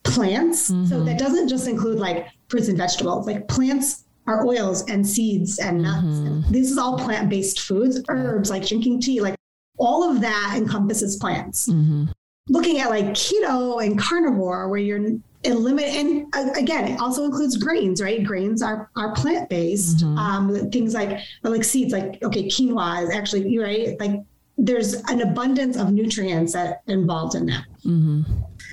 plants 0.03 0.71
mm-hmm. 0.71 0.85
so 0.85 1.03
that 1.03 1.19
doesn't 1.19 1.47
just 1.47 1.67
include 1.67 1.99
like 1.99 2.27
fruits 2.49 2.67
and 2.69 2.77
vegetables 2.77 3.27
like 3.27 3.47
plants 3.47 4.05
are 4.27 4.45
oils 4.45 4.89
and 4.89 5.07
seeds 5.07 5.59
and 5.59 5.81
nuts. 5.81 6.05
Mm-hmm. 6.05 6.27
And 6.27 6.45
this 6.45 6.71
is 6.71 6.77
all 6.77 6.97
plant 6.97 7.29
based 7.29 7.61
foods, 7.61 8.01
herbs 8.09 8.49
like 8.49 8.67
drinking 8.67 9.01
tea, 9.01 9.21
like 9.21 9.35
all 9.77 10.09
of 10.09 10.21
that 10.21 10.53
encompasses 10.55 11.17
plants. 11.17 11.69
Mm-hmm. 11.69 12.05
Looking 12.49 12.79
at 12.79 12.89
like 12.89 13.05
keto 13.07 13.83
and 13.83 13.97
carnivore, 13.99 14.69
where 14.69 14.79
you're 14.79 15.01
eliminating, 15.43 16.29
and 16.33 16.57
again, 16.57 16.91
it 16.91 16.99
also 16.99 17.23
includes 17.23 17.57
grains, 17.57 18.01
right? 18.01 18.23
Grains 18.23 18.61
are, 18.61 18.89
are 18.95 19.13
plant 19.13 19.49
based. 19.49 19.97
Mm-hmm. 19.97 20.17
Um, 20.17 20.71
things 20.71 20.93
like 20.93 21.19
like 21.43 21.63
seeds, 21.63 21.93
like 21.93 22.21
okay, 22.23 22.47
quinoa 22.47 23.03
is 23.03 23.15
actually 23.15 23.57
right. 23.57 23.99
Like 23.99 24.21
there's 24.57 24.95
an 25.09 25.21
abundance 25.21 25.77
of 25.77 25.91
nutrients 25.91 26.53
that 26.53 26.81
involved 26.87 27.35
in 27.35 27.47
that. 27.47 27.65
Mm-hmm. 27.85 28.21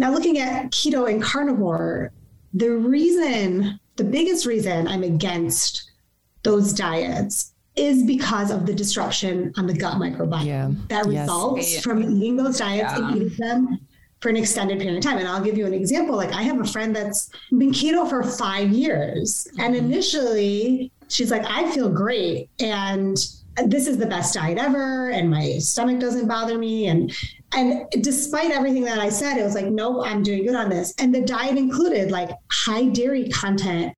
Now, 0.01 0.13
looking 0.13 0.39
at 0.39 0.71
keto 0.71 1.11
and 1.11 1.23
carnivore, 1.23 2.13
the 2.53 2.71
reason 2.71 3.81
the 3.99 4.05
biggest 4.05 4.47
reason 4.47 4.89
I'm 4.89 5.03
against 5.03 5.91
those 6.45 6.73
diets 6.73 7.53
is 7.77 8.05
because 8.05 8.51
of 8.51 8.65
the 8.65 8.73
disruption 8.73 9.53
on 9.57 9.67
the 9.67 9.75
gut 9.75 9.95
microbiome 9.95 10.47
yeah. 10.47 10.71
that 10.89 11.05
results 11.05 11.75
yes. 11.75 11.83
from 11.83 12.03
eating 12.03 12.37
those 12.37 12.59
diets 12.59 12.93
yeah. 12.93 12.97
and 12.97 13.17
eating 13.17 13.37
them 13.39 13.79
for 14.21 14.31
an 14.31 14.37
extended 14.37 14.79
period 14.81 14.97
of 14.97 15.03
time. 15.03 15.19
And 15.19 15.29
I'll 15.29 15.43
give 15.43 15.59
you 15.59 15.67
an 15.67 15.75
example. 15.75 16.17
Like 16.17 16.33
I 16.33 16.43
have 16.43 16.61
a 16.61 16.65
friend 16.65 16.95
that's 16.95 17.31
been 17.51 17.71
keto 17.71 18.09
for 18.09 18.23
five 18.23 18.71
years. 18.71 19.47
Mm-hmm. 19.51 19.61
And 19.61 19.77
initially 19.77 20.93
she's 21.09 21.31
like, 21.31 21.45
I 21.45 21.71
feel 21.73 21.89
great. 21.89 22.51
And 22.61 23.17
this 23.67 23.89
is 23.89 23.99
the 23.99 24.07
best 24.07 24.35
diet 24.35 24.59
ever 24.59 25.11
and 25.11 25.31
my 25.31 25.59
stomach 25.59 25.99
doesn't 25.99 26.29
bother 26.29 26.57
me 26.57 26.87
and 26.87 27.13
and 27.55 27.87
despite 28.03 28.51
everything 28.51 28.85
that 28.85 28.99
I 28.99 29.09
said, 29.09 29.39
it 29.39 29.45
was 29.45 29.55
like, 29.55 29.67
nope, 29.67 30.03
I'm 30.05 30.23
doing 30.23 30.45
good 30.45 30.55
on 30.55 30.69
this. 30.69 30.95
And 30.99 31.15
the 31.15 31.23
diet 31.23 31.57
included 31.57 32.11
like 32.11 32.31
high 32.51 32.85
dairy 32.85 33.29
content. 33.29 33.95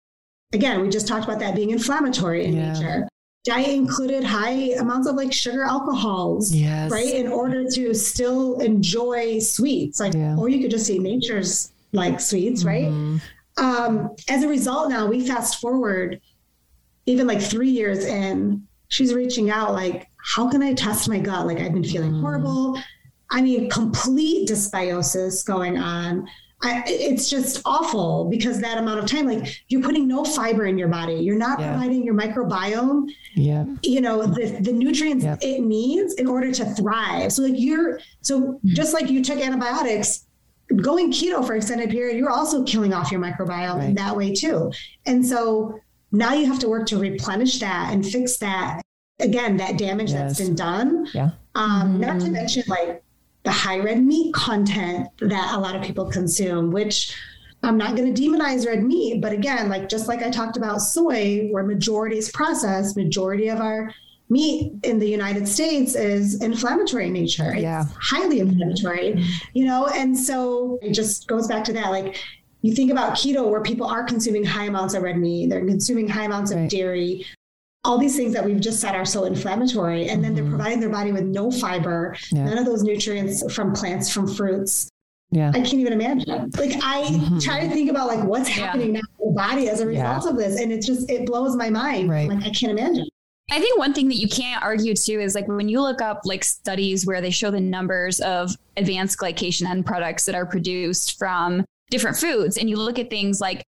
Again, 0.52 0.80
we 0.80 0.88
just 0.88 1.06
talked 1.08 1.24
about 1.24 1.40
that 1.40 1.54
being 1.54 1.70
inflammatory 1.70 2.44
in 2.44 2.54
yeah. 2.54 2.72
nature. 2.72 3.08
Diet 3.44 3.70
included 3.70 4.22
high 4.22 4.74
amounts 4.78 5.08
of 5.08 5.16
like 5.16 5.32
sugar 5.32 5.64
alcohols, 5.64 6.52
yes. 6.52 6.90
right? 6.90 7.14
In 7.14 7.28
order 7.28 7.68
to 7.70 7.94
still 7.94 8.60
enjoy 8.60 9.38
sweets. 9.38 9.98
Like, 9.98 10.14
yeah. 10.14 10.36
or 10.36 10.48
you 10.48 10.60
could 10.60 10.70
just 10.70 10.86
see 10.86 10.98
nature's 10.98 11.72
like 11.92 12.20
sweets, 12.20 12.64
mm-hmm. 12.64 13.16
right? 13.16 13.22
Um, 13.64 14.14
as 14.28 14.42
a 14.42 14.48
result, 14.48 14.90
now 14.90 15.06
we 15.06 15.26
fast 15.26 15.60
forward 15.60 16.20
even 17.06 17.26
like 17.26 17.40
three 17.40 17.70
years 17.70 18.04
in, 18.04 18.66
she's 18.88 19.14
reaching 19.14 19.50
out 19.50 19.72
like, 19.72 20.08
how 20.16 20.48
can 20.50 20.62
I 20.62 20.74
test 20.74 21.08
my 21.08 21.18
gut? 21.18 21.46
Like 21.46 21.58
I've 21.58 21.72
been 21.72 21.84
feeling 21.84 22.12
mm. 22.12 22.20
horrible. 22.20 22.78
I 23.30 23.42
mean, 23.42 23.70
complete 23.70 24.48
dysbiosis 24.48 25.44
going 25.44 25.78
on. 25.78 26.28
I, 26.62 26.82
it's 26.86 27.30
just 27.30 27.62
awful 27.64 28.26
because 28.26 28.60
that 28.60 28.76
amount 28.76 28.98
of 28.98 29.06
time, 29.06 29.26
like 29.26 29.62
you're 29.68 29.80
putting 29.80 30.06
no 30.06 30.24
fiber 30.24 30.66
in 30.66 30.76
your 30.76 30.88
body. 30.88 31.14
You're 31.14 31.38
not 31.38 31.58
yeah. 31.58 31.70
providing 31.70 32.04
your 32.04 32.14
microbiome, 32.14 33.08
yeah. 33.34 33.64
you 33.82 34.02
know, 34.02 34.26
the, 34.26 34.58
the 34.60 34.72
nutrients 34.72 35.24
yep. 35.24 35.38
it 35.40 35.62
needs 35.62 36.14
in 36.14 36.26
order 36.26 36.52
to 36.52 36.64
thrive. 36.74 37.32
So 37.32 37.42
like 37.44 37.54
you're, 37.56 38.00
so 38.20 38.60
just 38.66 38.92
like 38.92 39.08
you 39.08 39.24
took 39.24 39.38
antibiotics, 39.38 40.26
going 40.82 41.10
keto 41.10 41.44
for 41.46 41.54
extended 41.54 41.88
period, 41.88 42.18
you're 42.18 42.30
also 42.30 42.62
killing 42.64 42.92
off 42.92 43.10
your 43.10 43.22
microbiome 43.22 43.76
right. 43.76 43.88
in 43.88 43.94
that 43.94 44.14
way 44.14 44.34
too. 44.34 44.70
And 45.06 45.24
so 45.24 45.80
now 46.12 46.34
you 46.34 46.44
have 46.46 46.58
to 46.58 46.68
work 46.68 46.86
to 46.88 46.98
replenish 46.98 47.58
that 47.60 47.92
and 47.92 48.04
fix 48.04 48.36
that 48.36 48.82
again, 49.18 49.56
that 49.56 49.78
damage 49.78 50.10
yes. 50.10 50.36
that's 50.36 50.46
been 50.46 50.54
done. 50.54 51.06
Yeah. 51.14 51.30
Um, 51.54 51.92
mm-hmm. 51.92 52.00
Not 52.00 52.20
to 52.20 52.30
mention 52.30 52.64
like 52.68 53.02
the 53.42 53.50
high 53.50 53.78
red 53.78 54.02
meat 54.02 54.34
content 54.34 55.08
that 55.20 55.54
a 55.54 55.58
lot 55.58 55.74
of 55.74 55.82
people 55.82 56.10
consume, 56.10 56.70
which 56.70 57.16
I'm 57.62 57.76
not 57.76 57.96
going 57.96 58.12
to 58.12 58.22
demonize 58.22 58.66
red 58.66 58.82
meat, 58.82 59.20
but 59.20 59.32
again, 59.32 59.68
like 59.68 59.88
just 59.88 60.08
like 60.08 60.22
I 60.22 60.30
talked 60.30 60.56
about 60.56 60.78
soy, 60.78 61.48
where 61.50 61.62
majority 61.62 62.18
is 62.18 62.30
processed, 62.30 62.96
majority 62.96 63.48
of 63.48 63.60
our 63.60 63.92
meat 64.30 64.72
in 64.84 64.98
the 64.98 65.08
United 65.08 65.46
States 65.46 65.94
is 65.94 66.40
inflammatory 66.40 67.08
in 67.08 67.12
nature. 67.12 67.52
It's 67.52 67.62
yeah. 67.62 67.84
highly 68.00 68.40
inflammatory, 68.40 69.22
you 69.52 69.66
know, 69.66 69.88
and 69.88 70.16
so 70.16 70.78
it 70.80 70.92
just 70.92 71.26
goes 71.26 71.48
back 71.48 71.64
to 71.64 71.72
that. 71.74 71.90
Like 71.90 72.16
you 72.62 72.72
think 72.74 72.90
about 72.90 73.14
keto 73.14 73.50
where 73.50 73.62
people 73.62 73.86
are 73.86 74.04
consuming 74.04 74.44
high 74.44 74.66
amounts 74.66 74.94
of 74.94 75.02
red 75.02 75.18
meat, 75.18 75.50
they're 75.50 75.64
consuming 75.64 76.08
high 76.08 76.24
amounts 76.24 76.54
right. 76.54 76.62
of 76.62 76.70
dairy, 76.70 77.26
all 77.84 77.98
these 77.98 78.16
things 78.16 78.32
that 78.34 78.44
we've 78.44 78.60
just 78.60 78.80
said 78.80 78.94
are 78.94 79.04
so 79.04 79.24
inflammatory 79.24 80.08
and 80.08 80.22
then 80.22 80.34
mm-hmm. 80.34 80.42
they're 80.42 80.50
providing 80.50 80.80
their 80.80 80.90
body 80.90 81.12
with 81.12 81.24
no 81.24 81.50
fiber 81.50 82.16
yeah. 82.30 82.44
none 82.44 82.58
of 82.58 82.66
those 82.66 82.82
nutrients 82.82 83.52
from 83.52 83.72
plants 83.72 84.12
from 84.12 84.26
fruits 84.26 84.90
yeah 85.30 85.50
i 85.50 85.60
can't 85.60 85.74
even 85.74 85.92
imagine 85.92 86.50
like 86.58 86.72
i 86.82 87.02
mm-hmm. 87.04 87.38
try 87.38 87.60
to 87.60 87.70
think 87.70 87.90
about 87.90 88.06
like 88.06 88.22
what's 88.24 88.48
happening 88.48 88.94
yeah. 88.94 89.00
now 89.00 89.24
in 89.24 89.28
the 89.28 89.34
body 89.34 89.68
as 89.68 89.80
a 89.80 89.86
result 89.86 90.24
yeah. 90.24 90.30
of 90.30 90.36
this 90.36 90.60
and 90.60 90.72
it 90.72 90.82
just 90.82 91.10
it 91.10 91.24
blows 91.24 91.56
my 91.56 91.70
mind 91.70 92.10
right. 92.10 92.28
like 92.28 92.44
i 92.44 92.50
can't 92.50 92.78
imagine 92.78 93.06
I 93.52 93.58
think 93.58 93.76
one 93.80 93.92
thing 93.92 94.06
that 94.06 94.16
you 94.16 94.28
can't 94.28 94.62
argue 94.62 94.94
too 94.94 95.18
is 95.18 95.34
like 95.34 95.48
when 95.48 95.68
you 95.68 95.80
look 95.80 96.00
up 96.00 96.20
like 96.24 96.44
studies 96.44 97.04
where 97.04 97.20
they 97.20 97.30
show 97.30 97.50
the 97.50 97.60
numbers 97.60 98.20
of 98.20 98.52
advanced 98.76 99.18
glycation 99.18 99.68
end 99.68 99.84
products 99.84 100.24
that 100.26 100.36
are 100.36 100.46
produced 100.46 101.18
from 101.18 101.64
different 101.90 102.16
foods 102.16 102.56
and 102.56 102.70
you 102.70 102.76
look 102.76 103.00
at 103.00 103.10
things 103.10 103.40
like 103.40 103.64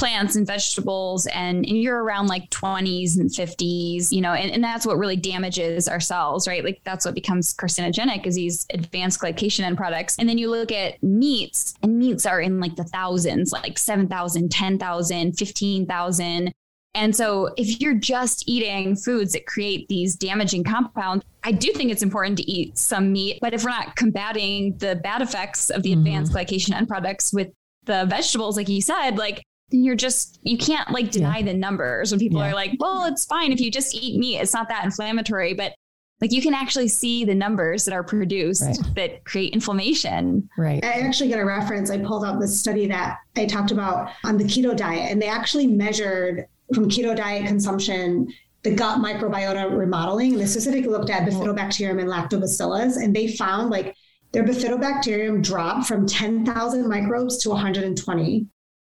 plants 0.00 0.34
and 0.34 0.46
vegetables 0.46 1.26
and, 1.26 1.58
and 1.66 1.76
you're 1.76 2.02
around 2.02 2.26
like 2.26 2.48
20s 2.48 3.18
and 3.18 3.28
50s 3.28 4.10
you 4.10 4.22
know 4.22 4.32
and, 4.32 4.50
and 4.50 4.64
that's 4.64 4.86
what 4.86 4.96
really 4.96 5.14
damages 5.14 5.86
our 5.86 6.00
cells 6.00 6.48
right 6.48 6.64
like 6.64 6.80
that's 6.84 7.04
what 7.04 7.14
becomes 7.14 7.52
carcinogenic 7.52 8.26
is 8.26 8.34
these 8.34 8.66
advanced 8.72 9.20
glycation 9.20 9.60
end 9.60 9.76
products 9.76 10.18
and 10.18 10.26
then 10.26 10.38
you 10.38 10.48
look 10.48 10.72
at 10.72 11.00
meats 11.02 11.74
and 11.82 11.98
meats 11.98 12.24
are 12.24 12.40
in 12.40 12.58
like 12.60 12.76
the 12.76 12.84
thousands 12.84 13.52
like 13.52 13.76
7000 13.76 14.50
10000 14.50 15.36
15000 15.36 16.52
and 16.94 17.14
so 17.14 17.52
if 17.58 17.78
you're 17.78 17.94
just 17.94 18.48
eating 18.48 18.96
foods 18.96 19.34
that 19.34 19.44
create 19.44 19.86
these 19.88 20.16
damaging 20.16 20.64
compounds, 20.64 21.24
I 21.44 21.52
do 21.52 21.72
think 21.72 21.92
it's 21.92 22.02
important 22.02 22.38
to 22.38 22.50
eat 22.50 22.76
some 22.76 23.12
meat. 23.12 23.38
But 23.40 23.54
if 23.54 23.62
we're 23.62 23.70
not 23.70 23.94
combating 23.94 24.76
the 24.78 24.96
bad 24.96 25.22
effects 25.22 25.70
of 25.70 25.84
the 25.84 25.90
mm-hmm. 25.90 26.00
advanced 26.00 26.32
glycation 26.32 26.74
end 26.74 26.88
products 26.88 27.32
with 27.32 27.52
the 27.84 28.06
vegetables, 28.06 28.56
like 28.56 28.68
you 28.68 28.82
said, 28.82 29.18
like 29.18 29.44
you're 29.70 29.96
just 29.96 30.38
you 30.42 30.58
can't 30.58 30.90
like 30.90 31.10
deny 31.10 31.38
yeah. 31.38 31.46
the 31.46 31.54
numbers 31.54 32.10
when 32.10 32.18
people 32.18 32.40
yeah. 32.40 32.50
are 32.50 32.54
like 32.54 32.72
well 32.78 33.04
it's 33.04 33.24
fine 33.24 33.52
if 33.52 33.60
you 33.60 33.70
just 33.70 33.94
eat 33.94 34.18
meat 34.18 34.38
it's 34.38 34.52
not 34.52 34.68
that 34.68 34.84
inflammatory 34.84 35.54
but 35.54 35.74
like 36.20 36.32
you 36.32 36.42
can 36.42 36.52
actually 36.52 36.88
see 36.88 37.24
the 37.24 37.34
numbers 37.34 37.84
that 37.84 37.94
are 37.94 38.04
produced 38.04 38.62
right. 38.62 38.94
that 38.94 39.24
create 39.24 39.52
inflammation 39.52 40.48
right 40.58 40.84
i 40.84 41.00
actually 41.00 41.28
get 41.28 41.38
a 41.38 41.44
reference 41.44 41.90
i 41.90 41.98
pulled 41.98 42.24
out 42.24 42.40
this 42.40 42.58
study 42.58 42.86
that 42.86 43.18
i 43.36 43.46
talked 43.46 43.70
about 43.70 44.10
on 44.24 44.36
the 44.36 44.44
keto 44.44 44.76
diet 44.76 45.10
and 45.10 45.20
they 45.20 45.28
actually 45.28 45.66
measured 45.66 46.46
from 46.74 46.88
keto 46.88 47.16
diet 47.16 47.46
consumption 47.46 48.26
the 48.62 48.74
gut 48.74 48.98
microbiota 48.98 49.70
remodeling 49.74 50.32
and 50.32 50.40
they 50.40 50.46
specifically 50.46 50.90
looked 50.90 51.10
at 51.10 51.26
bifidobacterium 51.26 52.00
and 52.00 52.10
lactobacillus 52.10 53.02
and 53.02 53.14
they 53.14 53.28
found 53.28 53.70
like 53.70 53.94
their 54.32 54.44
bifidobacterium 54.44 55.42
dropped 55.42 55.88
from 55.88 56.06
10,000 56.06 56.88
microbes 56.88 57.38
to 57.38 57.48
120 57.48 58.46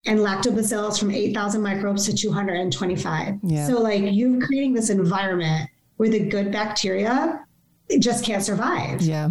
and 0.07 0.21
lactobacillus 0.21 0.99
from 0.99 1.11
8,000 1.11 1.63
microbes 1.63 2.07
to 2.07 2.15
225. 2.15 3.39
Yeah. 3.43 3.67
So, 3.67 3.81
like, 3.81 4.03
you're 4.05 4.41
creating 4.41 4.75
this 4.75 4.91
environment 4.91 5.69
where 5.97 6.09
the 6.09 6.21
good 6.21 6.53
bacteria 6.53 7.45
just 7.99 8.25
can't 8.25 8.43
survive. 8.43 9.03
Yeah. 9.03 9.31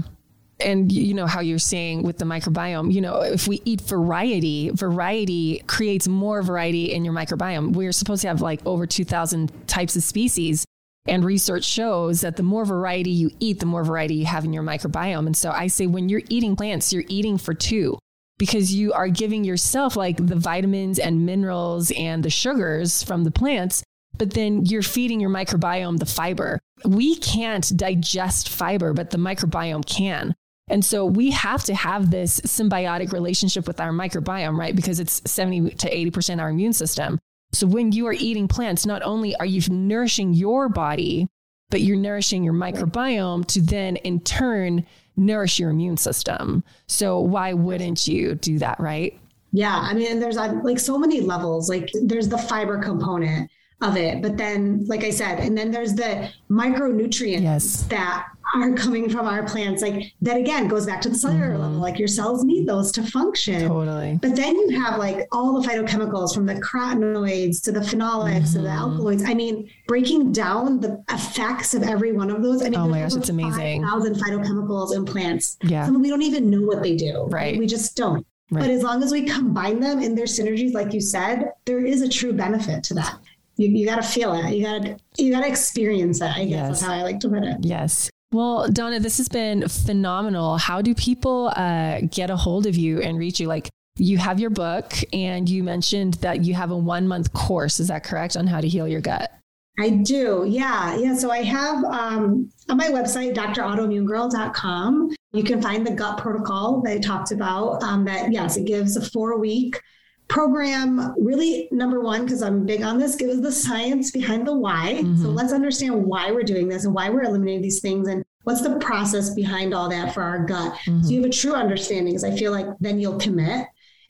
And 0.59 0.89
you 0.91 1.13
know 1.13 1.27
how 1.27 1.41
you're 1.41 1.59
saying 1.59 2.03
with 2.03 2.17
the 2.17 2.25
microbiome, 2.25 2.93
you 2.93 3.01
know, 3.01 3.21
if 3.21 3.47
we 3.47 3.61
eat 3.65 3.81
variety, 3.81 4.69
variety 4.69 5.61
creates 5.67 6.07
more 6.07 6.41
variety 6.41 6.93
in 6.93 7.03
your 7.03 7.13
microbiome. 7.13 7.73
We're 7.73 7.91
supposed 7.91 8.21
to 8.21 8.29
have 8.29 8.41
like 8.41 8.65
over 8.65 8.87
2,000 8.87 9.67
types 9.67 9.95
of 9.97 10.03
species. 10.03 10.65
And 11.07 11.23
research 11.23 11.65
shows 11.65 12.21
that 12.21 12.35
the 12.35 12.41
more 12.41 12.65
variety 12.65 13.11
you 13.11 13.31
eat, 13.39 13.59
the 13.59 13.65
more 13.65 13.83
variety 13.83 14.15
you 14.15 14.25
have 14.25 14.43
in 14.43 14.53
your 14.53 14.63
microbiome. 14.63 15.27
And 15.27 15.37
so 15.37 15.51
I 15.51 15.67
say 15.67 15.87
when 15.87 16.09
you're 16.09 16.23
eating 16.29 16.55
plants, 16.55 16.91
you're 16.91 17.03
eating 17.09 17.37
for 17.37 17.53
two 17.53 17.99
because 18.37 18.73
you 18.73 18.93
are 18.93 19.07
giving 19.07 19.43
yourself 19.43 19.95
like 19.95 20.17
the 20.17 20.35
vitamins 20.35 20.99
and 20.99 21.25
minerals 21.25 21.91
and 21.91 22.23
the 22.23 22.29
sugars 22.29 23.03
from 23.03 23.23
the 23.23 23.31
plants, 23.31 23.83
but 24.17 24.31
then 24.31 24.65
you're 24.65 24.81
feeding 24.81 25.19
your 25.19 25.29
microbiome 25.29 25.97
the 25.97 26.05
fiber. 26.05 26.59
We 26.83 27.15
can't 27.15 27.75
digest 27.75 28.49
fiber, 28.49 28.93
but 28.93 29.11
the 29.11 29.17
microbiome 29.17 29.85
can. 29.85 30.35
And 30.67 30.83
so 30.83 31.05
we 31.05 31.31
have 31.31 31.63
to 31.65 31.75
have 31.75 32.09
this 32.09 32.41
symbiotic 32.41 33.11
relationship 33.11 33.67
with 33.67 33.79
our 33.79 33.91
microbiome, 33.91 34.57
right? 34.57 34.75
Because 34.75 34.99
it's 34.99 35.21
70 35.29 35.71
to 35.75 35.95
80% 36.11 36.41
our 36.41 36.49
immune 36.49 36.73
system. 36.73 37.19
So 37.53 37.67
when 37.67 37.91
you 37.91 38.07
are 38.07 38.13
eating 38.13 38.47
plants, 38.47 38.85
not 38.85 39.03
only 39.03 39.35
are 39.35 39.45
you 39.45 39.61
nourishing 39.69 40.33
your 40.33 40.67
body, 40.67 41.27
but 41.69 41.81
you're 41.81 41.97
nourishing 41.97 42.43
your 42.43 42.53
microbiome 42.53 43.45
to 43.47 43.61
then 43.61 43.95
in 43.97 44.19
turn 44.19 44.85
nourish 45.17 45.59
your 45.59 45.69
immune 45.69 45.97
system. 45.97 46.63
So 46.87 47.19
why 47.19 47.53
wouldn't 47.53 48.07
you 48.07 48.35
do 48.35 48.59
that, 48.59 48.79
right? 48.79 49.17
Yeah, 49.51 49.79
I 49.81 49.93
mean, 49.93 50.19
there's 50.19 50.37
uh, 50.37 50.59
like 50.63 50.79
so 50.79 50.97
many 50.97 51.21
levels. 51.21 51.69
Like 51.69 51.89
there's 52.03 52.27
the 52.27 52.37
fiber 52.37 52.77
component 52.77 53.49
of 53.81 53.95
it, 53.95 54.21
but 54.21 54.37
then, 54.37 54.85
like 54.87 55.03
I 55.03 55.09
said, 55.09 55.39
and 55.39 55.57
then 55.57 55.71
there's 55.71 55.93
the 55.93 56.29
micronutrients 56.49 57.41
yes. 57.41 57.83
that 57.83 58.27
are 58.53 58.73
coming 58.73 59.09
from 59.09 59.27
our 59.27 59.43
plants. 59.43 59.81
Like 59.81 60.13
that 60.21 60.37
again 60.37 60.67
goes 60.67 60.85
back 60.85 61.01
to 61.01 61.09
the 61.09 61.15
cellular 61.15 61.51
mm-hmm. 61.51 61.61
level. 61.61 61.77
Like 61.79 61.97
your 61.97 62.07
cells 62.07 62.43
need 62.43 62.67
those 62.67 62.91
to 62.93 63.03
function. 63.03 63.67
Totally. 63.67 64.19
But 64.21 64.35
then 64.35 64.55
you 64.55 64.79
have 64.81 64.99
like 64.99 65.27
all 65.31 65.59
the 65.59 65.67
phytochemicals 65.67 66.33
from 66.33 66.45
the 66.45 66.55
carotenoids 66.55 67.63
to 67.63 67.71
the 67.71 67.79
phenolics 67.79 68.33
mm-hmm. 68.33 68.53
to 68.53 68.61
the 68.61 68.67
mm-hmm. 68.67 68.91
alkaloids. 68.91 69.23
I 69.25 69.33
mean, 69.33 69.69
breaking 69.87 70.31
down 70.31 70.79
the 70.79 71.03
effects 71.09 71.73
of 71.73 71.83
every 71.83 72.11
one 72.11 72.29
of 72.29 72.43
those. 72.43 72.61
I 72.61 72.69
mean, 72.69 72.79
oh 72.79 72.87
my 72.87 73.01
gosh, 73.01 73.15
it's 73.15 73.29
amazing. 73.29 73.83
Thousand 73.83 74.15
phytochemicals 74.15 74.95
in 74.95 75.05
plants. 75.05 75.57
Yeah. 75.63 75.85
Some 75.85 76.01
we 76.01 76.09
don't 76.09 76.21
even 76.21 76.49
know 76.49 76.61
what 76.61 76.83
they 76.83 76.95
do. 76.95 77.25
Right. 77.29 77.57
We 77.57 77.67
just 77.67 77.95
don't. 77.95 78.25
Right. 78.51 78.61
But 78.61 78.69
as 78.69 78.83
long 78.83 79.01
as 79.01 79.11
we 79.11 79.23
combine 79.23 79.79
them 79.79 80.01
in 80.01 80.13
their 80.13 80.25
synergies, 80.25 80.73
like 80.73 80.93
you 80.93 81.01
said, 81.01 81.51
there 81.65 81.83
is 81.83 82.03
a 82.03 82.09
true 82.09 82.31
benefit 82.31 82.83
to 82.85 82.93
that. 82.93 83.17
You, 83.57 83.69
you 83.69 83.85
got 83.87 83.95
to 83.95 84.03
feel 84.03 84.33
it. 84.33 84.53
You 84.53 84.63
got 84.63 84.83
to 84.83 84.97
you 85.17 85.31
got 85.31 85.41
to 85.41 85.47
experience 85.47 86.21
it. 86.21 86.25
I 86.25 86.43
guess 86.43 86.49
yes. 86.49 86.67
that's 86.67 86.81
how 86.81 86.93
I 86.93 87.03
like 87.03 87.19
to 87.21 87.29
put 87.29 87.43
it. 87.43 87.57
Yes. 87.61 88.09
Well, 88.35 88.67
Donna, 88.67 88.99
this 88.99 89.17
has 89.19 89.29
been 89.29 89.65
phenomenal. 89.69 90.57
How 90.57 90.81
do 90.81 90.93
people 90.93 91.53
uh, 91.55 92.01
get 92.11 92.29
a 92.29 92.35
hold 92.35 92.65
of 92.65 92.75
you 92.75 93.01
and 93.01 93.17
reach 93.17 93.39
you? 93.39 93.47
Like, 93.47 93.69
you 93.95 94.17
have 94.17 94.41
your 94.41 94.49
book, 94.49 94.91
and 95.13 95.47
you 95.47 95.63
mentioned 95.63 96.15
that 96.15 96.43
you 96.43 96.53
have 96.53 96.69
a 96.69 96.75
one 96.75 97.07
month 97.07 97.31
course. 97.31 97.79
Is 97.79 97.87
that 97.87 98.03
correct 98.03 98.35
on 98.35 98.45
how 98.45 98.59
to 98.59 98.67
heal 98.67 98.89
your 98.89 98.99
gut? 98.99 99.31
I 99.79 99.89
do. 99.89 100.43
Yeah. 100.45 100.97
Yeah. 100.97 101.15
So 101.15 101.31
I 101.31 101.43
have 101.43 101.81
um, 101.85 102.49
on 102.67 102.75
my 102.75 102.89
website, 102.89 103.35
drautoimmunegirl.com, 103.35 105.15
you 105.31 105.43
can 105.43 105.61
find 105.61 105.87
the 105.87 105.91
gut 105.91 106.17
protocol 106.17 106.81
that 106.81 106.91
I 106.91 106.99
talked 106.99 107.31
about. 107.31 107.81
Um, 107.83 108.03
that, 108.03 108.33
yes, 108.33 108.57
it 108.57 108.65
gives 108.65 108.97
a 108.97 109.09
four 109.11 109.39
week 109.39 109.79
program 110.27 111.13
really 111.19 111.67
number 111.71 112.01
one 112.01 112.23
because 112.23 112.41
i'm 112.41 112.65
big 112.65 112.81
on 112.81 112.97
this 112.97 113.15
gives 113.15 113.41
the 113.41 113.51
science 113.51 114.09
behind 114.09 114.47
the 114.47 114.55
why 114.55 114.95
mm-hmm. 114.97 115.21
so 115.21 115.29
let's 115.29 115.53
understand 115.53 115.93
why 116.03 116.31
we're 116.31 116.41
doing 116.41 116.67
this 116.67 116.83
and 116.83 116.95
why 116.95 117.09
we're 117.09 117.23
eliminating 117.23 117.61
these 117.61 117.79
things 117.79 118.07
and 118.07 118.24
what's 118.45 118.61
the 118.61 118.77
process 118.77 119.33
behind 119.33 119.73
all 119.73 119.89
that 119.89 120.13
for 120.13 120.23
our 120.23 120.45
gut 120.45 120.73
mm-hmm. 120.85 121.01
so 121.01 121.09
you 121.09 121.21
have 121.21 121.29
a 121.29 121.33
true 121.33 121.53
understanding 121.53 122.13
because 122.13 122.23
i 122.23 122.31
feel 122.31 122.51
like 122.51 122.67
then 122.79 122.99
you'll 122.99 123.19
commit 123.19 123.67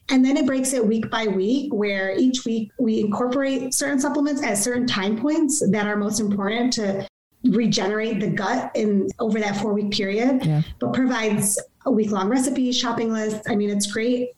and 0.08 0.24
then 0.24 0.36
it 0.36 0.46
breaks 0.46 0.72
it 0.72 0.86
week 0.86 1.10
by 1.10 1.26
week 1.26 1.72
where 1.74 2.16
each 2.16 2.44
week 2.44 2.70
we 2.78 3.00
incorporate 3.00 3.74
certain 3.74 3.98
supplements 3.98 4.42
at 4.42 4.56
certain 4.56 4.86
time 4.86 5.18
points 5.18 5.68
that 5.70 5.86
are 5.86 5.96
most 5.96 6.20
important 6.20 6.72
to 6.72 7.06
regenerate 7.44 8.20
the 8.20 8.28
gut 8.28 8.70
in 8.74 9.08
over 9.18 9.40
that 9.40 9.56
four 9.56 9.72
week 9.72 9.90
period 9.90 10.44
yeah. 10.44 10.62
but 10.78 10.92
provides 10.92 11.60
a 11.86 11.90
week 11.90 12.10
long 12.10 12.28
recipe 12.28 12.70
shopping 12.72 13.12
list 13.12 13.42
i 13.48 13.54
mean 13.54 13.70
it's 13.70 13.90
great 13.90 14.30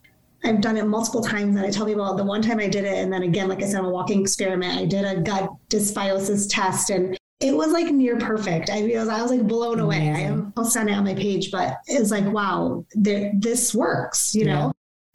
I've 0.45 0.61
done 0.61 0.77
it 0.77 0.87
multiple 0.87 1.21
times 1.21 1.57
and 1.57 1.67
I 1.67 1.71
tell 1.71 1.85
people 1.85 2.15
the 2.15 2.25
one 2.25 2.43
time 2.43 2.61
I 2.61 2.69
did 2.69 2.85
it, 2.85 2.95
and 2.95 3.13
then 3.13 3.25
again, 3.25 3.49
like 3.49 3.61
I 3.61 3.67
said, 3.67 3.81
I'm 3.81 3.87
a 3.87 3.91
walking 3.91 4.21
experiment. 4.21 4.79
I 4.79 4.85
did 4.85 5.05
a 5.05 5.21
gut 5.21 5.51
dysbiosis 5.69 6.47
test 6.49 6.91
and 6.91 7.18
it 7.41 7.57
was 7.57 7.73
like 7.73 7.93
near 7.93 8.19
perfect. 8.19 8.71
I 8.71 8.83
was, 8.83 9.09
I 9.09 9.23
was 9.23 9.31
like 9.31 9.47
blown 9.47 9.79
away. 9.79 10.11
I, 10.11 10.43
I'll 10.57 10.65
send 10.65 10.91
it 10.91 10.95
on 10.95 11.05
my 11.05 11.15
page, 11.15 11.51
but 11.51 11.77
it's 11.87 12.11
like, 12.11 12.27
wow, 12.27 12.85
there, 12.95 13.33
this 13.39 13.75
works, 13.75 14.35
you 14.35 14.45
know? 14.45 14.73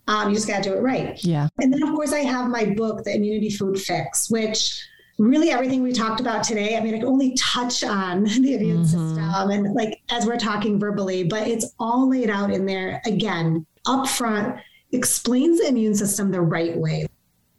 Um, 0.08 0.30
you 0.30 0.36
just 0.36 0.48
got 0.48 0.64
to 0.64 0.70
do 0.70 0.76
it 0.76 0.82
right. 0.82 1.22
Yeah. 1.24 1.48
And 1.60 1.72
then, 1.72 1.84
of 1.84 1.90
course, 1.96 2.12
I 2.14 2.20
have 2.20 2.50
my 2.50 2.66
book, 2.66 3.04
The 3.04 3.16
Immunity 3.16 3.50
Food 3.50 3.80
Fix, 3.80 4.30
which 4.30 4.86
really 5.18 5.52
everything 5.52 5.84
we 5.84 5.94
talked 5.94 6.20
about 6.20 6.44
today, 6.44 6.78
I 6.78 6.82
mean, 6.82 6.96
I 6.96 7.00
can 7.00 7.08
only 7.08 7.36
touch 7.36 7.84
on 7.84 8.24
the 8.42 8.56
immune 8.56 8.84
mm-hmm. 8.84 8.86
system 8.86 9.50
and 9.52 9.74
like 9.74 10.02
as 10.10 10.26
we're 10.26 10.38
talking 10.38 10.80
verbally, 10.80 11.24
but 11.24 11.48
it's 11.48 11.74
all 11.80 12.10
laid 12.10 12.30
out 12.30 12.52
in 12.52 12.66
there 12.66 13.02
again, 13.06 13.66
upfront 13.88 14.62
explains 14.92 15.60
the 15.60 15.68
immune 15.68 15.96
system 15.96 16.32
the 16.32 16.42
right 16.42 16.78
way. 16.78 17.06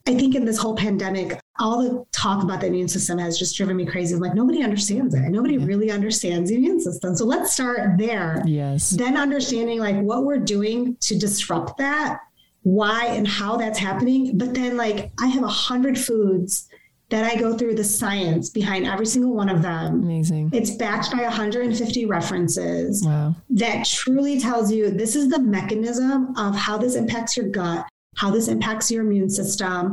I 0.06 0.14
think 0.14 0.34
in 0.34 0.44
this 0.44 0.58
whole 0.58 0.76
pandemic, 0.76 1.40
all 1.58 1.82
the 1.82 2.04
talk 2.10 2.42
about 2.42 2.60
the 2.60 2.66
immune 2.66 2.88
system 2.88 3.18
has 3.18 3.38
just 3.38 3.56
driven 3.56 3.76
me 3.76 3.86
crazy. 3.86 4.14
I'm 4.14 4.20
like, 4.20 4.34
nobody 4.34 4.62
understands 4.62 5.14
it. 5.14 5.20
Nobody 5.28 5.54
yeah. 5.54 5.66
really 5.66 5.90
understands 5.90 6.50
the 6.50 6.56
immune 6.56 6.80
system. 6.80 7.14
So 7.14 7.24
let's 7.24 7.52
start 7.52 7.96
there. 7.96 8.42
Yes. 8.44 8.90
Then 8.90 9.16
understanding 9.16 9.78
like 9.78 9.96
what 9.96 10.24
we're 10.24 10.38
doing 10.38 10.96
to 11.02 11.18
disrupt 11.18 11.78
that, 11.78 12.20
why 12.62 13.06
and 13.06 13.26
how 13.26 13.56
that's 13.56 13.78
happening. 13.78 14.36
But 14.36 14.54
then 14.54 14.76
like 14.76 15.12
I 15.20 15.26
have 15.28 15.44
a 15.44 15.48
hundred 15.48 15.98
foods 15.98 16.68
that 17.10 17.24
I 17.24 17.38
go 17.38 17.56
through 17.56 17.76
the 17.76 17.84
science 17.84 18.50
behind 18.50 18.86
every 18.86 19.06
single 19.06 19.34
one 19.34 19.48
of 19.48 19.62
them. 19.62 20.02
Amazing. 20.02 20.50
It's 20.52 20.72
backed 20.72 21.12
by 21.12 21.22
150 21.22 22.06
references 22.06 23.04
wow. 23.04 23.36
that 23.50 23.86
truly 23.86 24.40
tells 24.40 24.72
you 24.72 24.90
this 24.90 25.14
is 25.14 25.28
the 25.28 25.38
mechanism 25.38 26.36
of 26.36 26.56
how 26.56 26.78
this 26.78 26.96
impacts 26.96 27.36
your 27.36 27.48
gut, 27.48 27.86
how 28.16 28.30
this 28.30 28.48
impacts 28.48 28.90
your 28.90 29.04
immune 29.04 29.30
system, 29.30 29.92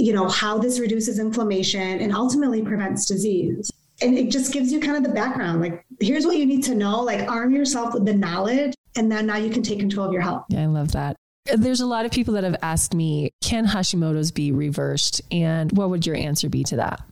you 0.00 0.12
know, 0.12 0.28
how 0.28 0.58
this 0.58 0.80
reduces 0.80 1.18
inflammation 1.18 2.00
and 2.00 2.14
ultimately 2.14 2.62
prevents 2.62 3.06
disease. 3.06 3.70
And 4.02 4.16
it 4.16 4.30
just 4.30 4.52
gives 4.52 4.72
you 4.72 4.80
kind 4.80 4.96
of 4.96 5.02
the 5.02 5.14
background. 5.14 5.60
Like, 5.60 5.84
here's 6.00 6.24
what 6.24 6.38
you 6.38 6.46
need 6.46 6.64
to 6.64 6.74
know, 6.74 7.02
like, 7.02 7.30
arm 7.30 7.54
yourself 7.54 7.92
with 7.92 8.06
the 8.06 8.14
knowledge, 8.14 8.74
and 8.96 9.12
then 9.12 9.26
now 9.26 9.36
you 9.36 9.50
can 9.50 9.62
take 9.62 9.78
control 9.78 10.06
of 10.06 10.12
your 10.12 10.22
health. 10.22 10.44
Yeah, 10.48 10.62
I 10.62 10.66
love 10.66 10.92
that. 10.92 11.16
There's 11.54 11.80
a 11.80 11.86
lot 11.86 12.06
of 12.06 12.12
people 12.12 12.34
that 12.34 12.44
have 12.44 12.56
asked 12.62 12.94
me, 12.94 13.30
can 13.42 13.66
Hashimoto's 13.66 14.30
be 14.30 14.52
reversed? 14.52 15.20
And 15.30 15.70
what 15.72 15.90
would 15.90 16.06
your 16.06 16.16
answer 16.16 16.48
be 16.48 16.64
to 16.64 16.76
that? 16.76 17.02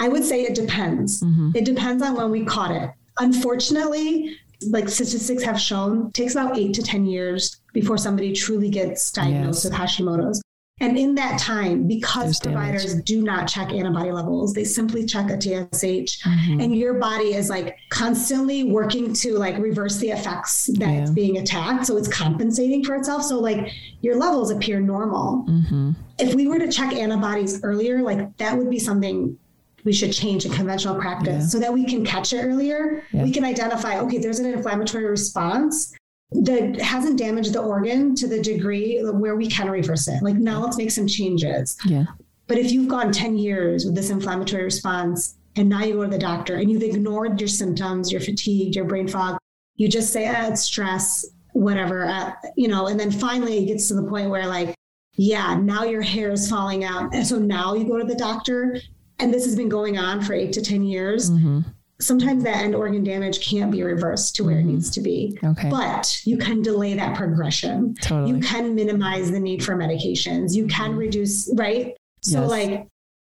I 0.00 0.08
would 0.08 0.24
say 0.24 0.42
it 0.42 0.54
depends. 0.54 1.22
Mm-hmm. 1.22 1.52
It 1.54 1.64
depends 1.64 2.02
on 2.02 2.16
when 2.16 2.30
we 2.30 2.44
caught 2.44 2.72
it. 2.72 2.90
Unfortunately, 3.18 4.36
like 4.68 4.88
statistics 4.88 5.42
have 5.42 5.60
shown, 5.60 6.10
takes 6.12 6.34
about 6.34 6.58
eight 6.58 6.74
to 6.74 6.82
10 6.82 7.06
years 7.06 7.60
before 7.72 7.98
somebody 7.98 8.32
truly 8.32 8.68
gets 8.68 9.10
diagnosed 9.12 9.64
yes. 9.64 9.72
with 9.72 9.74
Hashimoto's. 9.74 10.42
And 10.82 10.98
in 10.98 11.14
that 11.14 11.38
time, 11.38 11.86
because 11.86 12.40
There's 12.40 12.54
providers 12.54 12.90
damage. 12.90 13.04
do 13.04 13.22
not 13.22 13.46
check 13.46 13.72
antibody 13.72 14.10
levels, 14.10 14.52
they 14.52 14.64
simply 14.64 15.06
check 15.06 15.30
a 15.30 15.40
TSH, 15.40 16.22
mm-hmm. 16.24 16.60
and 16.60 16.74
your 16.76 16.94
body 16.94 17.34
is 17.34 17.48
like 17.48 17.78
constantly 17.88 18.64
working 18.64 19.12
to 19.14 19.38
like 19.38 19.56
reverse 19.58 19.98
the 19.98 20.10
effects 20.10 20.66
that 20.78 20.80
yeah. 20.80 21.02
it's 21.02 21.10
being 21.10 21.38
attacked. 21.38 21.86
So 21.86 21.96
it's 21.96 22.08
compensating 22.08 22.82
for 22.84 22.96
itself. 22.96 23.22
So 23.22 23.38
like 23.38 23.72
your 24.00 24.16
levels 24.16 24.50
appear 24.50 24.80
normal. 24.80 25.46
Mm-hmm. 25.48 25.92
If 26.18 26.34
we 26.34 26.48
were 26.48 26.58
to 26.58 26.70
check 26.70 26.92
antibodies 26.92 27.62
earlier, 27.62 28.02
like 28.02 28.36
that 28.38 28.58
would 28.58 28.68
be 28.68 28.80
something 28.80 29.38
we 29.84 29.92
should 29.92 30.12
change 30.12 30.44
in 30.44 30.52
conventional 30.52 30.96
practice 30.96 31.44
yeah. 31.44 31.48
so 31.48 31.58
that 31.60 31.72
we 31.72 31.84
can 31.84 32.04
catch 32.04 32.32
it 32.32 32.42
earlier. 32.42 33.04
Yeah. 33.12 33.22
We 33.22 33.30
can 33.30 33.44
identify, 33.44 34.00
okay, 34.00 34.18
there's 34.18 34.40
an 34.40 34.46
inflammatory 34.46 35.04
response 35.04 35.94
that 36.34 36.80
hasn't 36.80 37.18
damaged 37.18 37.52
the 37.52 37.60
organ 37.60 38.14
to 38.16 38.26
the 38.26 38.40
degree 38.40 39.00
where 39.02 39.36
we 39.36 39.46
can 39.46 39.70
reverse 39.70 40.08
it. 40.08 40.22
Like 40.22 40.36
now 40.36 40.62
let's 40.62 40.76
make 40.76 40.90
some 40.90 41.06
changes. 41.06 41.76
Yeah. 41.84 42.04
But 42.46 42.58
if 42.58 42.72
you've 42.72 42.88
gone 42.88 43.12
10 43.12 43.38
years 43.38 43.84
with 43.84 43.94
this 43.94 44.10
inflammatory 44.10 44.64
response 44.64 45.36
and 45.56 45.68
now 45.68 45.84
you 45.84 45.94
go 45.94 46.04
to 46.04 46.10
the 46.10 46.18
doctor 46.18 46.56
and 46.56 46.70
you've 46.70 46.82
ignored 46.82 47.40
your 47.40 47.48
symptoms, 47.48 48.10
you're 48.10 48.20
fatigued, 48.20 48.74
your 48.74 48.84
brain 48.84 49.08
fog, 49.08 49.38
you 49.76 49.88
just 49.88 50.12
say, 50.12 50.28
ah, 50.28 50.48
it's 50.48 50.62
stress, 50.62 51.26
whatever, 51.52 52.06
uh, 52.06 52.32
you 52.56 52.68
know, 52.68 52.88
and 52.88 52.98
then 52.98 53.10
finally 53.10 53.58
it 53.58 53.66
gets 53.66 53.88
to 53.88 53.94
the 53.94 54.02
point 54.02 54.30
where 54.30 54.46
like, 54.46 54.74
yeah, 55.14 55.54
now 55.54 55.84
your 55.84 56.02
hair 56.02 56.30
is 56.30 56.48
falling 56.48 56.84
out. 56.84 57.14
And 57.14 57.26
so 57.26 57.38
now 57.38 57.74
you 57.74 57.84
go 57.84 57.98
to 57.98 58.04
the 58.04 58.14
doctor 58.14 58.78
and 59.18 59.32
this 59.32 59.44
has 59.44 59.54
been 59.54 59.68
going 59.68 59.98
on 59.98 60.22
for 60.22 60.32
eight 60.32 60.52
to 60.54 60.62
10 60.62 60.82
years. 60.82 61.30
Mm-hmm 61.30 61.60
sometimes 62.02 62.44
that 62.44 62.56
end 62.56 62.74
organ 62.74 63.04
damage 63.04 63.46
can't 63.46 63.70
be 63.70 63.82
reversed 63.82 64.34
to 64.36 64.44
where 64.44 64.56
mm-hmm. 64.56 64.68
it 64.68 64.72
needs 64.72 64.90
to 64.90 65.00
be. 65.00 65.38
Okay. 65.42 65.70
But 65.70 66.20
you 66.24 66.36
can 66.36 66.62
delay 66.62 66.94
that 66.94 67.16
progression. 67.16 67.94
Totally. 67.94 68.32
You 68.32 68.40
can 68.40 68.74
minimize 68.74 69.30
the 69.30 69.40
need 69.40 69.64
for 69.64 69.76
medications. 69.76 70.54
You 70.54 70.66
can 70.66 70.90
mm-hmm. 70.90 70.98
reduce, 70.98 71.52
right? 71.56 71.96
So 72.22 72.42
yes. 72.42 72.50
like 72.50 72.88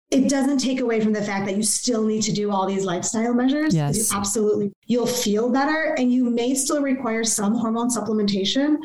it 0.10 0.30
doesn't 0.30 0.60
take 0.60 0.80
away 0.80 1.02
from 1.02 1.12
the 1.12 1.22
fact 1.22 1.46
that 1.48 1.58
you 1.58 1.64
still 1.64 2.06
need 2.06 2.22
to 2.24 2.32
do 2.32 2.52
all 2.52 2.66
these 2.66 2.86
lifestyle 2.86 3.34
measures. 3.34 3.76
Yes. 3.76 3.98
You 3.98 4.18
absolutely. 4.18 4.72
You'll 4.86 5.08
feel 5.08 5.50
better 5.52 5.96
and 5.98 6.12
you 6.12 6.30
may 6.30 6.54
still 6.56 6.82
require 6.82 7.24
some 7.24 7.56
hormone 7.56 7.90
supplementation, 7.90 8.78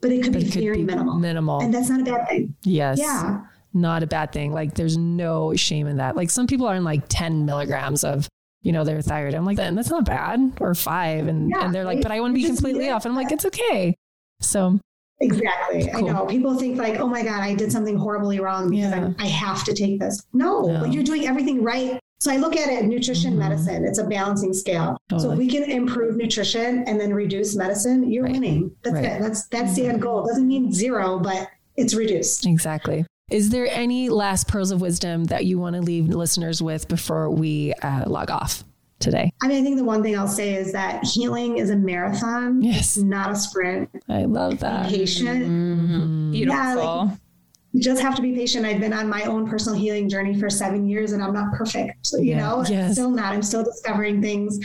but 0.00 0.12
it 0.12 0.22
could 0.22 0.32
but 0.32 0.42
be 0.42 0.48
it 0.48 0.52
could 0.52 0.62
very 0.62 0.76
be 0.78 0.84
minimal. 0.84 1.18
Minimal. 1.18 1.60
And 1.60 1.74
that's 1.74 1.88
not 1.88 2.00
a 2.00 2.04
bad 2.04 2.28
thing. 2.28 2.54
Yes. 2.62 2.98
Yeah. 3.00 3.40
Not 3.74 4.02
a 4.02 4.06
bad 4.06 4.32
thing. 4.32 4.52
Like 4.52 4.74
there's 4.74 4.96
no 4.96 5.54
shame 5.56 5.86
in 5.88 5.96
that. 5.96 6.16
Like 6.16 6.30
some 6.30 6.46
people 6.46 6.66
are 6.66 6.76
in 6.76 6.84
like 6.84 7.02
10 7.08 7.44
milligrams 7.44 8.04
of 8.04 8.28
you 8.62 8.72
know, 8.72 8.84
their 8.84 9.00
thyroid. 9.00 9.34
I'm 9.34 9.44
like, 9.44 9.56
then 9.56 9.74
that's 9.74 9.90
not 9.90 10.04
bad, 10.04 10.52
or 10.60 10.74
five. 10.74 11.26
And, 11.26 11.50
yeah, 11.50 11.64
and 11.64 11.74
they're 11.74 11.84
like, 11.84 12.02
but 12.02 12.10
I 12.10 12.20
want 12.20 12.34
to 12.34 12.40
be 12.40 12.46
completely 12.46 12.90
off. 12.90 13.04
And 13.04 13.12
I'm 13.12 13.16
like, 13.16 13.32
it's 13.32 13.44
okay. 13.44 13.96
So 14.40 14.78
Exactly. 15.20 15.88
Cool. 15.92 16.08
I 16.08 16.12
know. 16.12 16.26
People 16.26 16.54
think 16.56 16.78
like, 16.78 17.00
oh 17.00 17.06
my 17.06 17.22
God, 17.22 17.40
I 17.40 17.54
did 17.54 17.72
something 17.72 17.96
horribly 17.96 18.40
wrong 18.40 18.70
because 18.70 18.92
yeah. 18.92 19.12
I 19.18 19.26
have 19.26 19.64
to 19.64 19.74
take 19.74 20.00
this. 20.00 20.24
No, 20.32 20.62
no, 20.62 20.80
but 20.80 20.92
you're 20.92 21.02
doing 21.02 21.26
everything 21.26 21.62
right. 21.62 21.98
So 22.20 22.32
I 22.32 22.36
look 22.36 22.56
at 22.56 22.68
it 22.68 22.84
nutrition 22.84 23.32
mm-hmm. 23.32 23.40
medicine. 23.40 23.84
It's 23.84 23.98
a 23.98 24.04
balancing 24.04 24.52
scale. 24.52 24.96
Totally. 25.08 25.22
So 25.22 25.32
if 25.32 25.38
we 25.38 25.48
can 25.48 25.70
improve 25.70 26.16
nutrition 26.16 26.84
and 26.84 27.00
then 27.00 27.12
reduce 27.14 27.56
medicine, 27.56 28.10
you're 28.10 28.24
right. 28.24 28.32
winning. 28.32 28.72
That's 28.82 28.94
right. 28.94 29.04
it. 29.04 29.22
That's 29.22 29.46
that's 29.48 29.72
mm-hmm. 29.72 29.82
the 29.82 29.88
end 29.88 30.02
goal. 30.02 30.24
It 30.24 30.28
doesn't 30.28 30.46
mean 30.46 30.72
zero, 30.72 31.18
but 31.18 31.48
it's 31.76 31.94
reduced. 31.94 32.46
Exactly. 32.46 33.04
Is 33.30 33.50
there 33.50 33.66
any 33.66 34.08
last 34.08 34.48
pearls 34.48 34.70
of 34.70 34.80
wisdom 34.80 35.24
that 35.24 35.44
you 35.44 35.58
want 35.58 35.76
to 35.76 35.82
leave 35.82 36.08
listeners 36.08 36.62
with 36.62 36.88
before 36.88 37.30
we 37.30 37.74
uh, 37.82 38.04
log 38.06 38.30
off? 38.30 38.64
today? 39.00 39.32
I 39.42 39.48
mean, 39.48 39.60
I 39.60 39.62
think 39.62 39.76
the 39.76 39.84
one 39.84 40.02
thing 40.02 40.18
I'll 40.18 40.28
say 40.28 40.54
is 40.54 40.72
that 40.72 41.04
healing 41.04 41.58
is 41.58 41.70
a 41.70 41.76
marathon. 41.76 42.62
Yes. 42.62 42.96
Not 42.96 43.30
a 43.30 43.36
sprint. 43.36 43.88
I 44.08 44.24
love 44.24 44.58
that. 44.60 44.90
Be 44.90 44.98
patient. 44.98 45.46
Mm-hmm. 45.46 46.32
Beautiful. 46.32 46.58
Yeah, 46.58 46.74
like, 46.74 47.18
you 47.72 47.82
just 47.82 48.00
have 48.02 48.14
to 48.16 48.22
be 48.22 48.34
patient. 48.34 48.66
I've 48.66 48.80
been 48.80 48.92
on 48.92 49.08
my 49.08 49.22
own 49.22 49.48
personal 49.48 49.78
healing 49.78 50.08
journey 50.08 50.38
for 50.38 50.48
seven 50.48 50.88
years 50.88 51.12
and 51.12 51.22
I'm 51.22 51.34
not 51.34 51.52
perfect. 51.52 52.10
You 52.12 52.22
yeah. 52.22 52.38
know, 52.38 52.64
yes. 52.68 52.92
still 52.92 53.10
not. 53.10 53.32
I'm 53.32 53.42
still 53.42 53.62
discovering 53.62 54.22
things. 54.22 54.58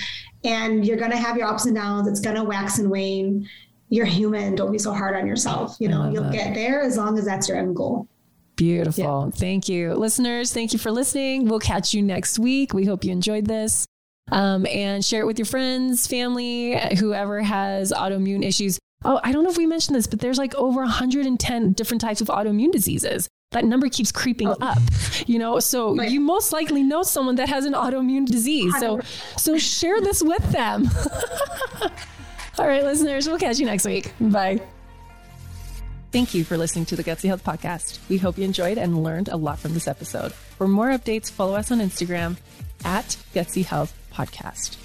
And 0.43 0.85
you're 0.85 0.97
going 0.97 1.11
to 1.11 1.17
have 1.17 1.37
your 1.37 1.47
ups 1.47 1.65
and 1.65 1.75
downs. 1.75 2.07
It's 2.07 2.19
going 2.19 2.35
to 2.35 2.43
wax 2.43 2.79
and 2.79 2.89
wane. 2.89 3.47
You're 3.89 4.05
human. 4.05 4.55
Don't 4.55 4.71
be 4.71 4.79
so 4.79 4.93
hard 4.93 5.15
on 5.15 5.27
yourself. 5.27 5.75
You 5.79 5.89
know, 5.89 6.09
you'll 6.09 6.23
that. 6.23 6.33
get 6.33 6.55
there 6.55 6.81
as 6.81 6.97
long 6.97 7.17
as 7.19 7.25
that's 7.25 7.47
your 7.47 7.57
end 7.57 7.75
goal. 7.75 8.07
Beautiful. 8.55 9.25
Yeah. 9.25 9.39
Thank 9.39 9.69
you. 9.69 9.93
Listeners, 9.93 10.53
thank 10.53 10.73
you 10.73 10.79
for 10.79 10.91
listening. 10.91 11.47
We'll 11.47 11.59
catch 11.59 11.93
you 11.93 12.01
next 12.01 12.37
week. 12.39 12.73
We 12.73 12.85
hope 12.85 13.03
you 13.03 13.11
enjoyed 13.11 13.45
this. 13.45 13.85
Um, 14.31 14.65
and 14.67 15.03
share 15.03 15.21
it 15.21 15.25
with 15.25 15.37
your 15.37 15.45
friends, 15.45 16.07
family, 16.07 16.79
whoever 16.97 17.41
has 17.41 17.91
autoimmune 17.91 18.45
issues. 18.45 18.79
Oh, 19.05 19.19
I 19.23 19.31
don't 19.33 19.43
know 19.43 19.49
if 19.49 19.57
we 19.57 19.65
mentioned 19.65 19.95
this, 19.95 20.07
but 20.07 20.21
there's 20.21 20.37
like 20.37 20.55
over 20.55 20.81
110 20.81 21.73
different 21.73 22.01
types 22.01 22.21
of 22.21 22.27
autoimmune 22.27 22.71
diseases. 22.71 23.27
That 23.51 23.65
number 23.65 23.89
keeps 23.89 24.11
creeping 24.11 24.47
oh. 24.47 24.57
up, 24.61 24.79
you 25.27 25.39
know. 25.39 25.59
So 25.59 25.95
right. 25.95 26.09
you 26.09 26.19
most 26.19 26.53
likely 26.53 26.83
know 26.83 27.03
someone 27.03 27.35
that 27.35 27.49
has 27.49 27.65
an 27.65 27.73
autoimmune 27.73 28.25
disease. 28.25 28.73
So, 28.79 29.01
so 29.37 29.57
share 29.57 29.99
this 30.01 30.23
with 30.23 30.43
them. 30.51 30.89
All 32.57 32.67
right, 32.67 32.83
listeners, 32.83 33.27
we'll 33.27 33.39
catch 33.39 33.59
you 33.59 33.65
next 33.65 33.85
week. 33.85 34.13
Bye. 34.19 34.61
Thank 36.13 36.35
you 36.35 36.43
for 36.43 36.59
listening 36.59 36.85
to 36.85 36.95
the 36.95 37.03
Gutsy 37.03 37.27
Health 37.27 37.43
Podcast. 37.43 37.97
We 38.07 38.19
hope 38.19 38.37
you 38.37 38.43
enjoyed 38.43 38.77
and 38.77 39.01
learned 39.01 39.29
a 39.29 39.35
lot 39.35 39.57
from 39.57 39.73
this 39.73 39.87
episode. 39.87 40.31
For 40.31 40.67
more 40.67 40.89
updates, 40.89 41.31
follow 41.31 41.55
us 41.55 41.71
on 41.71 41.79
Instagram 41.79 42.37
at 42.85 43.17
Gutsy 43.33 43.65
Health 43.65 43.97
Podcast. 44.13 44.77